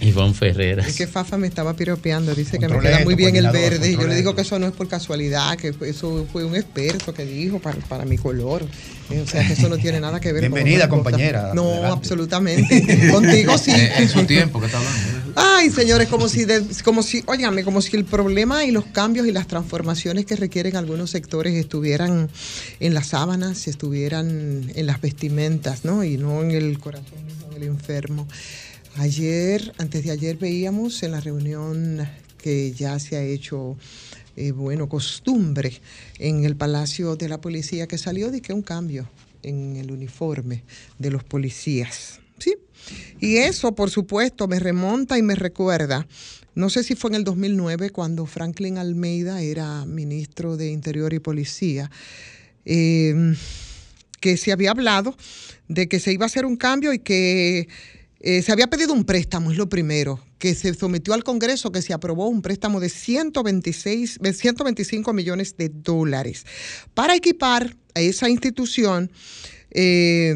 [0.00, 0.86] Ivonne Ferreras.
[0.88, 3.90] Es que Fafa me estaba piropeando, dice que me queda muy bien el verde.
[3.90, 7.14] Y yo le digo que eso no es por casualidad, que eso fue un experto
[7.14, 8.62] que dijo para, para mi color.
[9.10, 11.12] Eh, O sea, que eso no tiene nada que ver Bienvenida, con cosas.
[11.12, 11.52] compañera.
[11.54, 11.92] No, Adelante.
[11.92, 13.08] absolutamente.
[13.12, 13.70] Contigo sí.
[13.70, 15.32] En, en su tiempo, ¿qué está hablando?
[15.36, 19.26] Ay, señores, como si, de- como si, óigame, como si el problema y los cambios
[19.26, 22.28] y las transformaciones que requieren algunos sectores estuvieran
[22.80, 26.04] en las sábanas, estuvieran en las vestimentas, ¿no?
[26.04, 28.28] Y no en el corazón mismo del enfermo.
[28.96, 32.08] Ayer, antes de ayer, veíamos en la reunión
[32.38, 33.76] que ya se ha hecho,
[34.36, 35.80] eh, bueno, costumbre
[36.20, 39.10] en el Palacio de la Policía que salió de que un cambio
[39.42, 40.62] en el uniforme
[41.00, 42.20] de los policías.
[42.38, 42.54] ¿Sí?
[43.18, 46.06] Y eso, por supuesto, me remonta y me recuerda,
[46.54, 51.18] no sé si fue en el 2009 cuando Franklin Almeida era ministro de Interior y
[51.18, 51.90] Policía,
[52.64, 53.34] eh,
[54.20, 55.16] que se había hablado
[55.68, 57.68] de que se iba a hacer un cambio y que
[58.26, 61.82] eh, se había pedido un préstamo, es lo primero, que se sometió al Congreso, que
[61.82, 66.46] se aprobó un préstamo de 126, de 125 millones de dólares
[66.94, 69.12] para equipar a esa institución.
[69.72, 70.34] eh,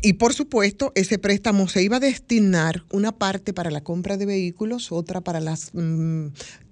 [0.00, 4.24] y por supuesto, ese préstamo se iba a destinar una parte para la compra de
[4.24, 6.28] vehículos, otra para las mm,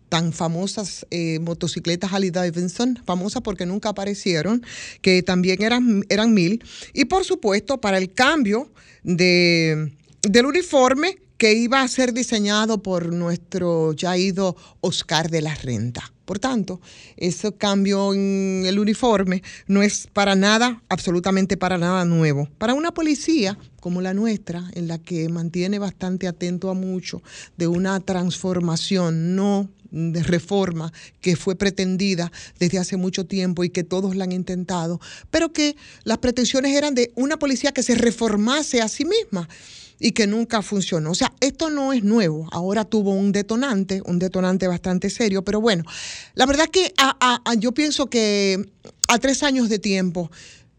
[0.09, 4.63] tan famosas eh, motocicletas Harley Davidson, famosas porque nunca aparecieron,
[5.03, 8.71] que también eran, eran mil, y por supuesto para el cambio
[9.03, 15.55] de, del uniforme que iba a ser diseñado por nuestro ya ido Oscar de la
[15.55, 16.13] Renta.
[16.27, 16.81] Por tanto,
[17.17, 22.47] ese cambio en el uniforme no es para nada, absolutamente para nada nuevo.
[22.59, 27.23] Para una policía como la nuestra, en la que mantiene bastante atento a mucho
[27.57, 33.83] de una transformación, no de reforma que fue pretendida desde hace mucho tiempo y que
[33.83, 35.75] todos la han intentado, pero que
[36.05, 39.49] las pretensiones eran de una policía que se reformase a sí misma
[40.01, 41.13] y que nunca funcionó.
[41.13, 42.49] O sea, esto no es nuevo.
[42.51, 45.85] Ahora tuvo un detonante, un detonante bastante serio, pero bueno,
[46.35, 46.93] la verdad que
[47.59, 48.67] yo pienso que
[49.09, 50.31] a tres años de tiempo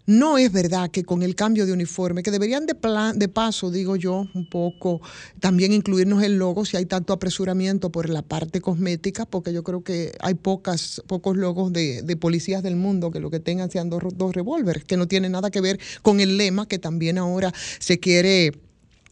[0.08, 3.70] no es verdad que con el cambio de uniforme, que deberían de, plan, de paso,
[3.70, 5.00] digo yo, un poco,
[5.40, 9.84] también incluirnos el logo si hay tanto apresuramiento por la parte cosmética, porque yo creo
[9.84, 13.90] que hay pocas, pocos logos de, de policías del mundo que lo que tengan sean
[13.90, 17.54] dos, dos revólveres, que no tiene nada que ver con el lema que también ahora
[17.80, 18.54] se quiere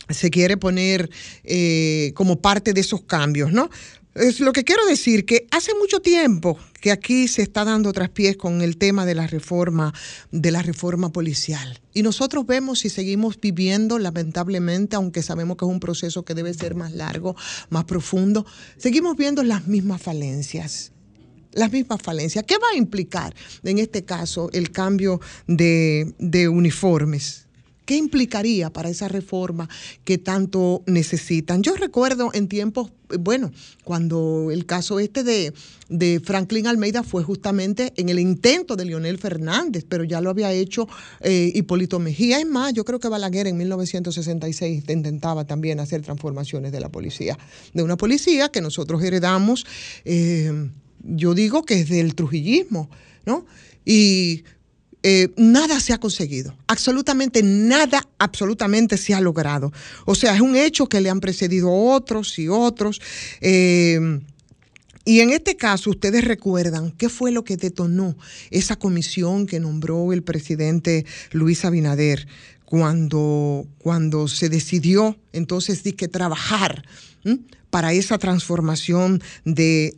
[0.10, 1.10] se quiere poner
[1.44, 3.69] eh, como parte de esos cambios, ¿no?
[4.15, 8.38] es lo que quiero decir que hace mucho tiempo que aquí se está dando traspiés
[8.38, 9.94] con el tema de la reforma
[10.31, 15.72] de la reforma policial y nosotros vemos y seguimos viviendo lamentablemente aunque sabemos que es
[15.72, 17.36] un proceso que debe ser más largo
[17.69, 18.45] más profundo
[18.77, 20.91] seguimos viendo las mismas falencias
[21.52, 22.45] las mismas falencias.
[22.45, 23.34] ¿Qué va a implicar
[23.64, 27.49] en este caso el cambio de uniformes?
[27.90, 29.68] ¿Qué implicaría para esa reforma
[30.03, 31.64] que tanto necesitan?
[31.64, 33.52] Yo recuerdo en tiempos, bueno,
[33.84, 35.53] cuando el caso este de,
[35.90, 40.52] de Franklin Almeida fue justamente en el intento de Leonel Fernández, pero ya lo había
[40.52, 40.88] hecho
[41.22, 42.40] eh, Hipólito Mejía.
[42.40, 47.40] Es más, yo creo que Balaguer en 1966 intentaba también hacer transformaciones de la policía,
[47.74, 49.66] de una policía que nosotros heredamos,
[50.06, 50.70] eh,
[51.02, 52.88] yo digo que es del trujillismo,
[53.26, 53.48] ¿no?
[53.84, 54.44] Y
[55.04, 59.72] eh, nada se ha conseguido, absolutamente nada, absolutamente se ha logrado.
[60.06, 63.02] O sea, es un hecho que le han precedido otros y otros.
[63.42, 64.20] eh,
[65.06, 68.16] y en este caso, ustedes recuerdan qué fue lo que detonó
[68.52, 72.28] esa comisión que nombró el presidente Luis Abinader
[72.66, 76.84] cuando, cuando se decidió entonces de que trabajar
[77.72, 79.94] para esa transformación de-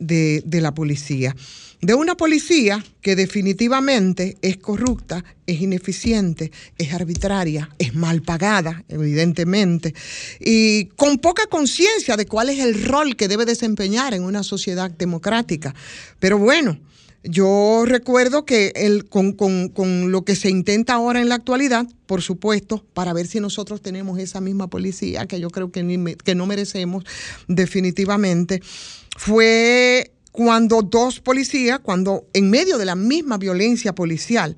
[0.46, 1.36] de la policía.
[1.84, 9.92] De una policía que definitivamente es corrupta, es ineficiente, es arbitraria, es mal pagada, evidentemente,
[10.38, 14.92] y con poca conciencia de cuál es el rol que debe desempeñar en una sociedad
[14.92, 15.74] democrática.
[16.20, 16.78] Pero bueno,
[17.24, 21.88] yo recuerdo que el, con, con- con lo que se intenta ahora en la actualidad,
[22.06, 26.34] por supuesto, para ver si nosotros tenemos esa misma policía, que yo creo que, que
[26.36, 27.02] no merecemos
[27.48, 28.62] definitivamente,
[29.16, 34.56] fue cuando dos policías, cuando en medio de la misma violencia policial,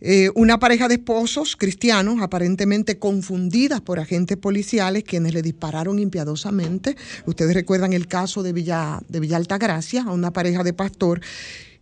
[0.00, 6.96] eh, una pareja de esposos cristianos, aparentemente confundidas por agentes policiales, quienes le dispararon impiadosamente.
[7.24, 11.22] Ustedes recuerdan el caso de Villa, de Villa Altagracia, a una pareja de pastor.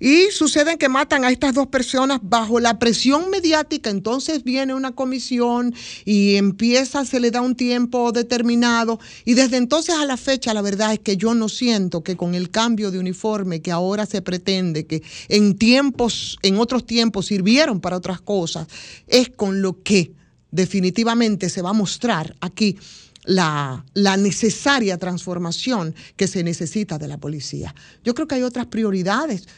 [0.00, 3.90] Y suceden que matan a estas dos personas bajo la presión mediática.
[3.90, 8.98] Entonces viene una comisión y empieza, se le da un tiempo determinado.
[9.24, 12.34] Y desde entonces a la fecha, la verdad es que yo no siento que con
[12.34, 17.80] el cambio de uniforme que ahora se pretende, que en tiempos, en otros tiempos sirvieron
[17.80, 18.66] para otras cosas,
[19.06, 20.12] es con lo que
[20.50, 22.78] definitivamente se va a mostrar aquí
[23.24, 27.74] la, la necesaria transformación que se necesita de la policía.
[28.04, 29.48] Yo creo que hay otras prioridades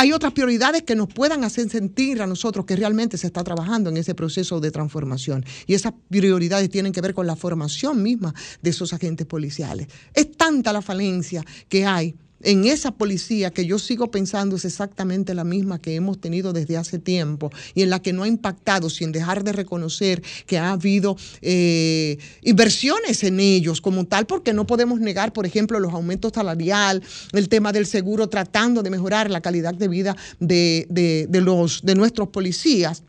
[0.00, 3.90] hay otras prioridades que nos puedan hacer sentir a nosotros que realmente se está trabajando
[3.90, 5.44] en ese proceso de transformación.
[5.66, 8.32] Y esas prioridades tienen que ver con la formación misma
[8.62, 9.88] de esos agentes policiales.
[10.14, 15.34] Es tanta la falencia que hay en esa policía que yo sigo pensando es exactamente
[15.34, 18.90] la misma que hemos tenido desde hace tiempo y en la que no ha impactado
[18.90, 24.66] sin dejar de reconocer que ha habido eh, inversiones en ellos como tal, porque no
[24.66, 27.02] podemos negar, por ejemplo, los aumentos salarial,
[27.32, 31.94] el tema del seguro, tratando de mejorar la calidad de vida de, de- los, de
[31.94, 33.02] nuestros policías.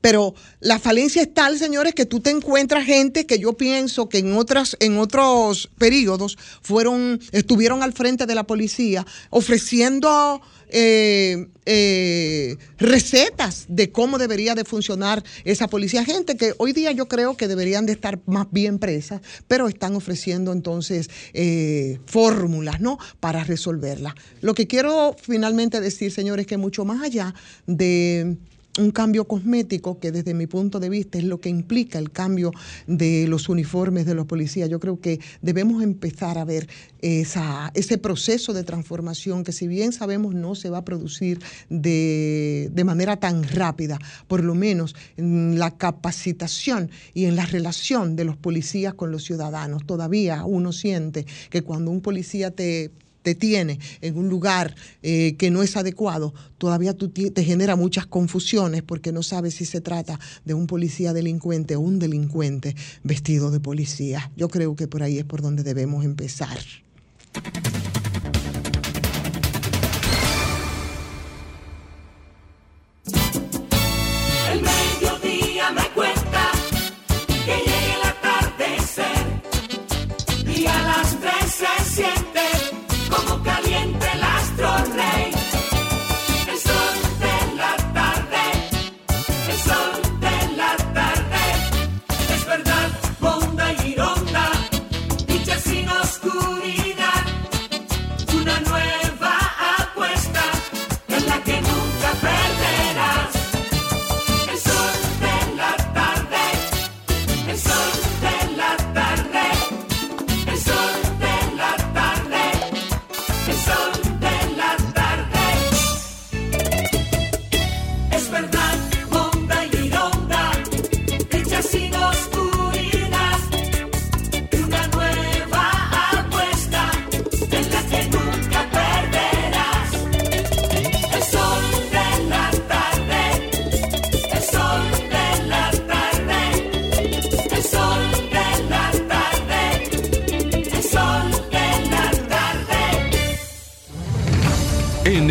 [0.00, 4.18] Pero la falencia es tal, señores, que tú te encuentras gente que yo pienso que
[4.18, 12.56] en otras, en otros periodos fueron, estuvieron al frente de la policía ofreciendo eh, eh,
[12.78, 16.04] recetas de cómo debería de funcionar esa policía.
[16.04, 19.96] Gente que hoy día yo creo que deberían de estar más bien presas, pero están
[19.96, 22.98] ofreciendo entonces eh, fórmulas, ¿no?
[23.20, 24.14] Para resolverla.
[24.40, 27.34] Lo que quiero finalmente decir, señores, que mucho más allá
[27.66, 28.36] de
[28.78, 32.52] un cambio cosmético que desde mi punto de vista es lo que implica el cambio
[32.86, 34.68] de los uniformes de los policías.
[34.68, 36.68] Yo creo que debemos empezar a ver
[37.00, 42.70] esa, ese proceso de transformación que si bien sabemos no se va a producir de,
[42.72, 48.24] de manera tan rápida, por lo menos en la capacitación y en la relación de
[48.24, 49.84] los policías con los ciudadanos.
[49.86, 52.92] Todavía uno siente que cuando un policía te
[53.22, 58.82] te tiene en un lugar eh, que no es adecuado, todavía te genera muchas confusiones
[58.82, 63.60] porque no sabes si se trata de un policía delincuente o un delincuente vestido de
[63.60, 64.30] policía.
[64.36, 66.58] Yo creo que por ahí es por donde debemos empezar.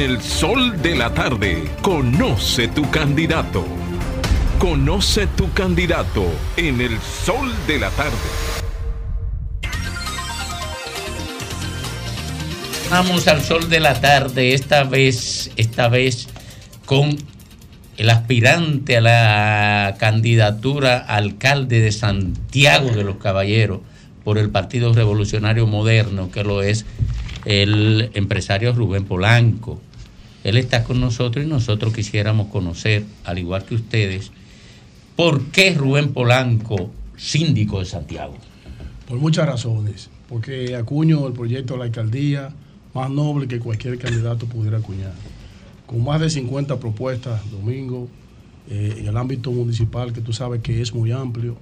[0.08, 3.66] El sol de la tarde, conoce tu candidato.
[4.58, 6.24] Conoce tu candidato
[6.56, 8.16] en el sol de la tarde.
[12.90, 16.30] Vamos al sol de la tarde, esta vez, esta vez
[16.86, 17.18] con
[17.98, 23.82] el aspirante a la candidatura alcalde de Santiago de los Caballeros
[24.24, 26.86] por el Partido Revolucionario Moderno, que lo es
[27.44, 29.82] el empresario Rubén Polanco.
[30.48, 34.32] Él está con nosotros y nosotros quisiéramos conocer, al igual que ustedes,
[35.18, 38.38] por qué Rubén Polanco, síndico de Santiago.
[39.10, 40.10] Por muchas razones.
[40.30, 42.54] Porque acuño el proyecto de la alcaldía
[42.94, 45.12] más noble que cualquier candidato pudiera acuñar.
[45.86, 48.08] Con más de 50 propuestas, Domingo,
[48.70, 51.58] eh, en el ámbito municipal, que tú sabes que es muy amplio.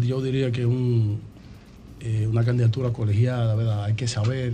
[0.00, 3.84] Yo diría que eh, una candidatura colegiada, ¿verdad?
[3.84, 4.52] Hay que saber,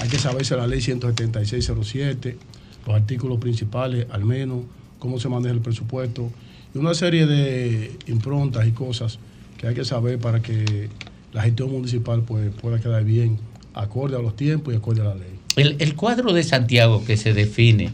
[0.00, 2.38] hay que saberse la ley 17607,
[2.86, 4.64] los artículos principales, al menos,
[4.98, 6.30] cómo se maneja el presupuesto,
[6.74, 9.18] y una serie de improntas y cosas
[9.58, 10.88] que hay que saber para que
[11.32, 13.38] la gestión municipal pues, pueda quedar bien,
[13.74, 15.38] acorde a los tiempos y acorde a la ley.
[15.56, 17.90] El, el cuadro de Santiago que se define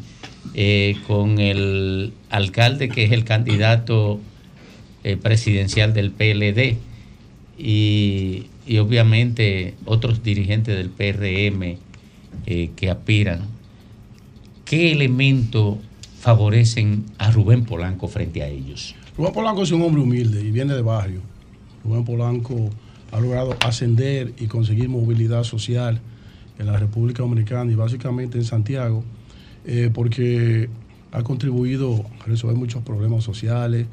[0.54, 4.20] eh, con el alcalde que es el candidato
[5.04, 6.76] eh, presidencial del PLD
[7.58, 11.76] y, y obviamente otros dirigentes del PRM
[12.46, 13.42] eh, que aspiran,
[14.66, 15.76] ¿qué elementos
[16.18, 18.94] favorecen a Rubén Polanco frente a ellos?
[19.16, 21.20] Rubén Polanco es un hombre humilde y viene de barrio.
[21.84, 22.68] Rubén Polanco
[23.12, 26.00] ha logrado ascender y conseguir movilidad social
[26.58, 29.04] en la República Dominicana y básicamente en Santiago,
[29.64, 30.68] eh, porque
[31.12, 33.86] ha contribuido a resolver muchos problemas sociales,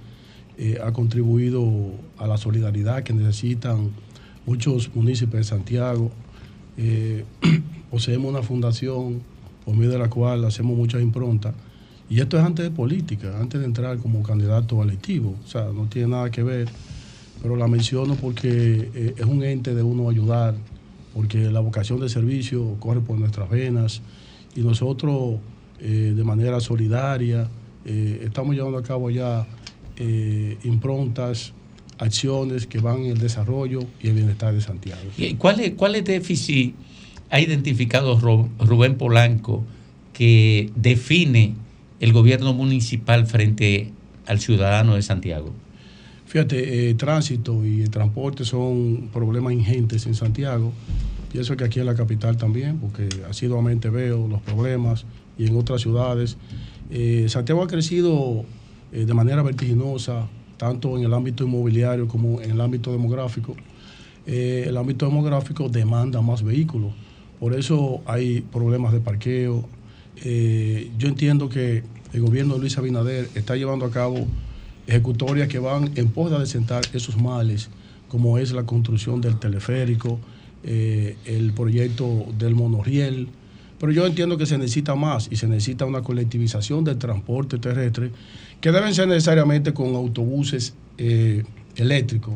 [0.57, 1.69] eh, ha contribuido
[2.17, 3.91] a la solidaridad que necesitan
[4.47, 6.11] muchos municipios de Santiago.
[6.77, 7.25] Eh,
[7.91, 9.21] poseemos una fundación
[9.65, 11.53] por medio de la cual hacemos muchas improntas.
[12.09, 15.35] Y esto es antes de política, antes de entrar como candidato electivo.
[15.43, 16.67] O sea, no tiene nada que ver,
[17.41, 20.55] pero la menciono porque eh, es un ente de uno ayudar,
[21.13, 24.01] porque la vocación de servicio corre por nuestras venas
[24.55, 25.39] y nosotros
[25.79, 27.49] eh, de manera solidaria
[27.85, 29.47] eh, estamos llevando a cabo ya
[30.63, 31.53] improntas,
[31.99, 35.01] acciones que van en el desarrollo y el bienestar de Santiago.
[35.17, 36.73] ¿Y ¿Cuáles cuáles déficit
[37.33, 39.63] ha identificado Ru- Rubén Polanco
[40.13, 41.55] que define
[41.99, 43.89] el gobierno municipal frente
[44.27, 45.51] al ciudadano de Santiago?
[46.27, 50.71] Fíjate, eh, tránsito y el transporte son problemas ingentes en Santiago.
[51.31, 55.05] Pienso que aquí en la capital también, porque asiduamente veo los problemas
[55.37, 56.37] y en otras ciudades.
[56.91, 58.45] Eh, Santiago ha crecido
[58.91, 60.27] eh, de manera vertiginosa,
[60.57, 63.55] tanto en el ámbito inmobiliario como en el ámbito demográfico.
[64.27, 66.93] Eh, el ámbito demográfico demanda más vehículos,
[67.43, 69.65] por eso hay problemas de parqueo.
[70.23, 71.83] Eh, yo entiendo que
[72.13, 74.25] el gobierno de Luis Abinader está llevando a cabo
[74.87, 77.69] ejecutorias que van en pos de adecentar esos males,
[78.07, 80.21] como es la construcción del teleférico,
[80.63, 83.27] eh, el proyecto del monorriel.
[83.77, 88.11] Pero yo entiendo que se necesita más y se necesita una colectivización del transporte terrestre
[88.61, 91.43] que deben ser necesariamente con autobuses eh,
[91.75, 92.35] eléctricos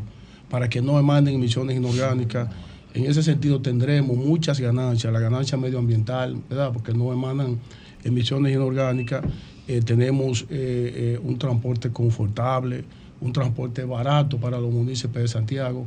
[0.49, 2.49] para que no emanen emisiones inorgánicas.
[2.97, 6.73] En ese sentido tendremos muchas ganancias, la ganancia medioambiental, ¿verdad?
[6.73, 7.59] porque no emanan
[8.03, 9.23] emisiones inorgánicas.
[9.67, 12.83] Eh, tenemos eh, eh, un transporte confortable,
[13.21, 15.85] un transporte barato para los municipios de Santiago.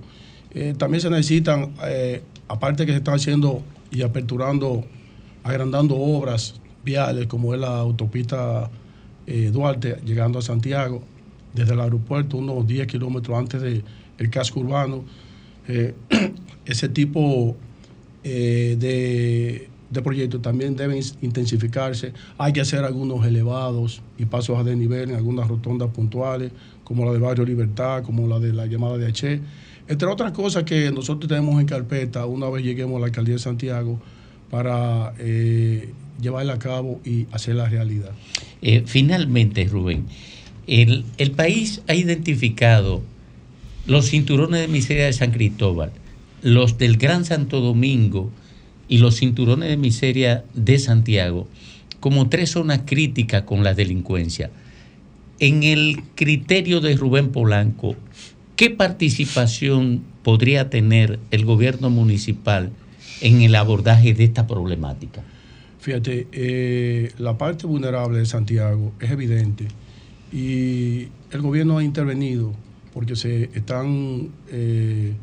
[0.78, 1.74] También se necesitan,
[2.48, 3.62] aparte que se están haciendo
[3.92, 4.84] y aperturando,
[5.44, 8.68] agrandando obras viales como es la autopista
[9.52, 11.02] Duarte llegando a Santiago,
[11.54, 15.04] desde el aeropuerto unos 10 kilómetros antes del casco urbano.
[15.70, 15.94] Eh,
[16.64, 17.56] ese tipo
[18.24, 22.12] eh, de, de proyectos también deben intensificarse.
[22.38, 26.52] Hay que hacer algunos elevados y pasos a desnivel en algunas rotondas puntuales,
[26.84, 29.40] como la de Barrio Libertad, como la de la llamada de H.
[29.88, 33.40] Entre otras cosas que nosotros tenemos en carpeta una vez lleguemos a la alcaldía de
[33.40, 34.00] Santiago
[34.50, 38.12] para eh, llevarla a cabo y hacerla realidad.
[38.62, 40.06] Eh, finalmente, Rubén,
[40.66, 43.02] el, el país ha identificado
[43.86, 45.92] los cinturones de miseria de San Cristóbal,
[46.42, 48.30] los del Gran Santo Domingo
[48.88, 51.48] y los cinturones de miseria de Santiago
[52.00, 54.50] como tres zonas críticas con la delincuencia.
[55.38, 57.94] En el criterio de Rubén Polanco,
[58.56, 62.72] ¿qué participación podría tener el gobierno municipal
[63.20, 65.22] en el abordaje de esta problemática?
[65.78, 69.68] Fíjate, eh, la parte vulnerable de Santiago es evidente
[70.32, 72.54] y el gobierno ha intervenido
[72.92, 75.14] porque se están eh,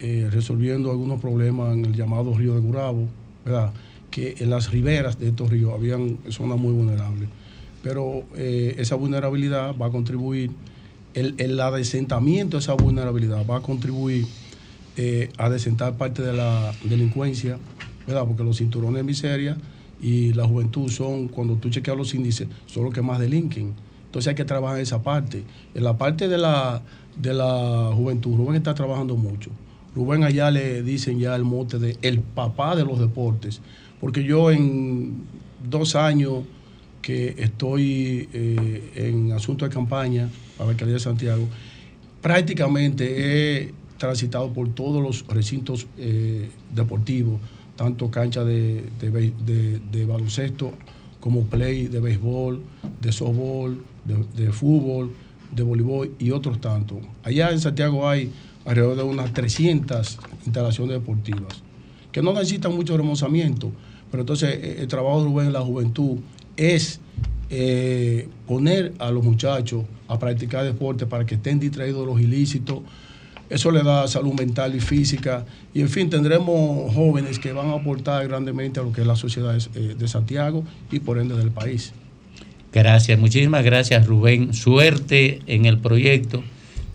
[0.00, 3.08] eh, resolviendo algunos problemas en el llamado río de Gurabo,
[3.44, 3.72] ¿verdad?
[4.10, 7.28] que en las riberas de estos ríos habían zonas muy vulnerables.
[7.82, 10.50] Pero eh, esa vulnerabilidad va a contribuir,
[11.14, 14.26] el, el adesentamiento de esa vulnerabilidad va a contribuir
[14.96, 17.58] eh, a desentar parte de la delincuencia,
[18.06, 18.24] ¿verdad?
[18.26, 19.56] porque los cinturones de miseria
[20.02, 23.74] y la juventud son, cuando tú chequeas los índices, son los que más delinquen.
[24.08, 25.44] Entonces hay que trabajar esa parte.
[25.74, 26.80] En la parte de la,
[27.20, 29.50] de la juventud, Rubén está trabajando mucho.
[29.94, 33.60] Rubén allá le dicen ya el mote de el papá de los deportes,
[34.00, 35.24] porque yo en
[35.68, 36.44] dos años
[37.02, 41.46] que estoy eh, en asunto de campaña para la alcaldía de Santiago,
[42.22, 47.40] prácticamente he transitado por todos los recintos eh, deportivos,
[47.76, 50.72] tanto cancha de, de, de, de, baloncesto
[51.20, 52.62] como play de béisbol,
[53.00, 55.12] de softball, de, fútbol,
[55.54, 56.98] de voleibol y otros tantos.
[57.22, 58.30] Allá en Santiago hay
[58.64, 61.62] alrededor de unas 300 instalaciones deportivas
[62.12, 63.70] que no necesitan mucho remozamiento,
[64.10, 66.18] pero entonces eh, el trabajo de Rubén la juventud
[66.56, 67.00] es
[67.50, 72.80] eh, poner a los muchachos a practicar deporte para que estén distraídos de los ilícitos.
[73.48, 75.46] Eso le da salud mental y física.
[75.72, 79.16] Y en fin, tendremos jóvenes que van a aportar grandemente a lo que es la
[79.16, 81.92] sociedad eh, de Santiago y por ende del país.
[82.78, 84.54] Gracias, muchísimas gracias Rubén.
[84.54, 86.44] Suerte en el proyecto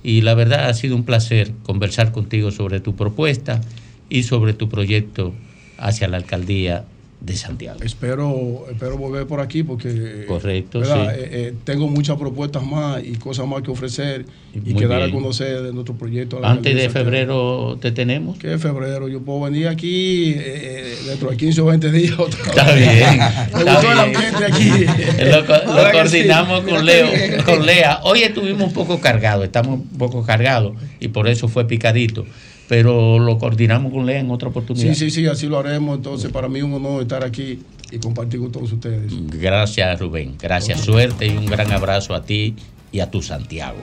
[0.01, 3.59] y la verdad ha sido un placer conversar contigo sobre tu propuesta
[4.07, 5.33] y sobre tu proyecto
[5.77, 6.85] hacia la alcaldía
[7.23, 7.79] de Santiago.
[7.81, 10.91] Espero, espero volver por aquí porque Correcto, sí.
[10.91, 15.01] eh, eh, tengo muchas propuestas más y cosas más que ofrecer y, Muy que dar
[15.01, 16.43] a conocer de nuestro proyecto.
[16.43, 18.37] a Antes de febrero te tenemos.
[18.37, 19.07] ¿Qué febrero?
[19.07, 22.19] Yo puedo venir aquí eh, dentro de 15 o 20 días.
[22.19, 22.77] otra Está vez.
[22.93, 23.17] bien.
[23.17, 24.15] Me está gustó el bien.
[24.15, 25.23] ambiente aquí.
[25.31, 26.69] Lo, co- lo ¿Verdad que coordinamos sí?
[26.71, 27.07] con Leo,
[27.45, 27.99] con Lea.
[28.03, 32.25] Hoy estuvimos un poco cargados, estamos un poco cargados y por eso fue picadito.
[32.73, 34.95] Pero lo coordinamos con Lea en otra oportunidad.
[34.95, 35.95] Sí, sí, sí, así lo haremos.
[35.95, 37.59] Entonces, para mí es un honor estar aquí
[37.91, 39.13] y compartir con todos ustedes.
[39.27, 40.35] Gracias, Rubén.
[40.41, 42.55] Gracias, suerte y un gran abrazo a ti
[42.91, 43.77] y a tu Santiago.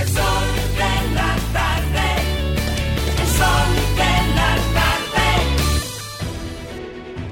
[0.00, 0.24] El sol
[0.76, 2.08] de la tarde.
[3.20, 3.68] El sol
[3.98, 5.28] de la tarde.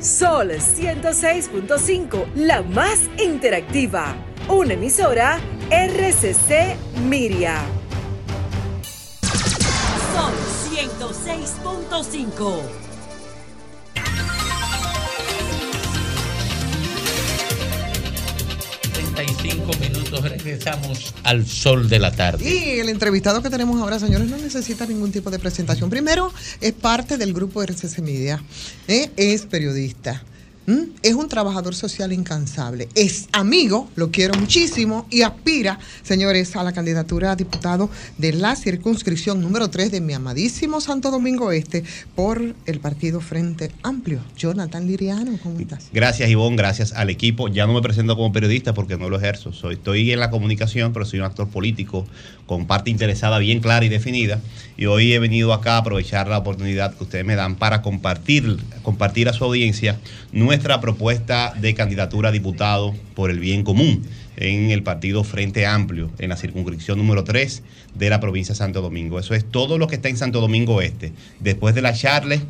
[0.03, 4.15] Sol 106.5, la más interactiva.
[4.51, 5.41] Una emisora
[5.71, 6.77] RCC
[7.09, 7.82] Miria.
[10.13, 10.33] Sol
[10.71, 12.63] 106.5.
[19.15, 22.45] 35 minutos, regresamos al sol de la tarde.
[22.49, 25.91] Y el entrevistado que tenemos ahora, señores, no necesita ningún tipo de presentación.
[25.91, 28.43] Primero, es parte del grupo RCC Media.
[28.89, 29.11] ¿eh?
[29.17, 30.23] Es periodista.
[30.67, 30.89] ¿M?
[31.03, 32.89] Es un trabajador social incansable.
[32.95, 38.57] Es amigo, lo quiero muchísimo y aspira, señores, a la candidatura a diputado de la
[38.57, 41.85] circunscripción número 3 de mi amadísimo Santo Domingo Este
[42.15, 44.21] por el partido Frente Amplio.
[44.37, 45.89] Jonathan Liriano, ¿cómo estás?
[45.93, 47.49] Gracias, Ivonne, gracias al equipo.
[47.49, 49.53] Ya no me presento como periodista porque no lo ejerzo.
[49.53, 52.07] Soy, estoy en la comunicación, pero soy un actor político
[52.47, 54.41] con parte interesada bien clara y definida.
[54.77, 58.59] Y hoy he venido acá a aprovechar la oportunidad que ustedes me dan para compartir,
[58.83, 59.99] compartir a su audiencia
[60.81, 64.03] propuesta de candidatura a diputado por el bien común
[64.37, 67.63] en el partido Frente Amplio, en la circunscripción número 3
[67.95, 69.19] de la provincia de Santo Domingo.
[69.19, 71.13] Eso es todo lo que está en Santo Domingo Este.
[71.41, 72.43] Después de la Charles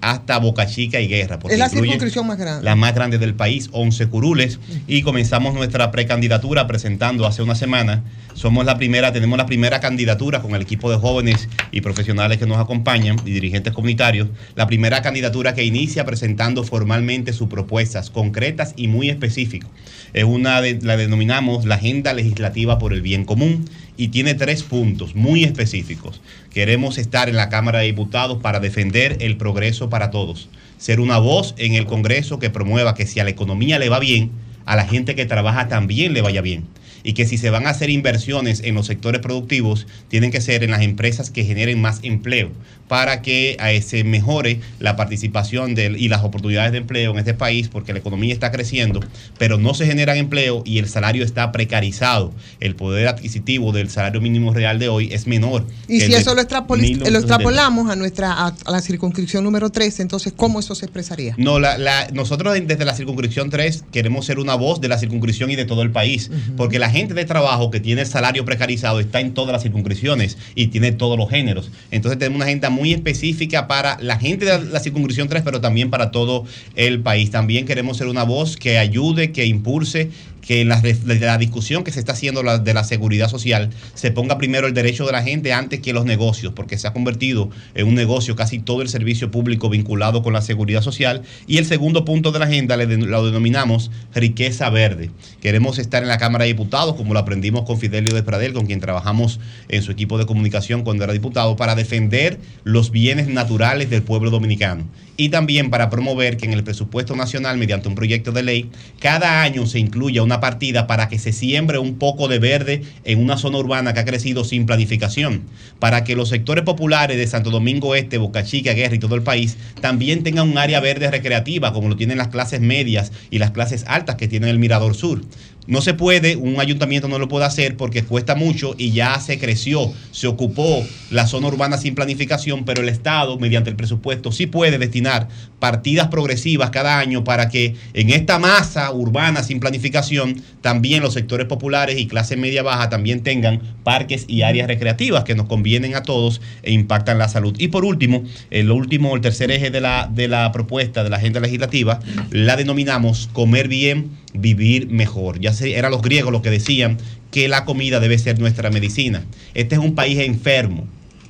[0.00, 1.38] hasta Boca Chica y Guerra.
[1.38, 2.64] porque Es la circunscripción más grande.
[2.64, 8.02] la más grande del país, 11 curules, y comenzamos nuestra precandidatura presentando hace una semana.
[8.34, 12.46] Somos la primera, tenemos la primera candidatura con el equipo de jóvenes y profesionales que
[12.46, 18.74] nos acompañan y dirigentes comunitarios, la primera candidatura que inicia presentando formalmente sus propuestas concretas
[18.76, 19.70] y muy específicas.
[20.12, 23.64] Es una de, la denominamos la agenda legislativa por el bien común
[24.00, 26.22] y tiene tres puntos muy específicos.
[26.50, 30.48] Queremos estar en la Cámara de Diputados para defender el progreso para todos,
[30.78, 33.98] ser una voz en el Congreso que promueva que si a la economía le va
[33.98, 34.30] bien,
[34.64, 36.64] a la gente que trabaja también le vaya bien.
[37.02, 40.62] Y que si se van a hacer inversiones en los sectores productivos, tienen que ser
[40.64, 42.50] en las empresas que generen más empleo
[42.88, 47.34] para que eh, se mejore la participación del- y las oportunidades de empleo en este
[47.34, 48.98] país, porque la economía está creciendo,
[49.38, 52.32] pero no se generan empleo y el salario está precarizado.
[52.58, 55.66] El poder adquisitivo del salario mínimo real de hoy es menor.
[55.88, 57.10] Y si de eso lo, extrapoli- 1970.
[57.10, 61.34] lo extrapolamos a nuestra a, a la circunscripción número 3, entonces, ¿cómo eso se expresaría?
[61.38, 65.50] No, la, la- nosotros desde la circunscripción 3 queremos ser una voz de la circunscripción
[65.52, 69.20] y de todo el país, porque la gente de trabajo que tiene salario precarizado está
[69.20, 71.70] en todas las circunscripciones y tiene todos los géneros.
[71.90, 75.90] Entonces tenemos una agenda muy específica para la gente de la circunscripción 3, pero también
[75.90, 76.44] para todo
[76.76, 77.30] el país.
[77.30, 80.10] También queremos ser una voz que ayude, que impulse
[80.50, 84.66] que en la, discusión que se está haciendo de la seguridad social se ponga primero
[84.66, 87.94] el derecho de la gente antes que los negocios, porque se ha convertido en un
[87.94, 91.22] negocio casi todo el servicio público vinculado con la seguridad social.
[91.46, 95.12] Y el segundo punto de la agenda lo denominamos riqueza verde.
[95.40, 98.80] Queremos estar en la Cámara de Diputados, como lo aprendimos con Fidelio Despradel, con quien
[98.80, 104.02] trabajamos en su equipo de comunicación cuando era diputado, para defender los bienes naturales del
[104.02, 104.88] pueblo dominicano
[105.20, 108.70] y también para promover que en el presupuesto nacional, mediante un proyecto de ley,
[109.00, 113.22] cada año se incluya una partida para que se siembre un poco de verde en
[113.22, 115.42] una zona urbana que ha crecido sin planificación,
[115.78, 119.22] para que los sectores populares de Santo Domingo Este, Boca Chica, Guerra y todo el
[119.22, 123.50] país también tengan un área verde recreativa, como lo tienen las clases medias y las
[123.50, 125.22] clases altas que tienen el Mirador Sur.
[125.70, 129.38] No se puede, un ayuntamiento no lo puede hacer porque cuesta mucho y ya se
[129.38, 134.48] creció, se ocupó la zona urbana sin planificación, pero el Estado, mediante el presupuesto, sí
[134.48, 135.28] puede destinar
[135.60, 141.46] partidas progresivas cada año para que en esta masa urbana sin planificación, también los sectores
[141.46, 146.02] populares y clase media baja también tengan parques y áreas recreativas que nos convienen a
[146.02, 147.54] todos e impactan la salud.
[147.58, 151.18] Y por último, el último, el tercer eje de la, de la propuesta de la
[151.18, 152.00] agenda legislativa,
[152.32, 155.40] la denominamos comer bien, vivir mejor.
[155.40, 156.98] Ya se, eran los griegos los que decían
[157.30, 159.24] que la comida debe ser nuestra medicina.
[159.54, 160.86] Este es un país enfermo,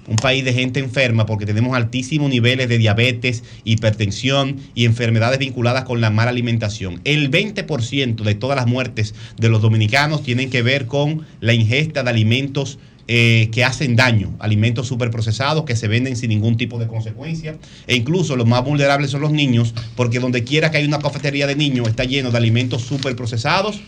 [0.08, 5.84] un país de gente enferma porque tenemos altísimos niveles de diabetes, hipertensión y enfermedades vinculadas
[5.84, 7.00] con la mala alimentación.
[7.04, 12.02] El 20% de todas las muertes de los dominicanos tienen que ver con la ingesta
[12.02, 12.78] de alimentos
[13.12, 17.56] eh, que hacen daño, alimentos superprocesados que se venden sin ningún tipo de consecuencia.
[17.88, 21.48] E incluso los más vulnerables son los niños, porque donde quiera que hay una cafetería
[21.48, 23.80] de niños está lleno de alimentos superprocesados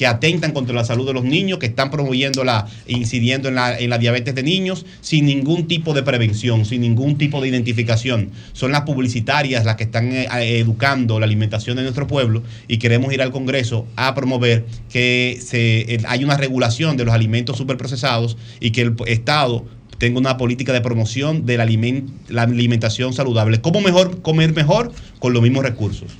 [0.00, 3.78] que atentan contra la salud de los niños, que están promoviendo la, incidiendo en la,
[3.78, 8.30] en la diabetes de niños, sin ningún tipo de prevención, sin ningún tipo de identificación.
[8.54, 10.26] Son las publicitarias las que están eh,
[10.58, 15.80] educando la alimentación de nuestro pueblo y queremos ir al Congreso a promover que se,
[15.80, 19.66] eh, una regulación de los alimentos superprocesados y que el Estado
[19.98, 21.68] tenga una política de promoción de la,
[22.30, 23.60] la alimentación saludable.
[23.60, 24.92] ¿Cómo mejor comer mejor?
[25.18, 26.16] Con los mismos recursos.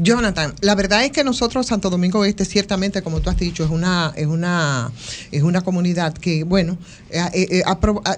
[0.00, 3.70] Jonathan, la verdad es que nosotros, Santo Domingo Este, ciertamente, como tú has dicho, es
[3.70, 4.92] una, es una,
[5.32, 6.78] es una comunidad que, bueno,
[7.10, 7.62] eh, eh,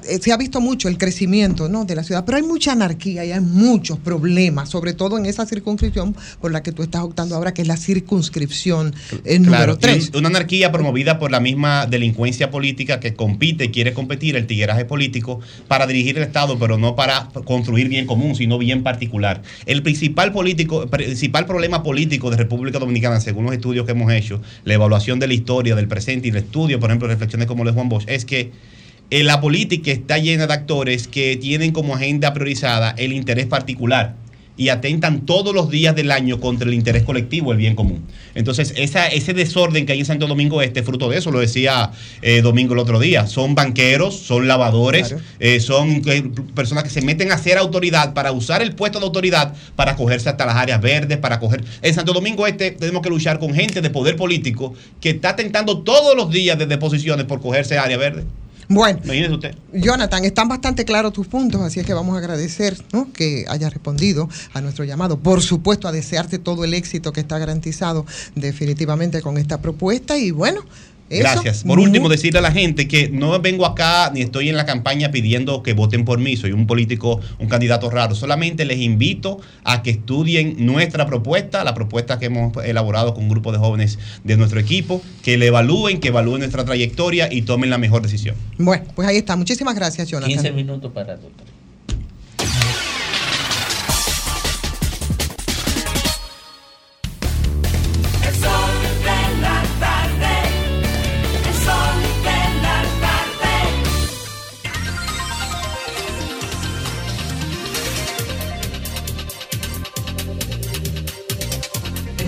[0.08, 1.84] eh, se ha visto mucho el crecimiento ¿no?
[1.86, 5.46] de la ciudad, pero hay mucha anarquía y hay muchos problemas, sobre todo en esa
[5.46, 8.94] circunscripción por la que tú estás optando ahora, que es la circunscripción
[9.24, 10.10] número Claro, y 3.
[10.10, 14.46] un- una anarquía promovida por la misma delincuencia política que compite y quiere competir el
[14.46, 19.42] tigueraje político para dirigir el Estado, pero no para construir bien común, sino bien particular.
[19.66, 24.40] El principal político, principal problema político de República Dominicana, según los estudios que hemos hecho,
[24.64, 27.68] la evaluación de la historia, del presente y el estudio, por ejemplo, reflexiones como el
[27.68, 28.50] de Juan Bosch, es que
[29.10, 34.14] eh, la política está llena de actores que tienen como agenda priorizada el interés particular
[34.60, 38.04] y atentan todos los días del año contra el interés colectivo, el bien común.
[38.34, 41.92] Entonces, esa, ese desorden que hay en Santo Domingo Este, fruto de eso, lo decía
[42.20, 47.00] eh, Domingo el otro día, son banqueros, son lavadores, eh, son eh, personas que se
[47.00, 50.82] meten a ser autoridad para usar el puesto de autoridad para cogerse hasta las áreas
[50.82, 51.64] verdes, para coger...
[51.80, 55.78] En Santo Domingo Este tenemos que luchar con gente de poder político que está tentando
[55.78, 58.24] todos los días desde posiciones por cogerse área verde.
[58.70, 59.00] Bueno,
[59.34, 59.56] usted.
[59.72, 63.12] Jonathan, están bastante claros tus puntos, así es que vamos a agradecer ¿no?
[63.12, 65.18] que hayas respondido a nuestro llamado.
[65.18, 68.06] Por supuesto, a desearte todo el éxito que está garantizado
[68.36, 70.64] definitivamente con esta propuesta y bueno.
[71.10, 71.64] Eso, Gracias.
[71.64, 75.10] Por último, decirle a la gente que no vengo acá ni estoy en la campaña
[75.10, 76.36] pidiendo que voten por mí.
[76.36, 78.14] Soy un político, un candidato raro.
[78.14, 83.28] Solamente les invito a que estudien nuestra propuesta, la propuesta que hemos elaborado con un
[83.28, 87.70] grupo de jóvenes de nuestro equipo, que le evalúen, que evalúen nuestra trayectoria y tomen
[87.70, 88.36] la mejor decisión.
[88.56, 89.34] Bueno, pues ahí está.
[89.34, 90.30] Muchísimas gracias, Jonathan.
[90.30, 91.49] 15 minutos para doctor.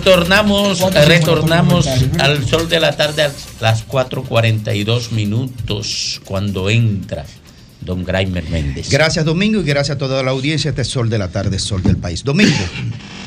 [0.05, 1.87] Retornamos, retornamos
[2.19, 3.31] al sol de la tarde, al
[3.61, 7.23] las 4.42 minutos cuando entra
[7.79, 8.89] don Graimer Méndez.
[8.89, 10.69] Gracias Domingo y gracias a toda la audiencia.
[10.71, 12.25] Este es Sol de la Tarde, Sol del País.
[12.25, 12.51] Domingo,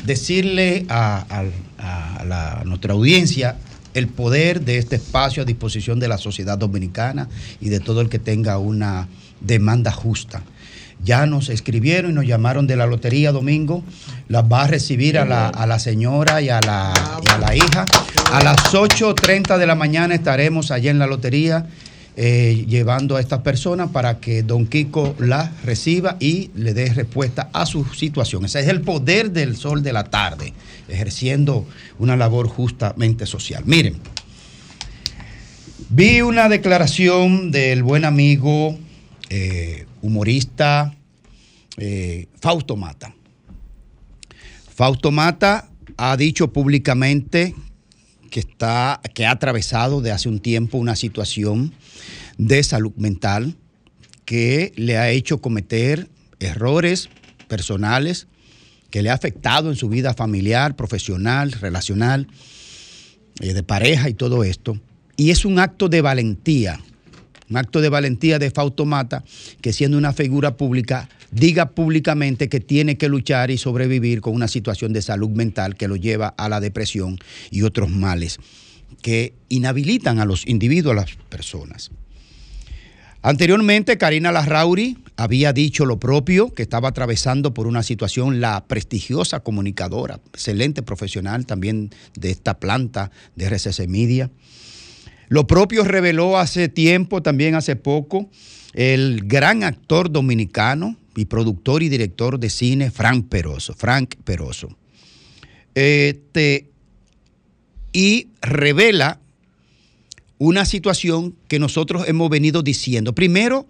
[0.05, 1.25] decirle a,
[1.79, 3.55] a- a la- a nuestra audiencia
[3.95, 7.27] el poder de este espacio a disposición de la sociedad dominicana
[7.59, 9.07] y de todo el que tenga una
[9.41, 10.43] demanda justa.
[11.03, 13.83] Ya nos escribieron y nos llamaron de la lotería Domingo.
[14.27, 17.85] Las va a recibir a la, señora y a la, a la hija.
[18.31, 21.67] A las 8.30 de la mañana estaremos allá en la lotería
[22.19, 27.51] eh, llevando a estas personas para que don Kiko las reciba y le dé respuesta
[27.53, 28.43] a su situación.
[28.43, 30.51] Ese es el poder del sol de la tarde,
[30.87, 31.67] ejerciendo
[31.99, 33.61] una labor justamente social.
[33.67, 33.97] Miren,
[35.89, 38.79] vi una declaración del buen amigo
[39.29, 40.95] eh, humorista
[41.77, 43.13] eh, Fausto Mata.
[44.73, 47.55] Fausto Mata ha dicho públicamente
[48.29, 51.73] que, está, que ha atravesado de hace un tiempo una situación
[52.37, 53.55] de salud mental
[54.25, 56.09] que le ha hecho cometer
[56.39, 57.09] errores
[57.47, 58.27] personales,
[58.89, 62.27] que le ha afectado en su vida familiar, profesional, relacional,
[63.39, 64.79] eh, de pareja y todo esto.
[65.15, 66.79] Y es un acto de valentía,
[67.49, 69.23] un acto de valentía de Fausto Mata,
[69.61, 74.47] que siendo una figura pública, diga públicamente que tiene que luchar y sobrevivir con una
[74.47, 77.17] situación de salud mental que lo lleva a la depresión
[77.51, 78.39] y otros males
[79.01, 81.91] que inhabilitan a los individuos, a las personas.
[83.21, 89.39] Anteriormente, Karina Larrauri había dicho lo propio, que estaba atravesando por una situación la prestigiosa
[89.39, 94.29] comunicadora, excelente profesional también de esta planta de RCC Media.
[95.27, 98.29] Lo propio reveló hace tiempo, también hace poco,
[98.73, 103.73] el gran actor dominicano y productor y director de cine Frank Peroso.
[103.73, 104.69] Frank Peroso.
[105.75, 106.69] Este,
[107.91, 109.19] y revela
[110.37, 113.13] una situación que nosotros hemos venido diciendo.
[113.13, 113.67] Primero,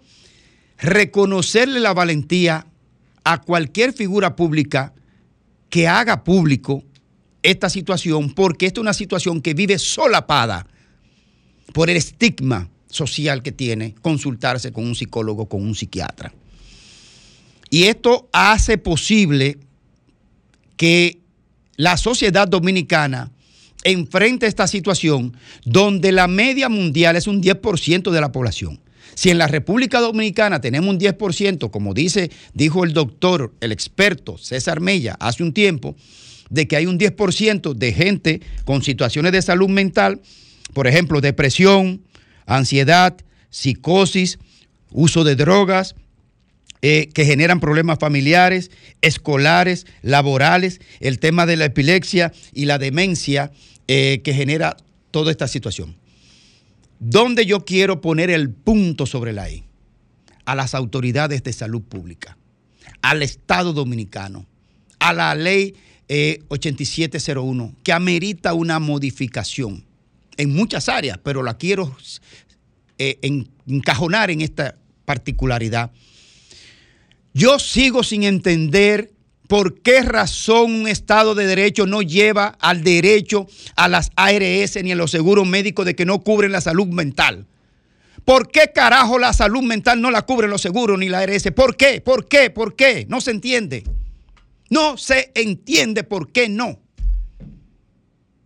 [0.78, 2.66] reconocerle la valentía
[3.24, 4.92] a cualquier figura pública
[5.70, 6.84] que haga público
[7.42, 10.66] esta situación, porque esta es una situación que vive solapada
[11.72, 16.32] por el estigma social que tiene consultarse con un psicólogo, con un psiquiatra.
[17.70, 19.58] Y esto hace posible
[20.76, 21.18] que
[21.76, 23.30] la sociedad dominicana
[23.84, 28.80] enfrente esta situación donde la media mundial es un 10% de la población.
[29.14, 34.38] Si en la República Dominicana tenemos un 10%, como dice, dijo el doctor, el experto
[34.38, 35.96] César Mella hace un tiempo,
[36.50, 40.20] de que hay un 10% de gente con situaciones de salud mental,
[40.72, 42.02] por ejemplo, depresión,
[42.46, 43.16] ansiedad,
[43.50, 44.38] psicosis,
[44.90, 45.94] uso de drogas,
[46.80, 48.70] eh, que generan problemas familiares,
[49.00, 53.50] escolares, laborales, el tema de la epilepsia y la demencia
[53.88, 54.76] eh, que genera
[55.10, 55.96] toda esta situación.
[57.00, 59.64] ¿Dónde yo quiero poner el punto sobre la I?
[60.44, 62.38] A las autoridades de salud pública,
[63.02, 64.46] al Estado dominicano,
[65.00, 65.74] a la ley
[66.08, 69.84] eh, 8701, que amerita una modificación
[70.38, 71.94] en muchas áreas, pero la quiero
[72.98, 75.90] eh, en- encajonar en esta particularidad.
[77.34, 79.12] Yo sigo sin entender
[79.46, 83.46] por qué razón un Estado de Derecho no lleva al derecho
[83.76, 87.46] a las ARS ni a los seguros médicos de que no cubren la salud mental.
[88.24, 91.44] ¿Por qué carajo la salud mental no la cubren los seguros ni la ARS?
[91.54, 92.00] ¿Por qué?
[92.02, 92.50] ¿Por qué?
[92.50, 93.06] ¿Por qué?
[93.08, 93.84] No se entiende.
[94.68, 96.78] No se entiende por qué no.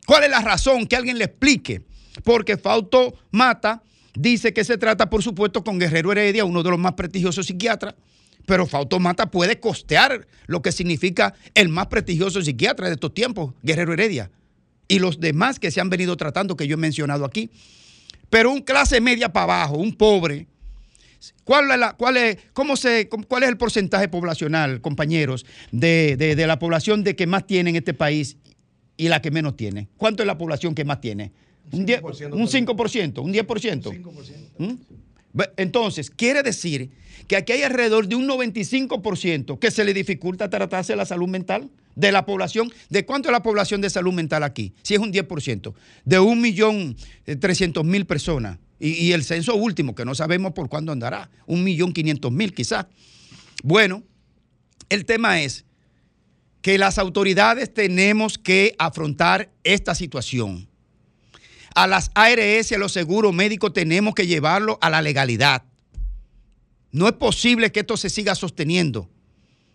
[0.06, 0.86] ¿Cuál es la razón?
[0.86, 1.82] Que alguien le explique.
[2.24, 3.82] Porque Fausto Mata
[4.14, 7.94] dice que se trata, por supuesto, con Guerrero Heredia, uno de los más prestigiosos psiquiatras.
[8.44, 13.54] Pero Fausto Mata puede costear lo que significa el más prestigioso psiquiatra de estos tiempos,
[13.62, 14.30] Guerrero Heredia.
[14.88, 17.50] Y los demás que se han venido tratando, que yo he mencionado aquí.
[18.28, 20.46] Pero un clase media para abajo, un pobre,
[21.44, 26.34] ¿Cuál es, la- cuál es- cómo se, cuál es el porcentaje poblacional, compañeros, de, de-
[26.34, 28.36] de la población de que más tiene en este país
[29.04, 29.88] y la que menos tiene?
[29.96, 31.32] ¿Cuánto es la población que más tiene?
[31.72, 32.02] Un, 10
[32.32, 33.92] un 5%, un 10%.
[34.58, 34.74] ¿Mm?
[35.32, 36.90] Ve- Entonces, quiere decir
[37.26, 41.70] que aquí hay alrededor de un 95% que se le dificulta tratarse la salud mental
[41.94, 42.70] de la población.
[42.90, 44.72] ¿De cuánto es la población de salud mental aquí?
[44.82, 45.74] Si es un 10%,
[46.04, 46.96] de un millón
[47.26, 48.58] eh, trescientos mil personas.
[48.78, 52.52] Y, y el censo último, que no sabemos por cuándo andará, un millón quinientos mil
[52.52, 52.86] quizás.
[53.62, 54.02] Bueno,
[54.88, 55.64] el tema es
[56.62, 60.68] que las autoridades tenemos que afrontar esta situación.
[61.74, 65.64] A las ARS, a los seguros médicos, tenemos que llevarlo a la legalidad.
[66.92, 69.10] No es posible que esto se siga sosteniendo.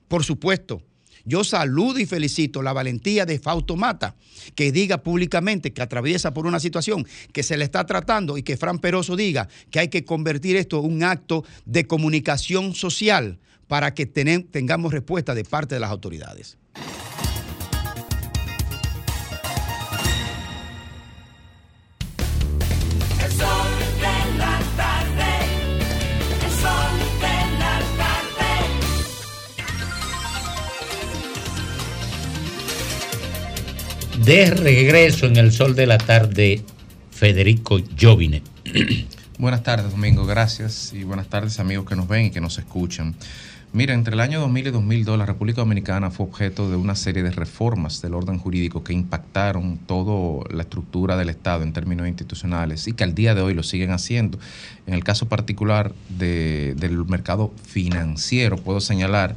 [0.08, 0.82] Por supuesto,
[1.30, 4.16] Yo saludo y felicito la valentía de Fausto Mata,
[4.56, 8.56] que diga públicamente que atraviesa por una situación que se le está tratando y que
[8.56, 13.94] Fran Peroso diga que hay que convertir esto en un acto de comunicación social para
[13.94, 16.58] que tengamos respuesta de parte de las autoridades.
[23.24, 23.48] El sol
[24.00, 25.32] de la tarde,
[26.46, 28.56] el sol de la tarde.
[34.24, 36.64] De regreso en el sol de la tarde,
[37.12, 38.42] Federico Jovine.
[39.40, 40.26] Buenas tardes, Domingo.
[40.26, 40.94] Gracias.
[40.94, 43.16] Y buenas tardes, amigos que nos ven y que nos escuchan.
[43.74, 47.22] Mira, entre el año 2000 y 2002, la República Dominicana fue objeto de una serie
[47.22, 52.88] de reformas del orden jurídico que impactaron toda la estructura del Estado en términos institucionales
[52.88, 54.40] y que al día de hoy lo siguen haciendo.
[54.88, 59.36] En el caso particular de- del mercado financiero, puedo señalar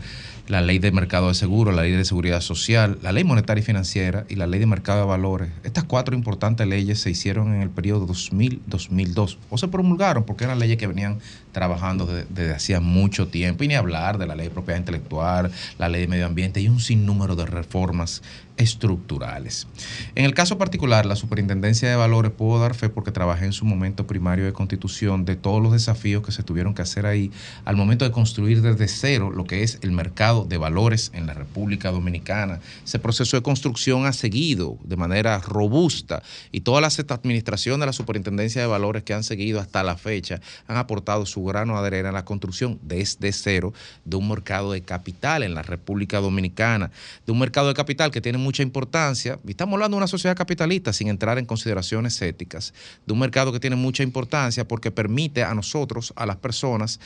[0.49, 3.65] la ley de mercado de seguro, la ley de seguridad social, la ley monetaria y
[3.65, 5.51] financiera y la ley de mercado de valores.
[5.63, 10.59] Estas cuatro importantes leyes se hicieron en el periodo 2000-2002 o se promulgaron porque eran
[10.59, 11.19] leyes que venían
[11.53, 15.51] trabajando de- desde hacía mucho tiempo y ni hablar de la ley de propiedad intelectual,
[15.79, 18.23] la ley de medio ambiente y un sinnúmero de reformas
[18.57, 19.67] estructurales.
[20.15, 23.65] En el caso particular, la Superintendencia de Valores puedo dar fe porque trabajé en su
[23.65, 27.31] momento primario de constitución de todos los desafíos que se tuvieron que hacer ahí
[27.65, 31.33] al momento de construir desde cero lo que es el mercado de valores en la
[31.33, 32.61] República Dominicana.
[32.85, 36.23] Ese proceso de construcción ha seguido de manera robusta
[36.53, 40.41] y todas las administraciones de la Superintendencia de Valores que han seguido hasta la fecha
[40.69, 43.73] han aportado su grano de arena en la construcción desde cero
[44.05, 46.91] de un mercado de capital en la República Dominicana,
[47.27, 50.37] de un mercado de capital que tiene mucha importancia, y estamos hablando de una sociedad
[50.37, 52.75] capitalista sin entrar en consideraciones éticas,
[53.07, 57.01] de un mercado que tiene mucha importancia porque permite a nosotros, a las personas,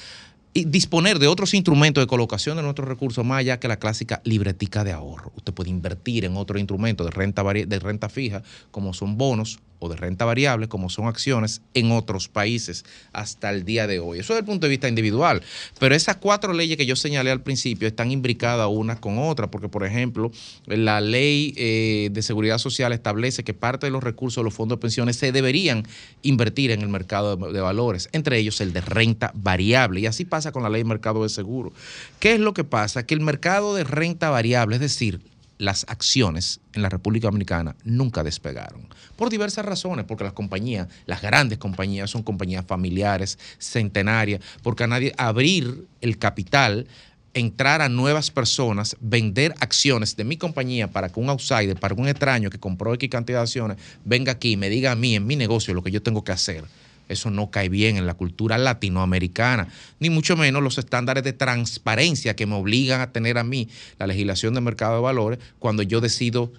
[0.54, 4.84] disponer de otros instrumentos de colocación de nuestros recursos más allá que la clásica libretica
[4.84, 5.32] de ahorro.
[5.36, 9.58] Usted puede invertir en otro instrumento de renta, de renta fija, como son bonos,
[9.88, 14.18] de renta variable, como son acciones, en otros países hasta el día de hoy.
[14.18, 15.42] Eso desde el punto de vista individual.
[15.78, 19.68] Pero esas cuatro leyes que yo señalé al principio están imbricadas una con otra, porque,
[19.68, 20.30] por ejemplo,
[20.66, 24.78] la ley eh, de seguridad social establece que parte de los recursos de los fondos
[24.78, 25.86] de pensiones se deberían
[26.22, 30.00] invertir en el mercado de, de valores, entre ellos el de renta variable.
[30.00, 31.72] Y así pasa con la ley de mercado de seguro.
[32.20, 33.06] ¿Qué es lo que pasa?
[33.06, 35.20] Que el mercado de renta variable, es decir,
[35.64, 38.88] las acciones en la República Dominicana nunca despegaron.
[39.16, 44.86] Por diversas razones, porque las compañías, las grandes compañías, son compañías familiares, centenarias, porque a
[44.86, 46.86] nadie abrir el capital
[47.34, 52.08] entrar a nuevas personas, vender acciones de mi compañía para que un outsider, para un
[52.08, 55.26] extraño que compró X cantidad de acciones, venga aquí y me diga a mí en
[55.26, 56.64] mi negocio lo que yo tengo que hacer.
[57.08, 59.68] Eso no cae bien en la cultura latinoamericana,
[60.00, 63.68] ni mucho menos los estándares de transparencia que me obligan a tener a mí
[63.98, 66.52] la legislación de mercado de valores cuando yo decido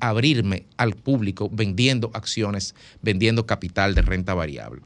[0.00, 4.82] abrirme al público vendiendo acciones, vendiendo capital de renta variable.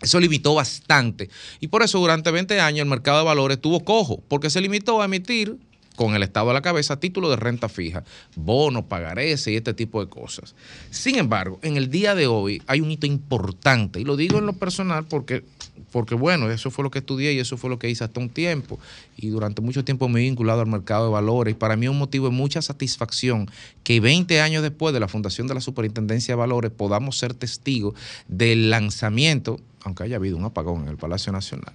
[0.00, 1.28] Eso limitó bastante.
[1.60, 5.02] Y por eso durante 20 años el mercado de valores tuvo cojo, porque se limitó
[5.02, 5.56] a emitir
[5.98, 8.04] con el Estado a la cabeza títulos de renta fija,
[8.36, 10.54] bonos, pagarés y este tipo de cosas.
[10.90, 14.46] Sin embargo, en el día de hoy hay un hito importante, y lo digo en
[14.46, 15.42] lo personal porque,
[15.90, 18.28] porque bueno, eso fue lo que estudié y eso fue lo que hice hasta un
[18.30, 18.78] tiempo,
[19.16, 21.90] y durante mucho tiempo me he vinculado al mercado de valores, y para mí es
[21.90, 23.50] un motivo de mucha satisfacción
[23.82, 27.94] que 20 años después de la fundación de la Superintendencia de Valores podamos ser testigos
[28.28, 31.72] del lanzamiento, aunque haya habido un apagón en el Palacio Nacional,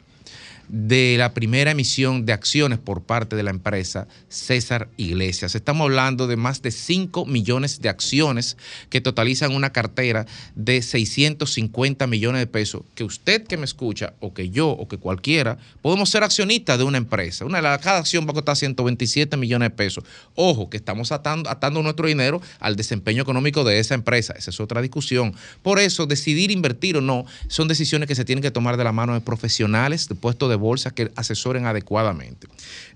[0.69, 5.56] de la primera emisión de acciones por parte de la empresa César Iglesias.
[5.56, 8.57] Estamos hablando de más de 5 millones de acciones
[8.90, 10.26] que totalizan una cartera
[10.56, 14.98] de 650 millones de pesos, que usted que me escucha, o que yo, o que
[14.98, 17.45] cualquiera, podemos ser accionistas de una empresa.
[17.45, 20.03] Una, cada acción va a costar 127 millones de pesos.
[20.35, 24.34] Ojo, que estamos atando, atando nuestro dinero al desempeño económico de esa empresa.
[24.38, 25.35] Esa es otra discusión.
[25.61, 28.91] Por eso, decidir invertir o no son decisiones que se tienen que tomar de la
[28.91, 32.48] mano de profesionales de puestos de bolsa que asesoren adecuadamente.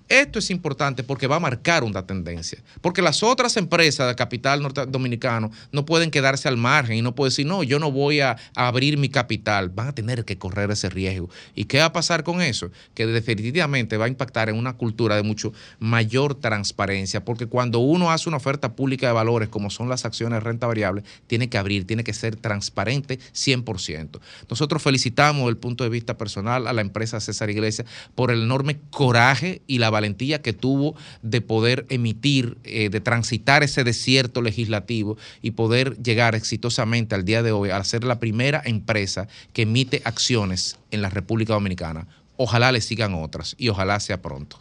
[0.09, 2.63] Esto es importante porque va a marcar una tendencia.
[2.81, 7.13] Porque las otras empresas de capital norte- dominicano no pueden quedarse al margen y no
[7.13, 9.69] pueden decir, no, yo no voy a, abrir mi capital.
[9.69, 11.29] Van a tener que correr ese riesgo.
[11.55, 12.71] ¿Y qué va a pasar con eso?
[12.93, 17.25] Que definitivamente va a impactar en una cultura de mucho mayor transparencia.
[17.25, 20.67] Porque cuando uno hace una oferta pública de valores, como son las acciones de renta
[20.67, 24.19] variable, tiene que abrir, tiene que ser transparente 100%.
[24.49, 28.43] Nosotros felicitamos desde el punto de vista personal a la empresa César Iglesias por el
[28.43, 34.41] enorme coraje y la valentía que tuvo de poder emitir, eh, de transitar ese desierto
[34.41, 39.63] legislativo y poder llegar exitosamente al día de hoy a ser la primera empresa que
[39.63, 42.07] emite acciones en la República Dominicana.
[42.37, 44.59] Ojalá le sigan otras y ojalá sea pronto.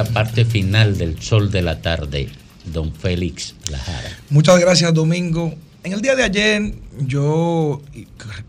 [0.00, 2.30] La parte final del sol de la tarde,
[2.64, 4.16] don Félix Lajara.
[4.30, 5.54] Muchas gracias, Domingo.
[5.84, 7.82] En el día de ayer yo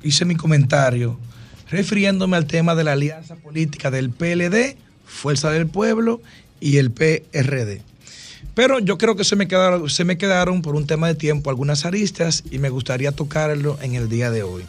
[0.01, 1.19] hice mi comentario
[1.69, 6.21] refiriéndome al tema de la alianza política del PLD, Fuerza del Pueblo
[6.61, 7.81] y el PRD.
[8.55, 11.49] Pero yo creo que se me, quedaron, se me quedaron por un tema de tiempo
[11.49, 14.63] algunas aristas y me gustaría tocarlo en el día de hoy.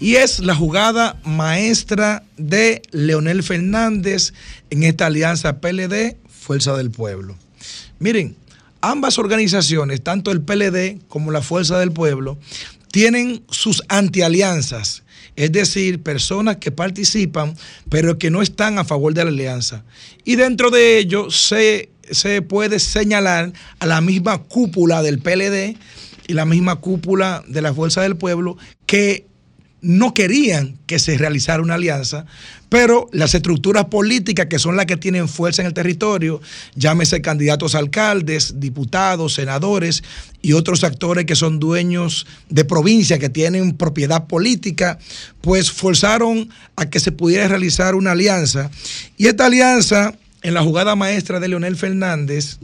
[0.00, 4.32] Y es la jugada maestra de Leonel Fernández
[4.70, 7.36] en esta alianza PLD, Fuerza del Pueblo.
[7.98, 8.36] Miren,
[8.80, 12.38] ambas organizaciones, tanto el PLD como la Fuerza del Pueblo,
[12.92, 15.02] tienen sus antialianzas,
[15.34, 17.54] es decir, personas que participan
[17.90, 19.84] pero que no están a favor de la alianza.
[20.24, 25.76] Y dentro de ello se, se puede señalar a la misma cúpula del PLD
[26.28, 28.56] y la misma cúpula de la Fuerza del Pueblo
[28.86, 29.27] que
[29.80, 32.26] no querían que se realizara una alianza,
[32.68, 36.40] pero las estructuras políticas que son las que tienen fuerza en el territorio,
[36.74, 40.02] llámese candidatos a alcaldes, diputados, senadores
[40.42, 44.98] y otros actores que son dueños de provincia, que tienen propiedad política,
[45.40, 48.70] pues forzaron a que se pudiera realizar una alianza.
[49.16, 52.58] Y esta alianza, en la jugada maestra de Leonel Fernández,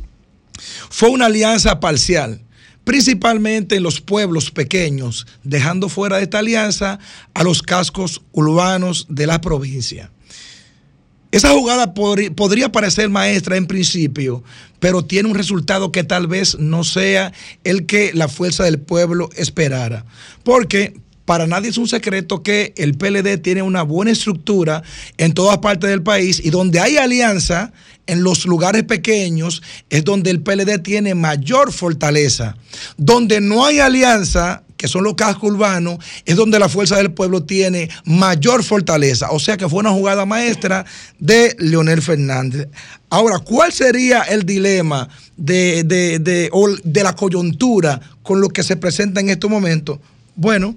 [0.90, 2.40] fue una alianza parcial
[2.84, 6.98] principalmente en los pueblos pequeños, dejando fuera de esta alianza
[7.34, 10.10] a los cascos urbanos de la provincia.
[11.32, 14.44] Esa jugada podría parecer maestra en principio,
[14.78, 17.32] pero tiene un resultado que tal vez no sea
[17.64, 20.04] el que la fuerza del pueblo esperara.
[20.44, 20.94] Porque
[21.24, 24.82] para nadie es un secreto que el PLD tiene una buena estructura
[25.16, 27.72] en todas partes del país y donde hay alianza
[28.06, 32.56] en los lugares pequeños es donde el PLD tiene mayor fortaleza.
[32.96, 37.44] Donde no hay alianza, que son los cascos urbanos, es donde la fuerza del pueblo
[37.44, 39.30] tiene mayor fortaleza.
[39.30, 40.84] O sea que fue una jugada maestra
[41.18, 42.68] de Leonel Fernández.
[43.08, 46.50] Ahora, ¿cuál sería el dilema de, de, de,
[46.84, 49.98] de la coyuntura con lo que se presenta en estos momentos?
[50.36, 50.76] Bueno,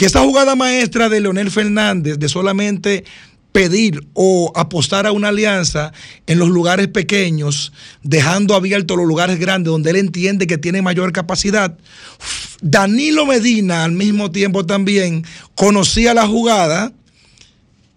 [0.00, 3.04] que esa jugada maestra de Leonel Fernández, de solamente
[3.52, 5.92] pedir o apostar a una alianza
[6.26, 11.12] en los lugares pequeños, dejando abiertos los lugares grandes donde él entiende que tiene mayor
[11.12, 11.76] capacidad.
[12.62, 16.94] Danilo Medina al mismo tiempo también conocía la jugada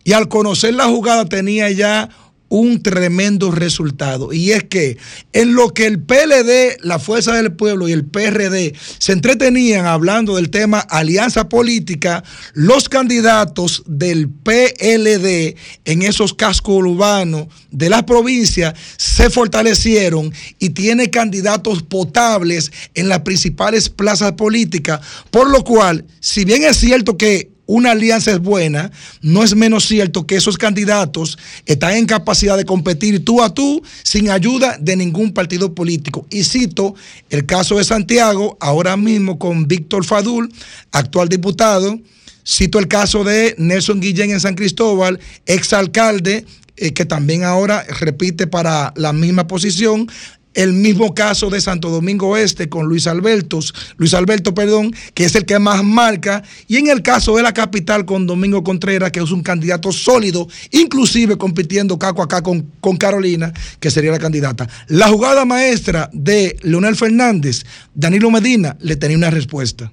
[0.03, 2.09] y al conocer la jugada tenía ya
[2.53, 4.31] un tremendo resultado.
[4.31, 4.97] Y es que
[5.33, 10.35] en lo que el PLD, la Fuerza del Pueblo y el PRD se entretenían hablando
[10.35, 12.23] del tema alianza política,
[12.53, 15.55] los candidatos del PLD
[15.85, 23.21] en esos cascos urbanos de la provincia se fortalecieron y tiene candidatos potables en las
[23.21, 25.01] principales plazas políticas,
[25.31, 28.91] por lo cual, si bien es cierto que una alianza es buena,
[29.21, 33.81] no es menos cierto que esos candidatos están en capacidad de competir tú a tú
[34.03, 36.27] sin ayuda de ningún partido político.
[36.29, 36.95] Y cito
[37.29, 40.51] el caso de Santiago, ahora mismo con Víctor Fadul,
[40.91, 41.99] actual diputado.
[42.45, 46.45] Cito el caso de Nelson Guillén en San Cristóbal, exalcalde,
[46.75, 50.09] eh, que también ahora repite para la misma posición
[50.53, 53.59] el mismo caso de Santo Domingo Este con Luis Alberto,
[53.97, 57.53] Luis Alberto, perdón, que es el que más marca, y en el caso de la
[57.53, 63.53] capital con Domingo Contreras, que es un candidato sólido, inclusive compitiendo caco acá con Carolina,
[63.79, 64.67] que sería la candidata.
[64.87, 67.63] La jugada maestra de Leonel Fernández,
[67.93, 69.91] Danilo Medina, le tenía una respuesta.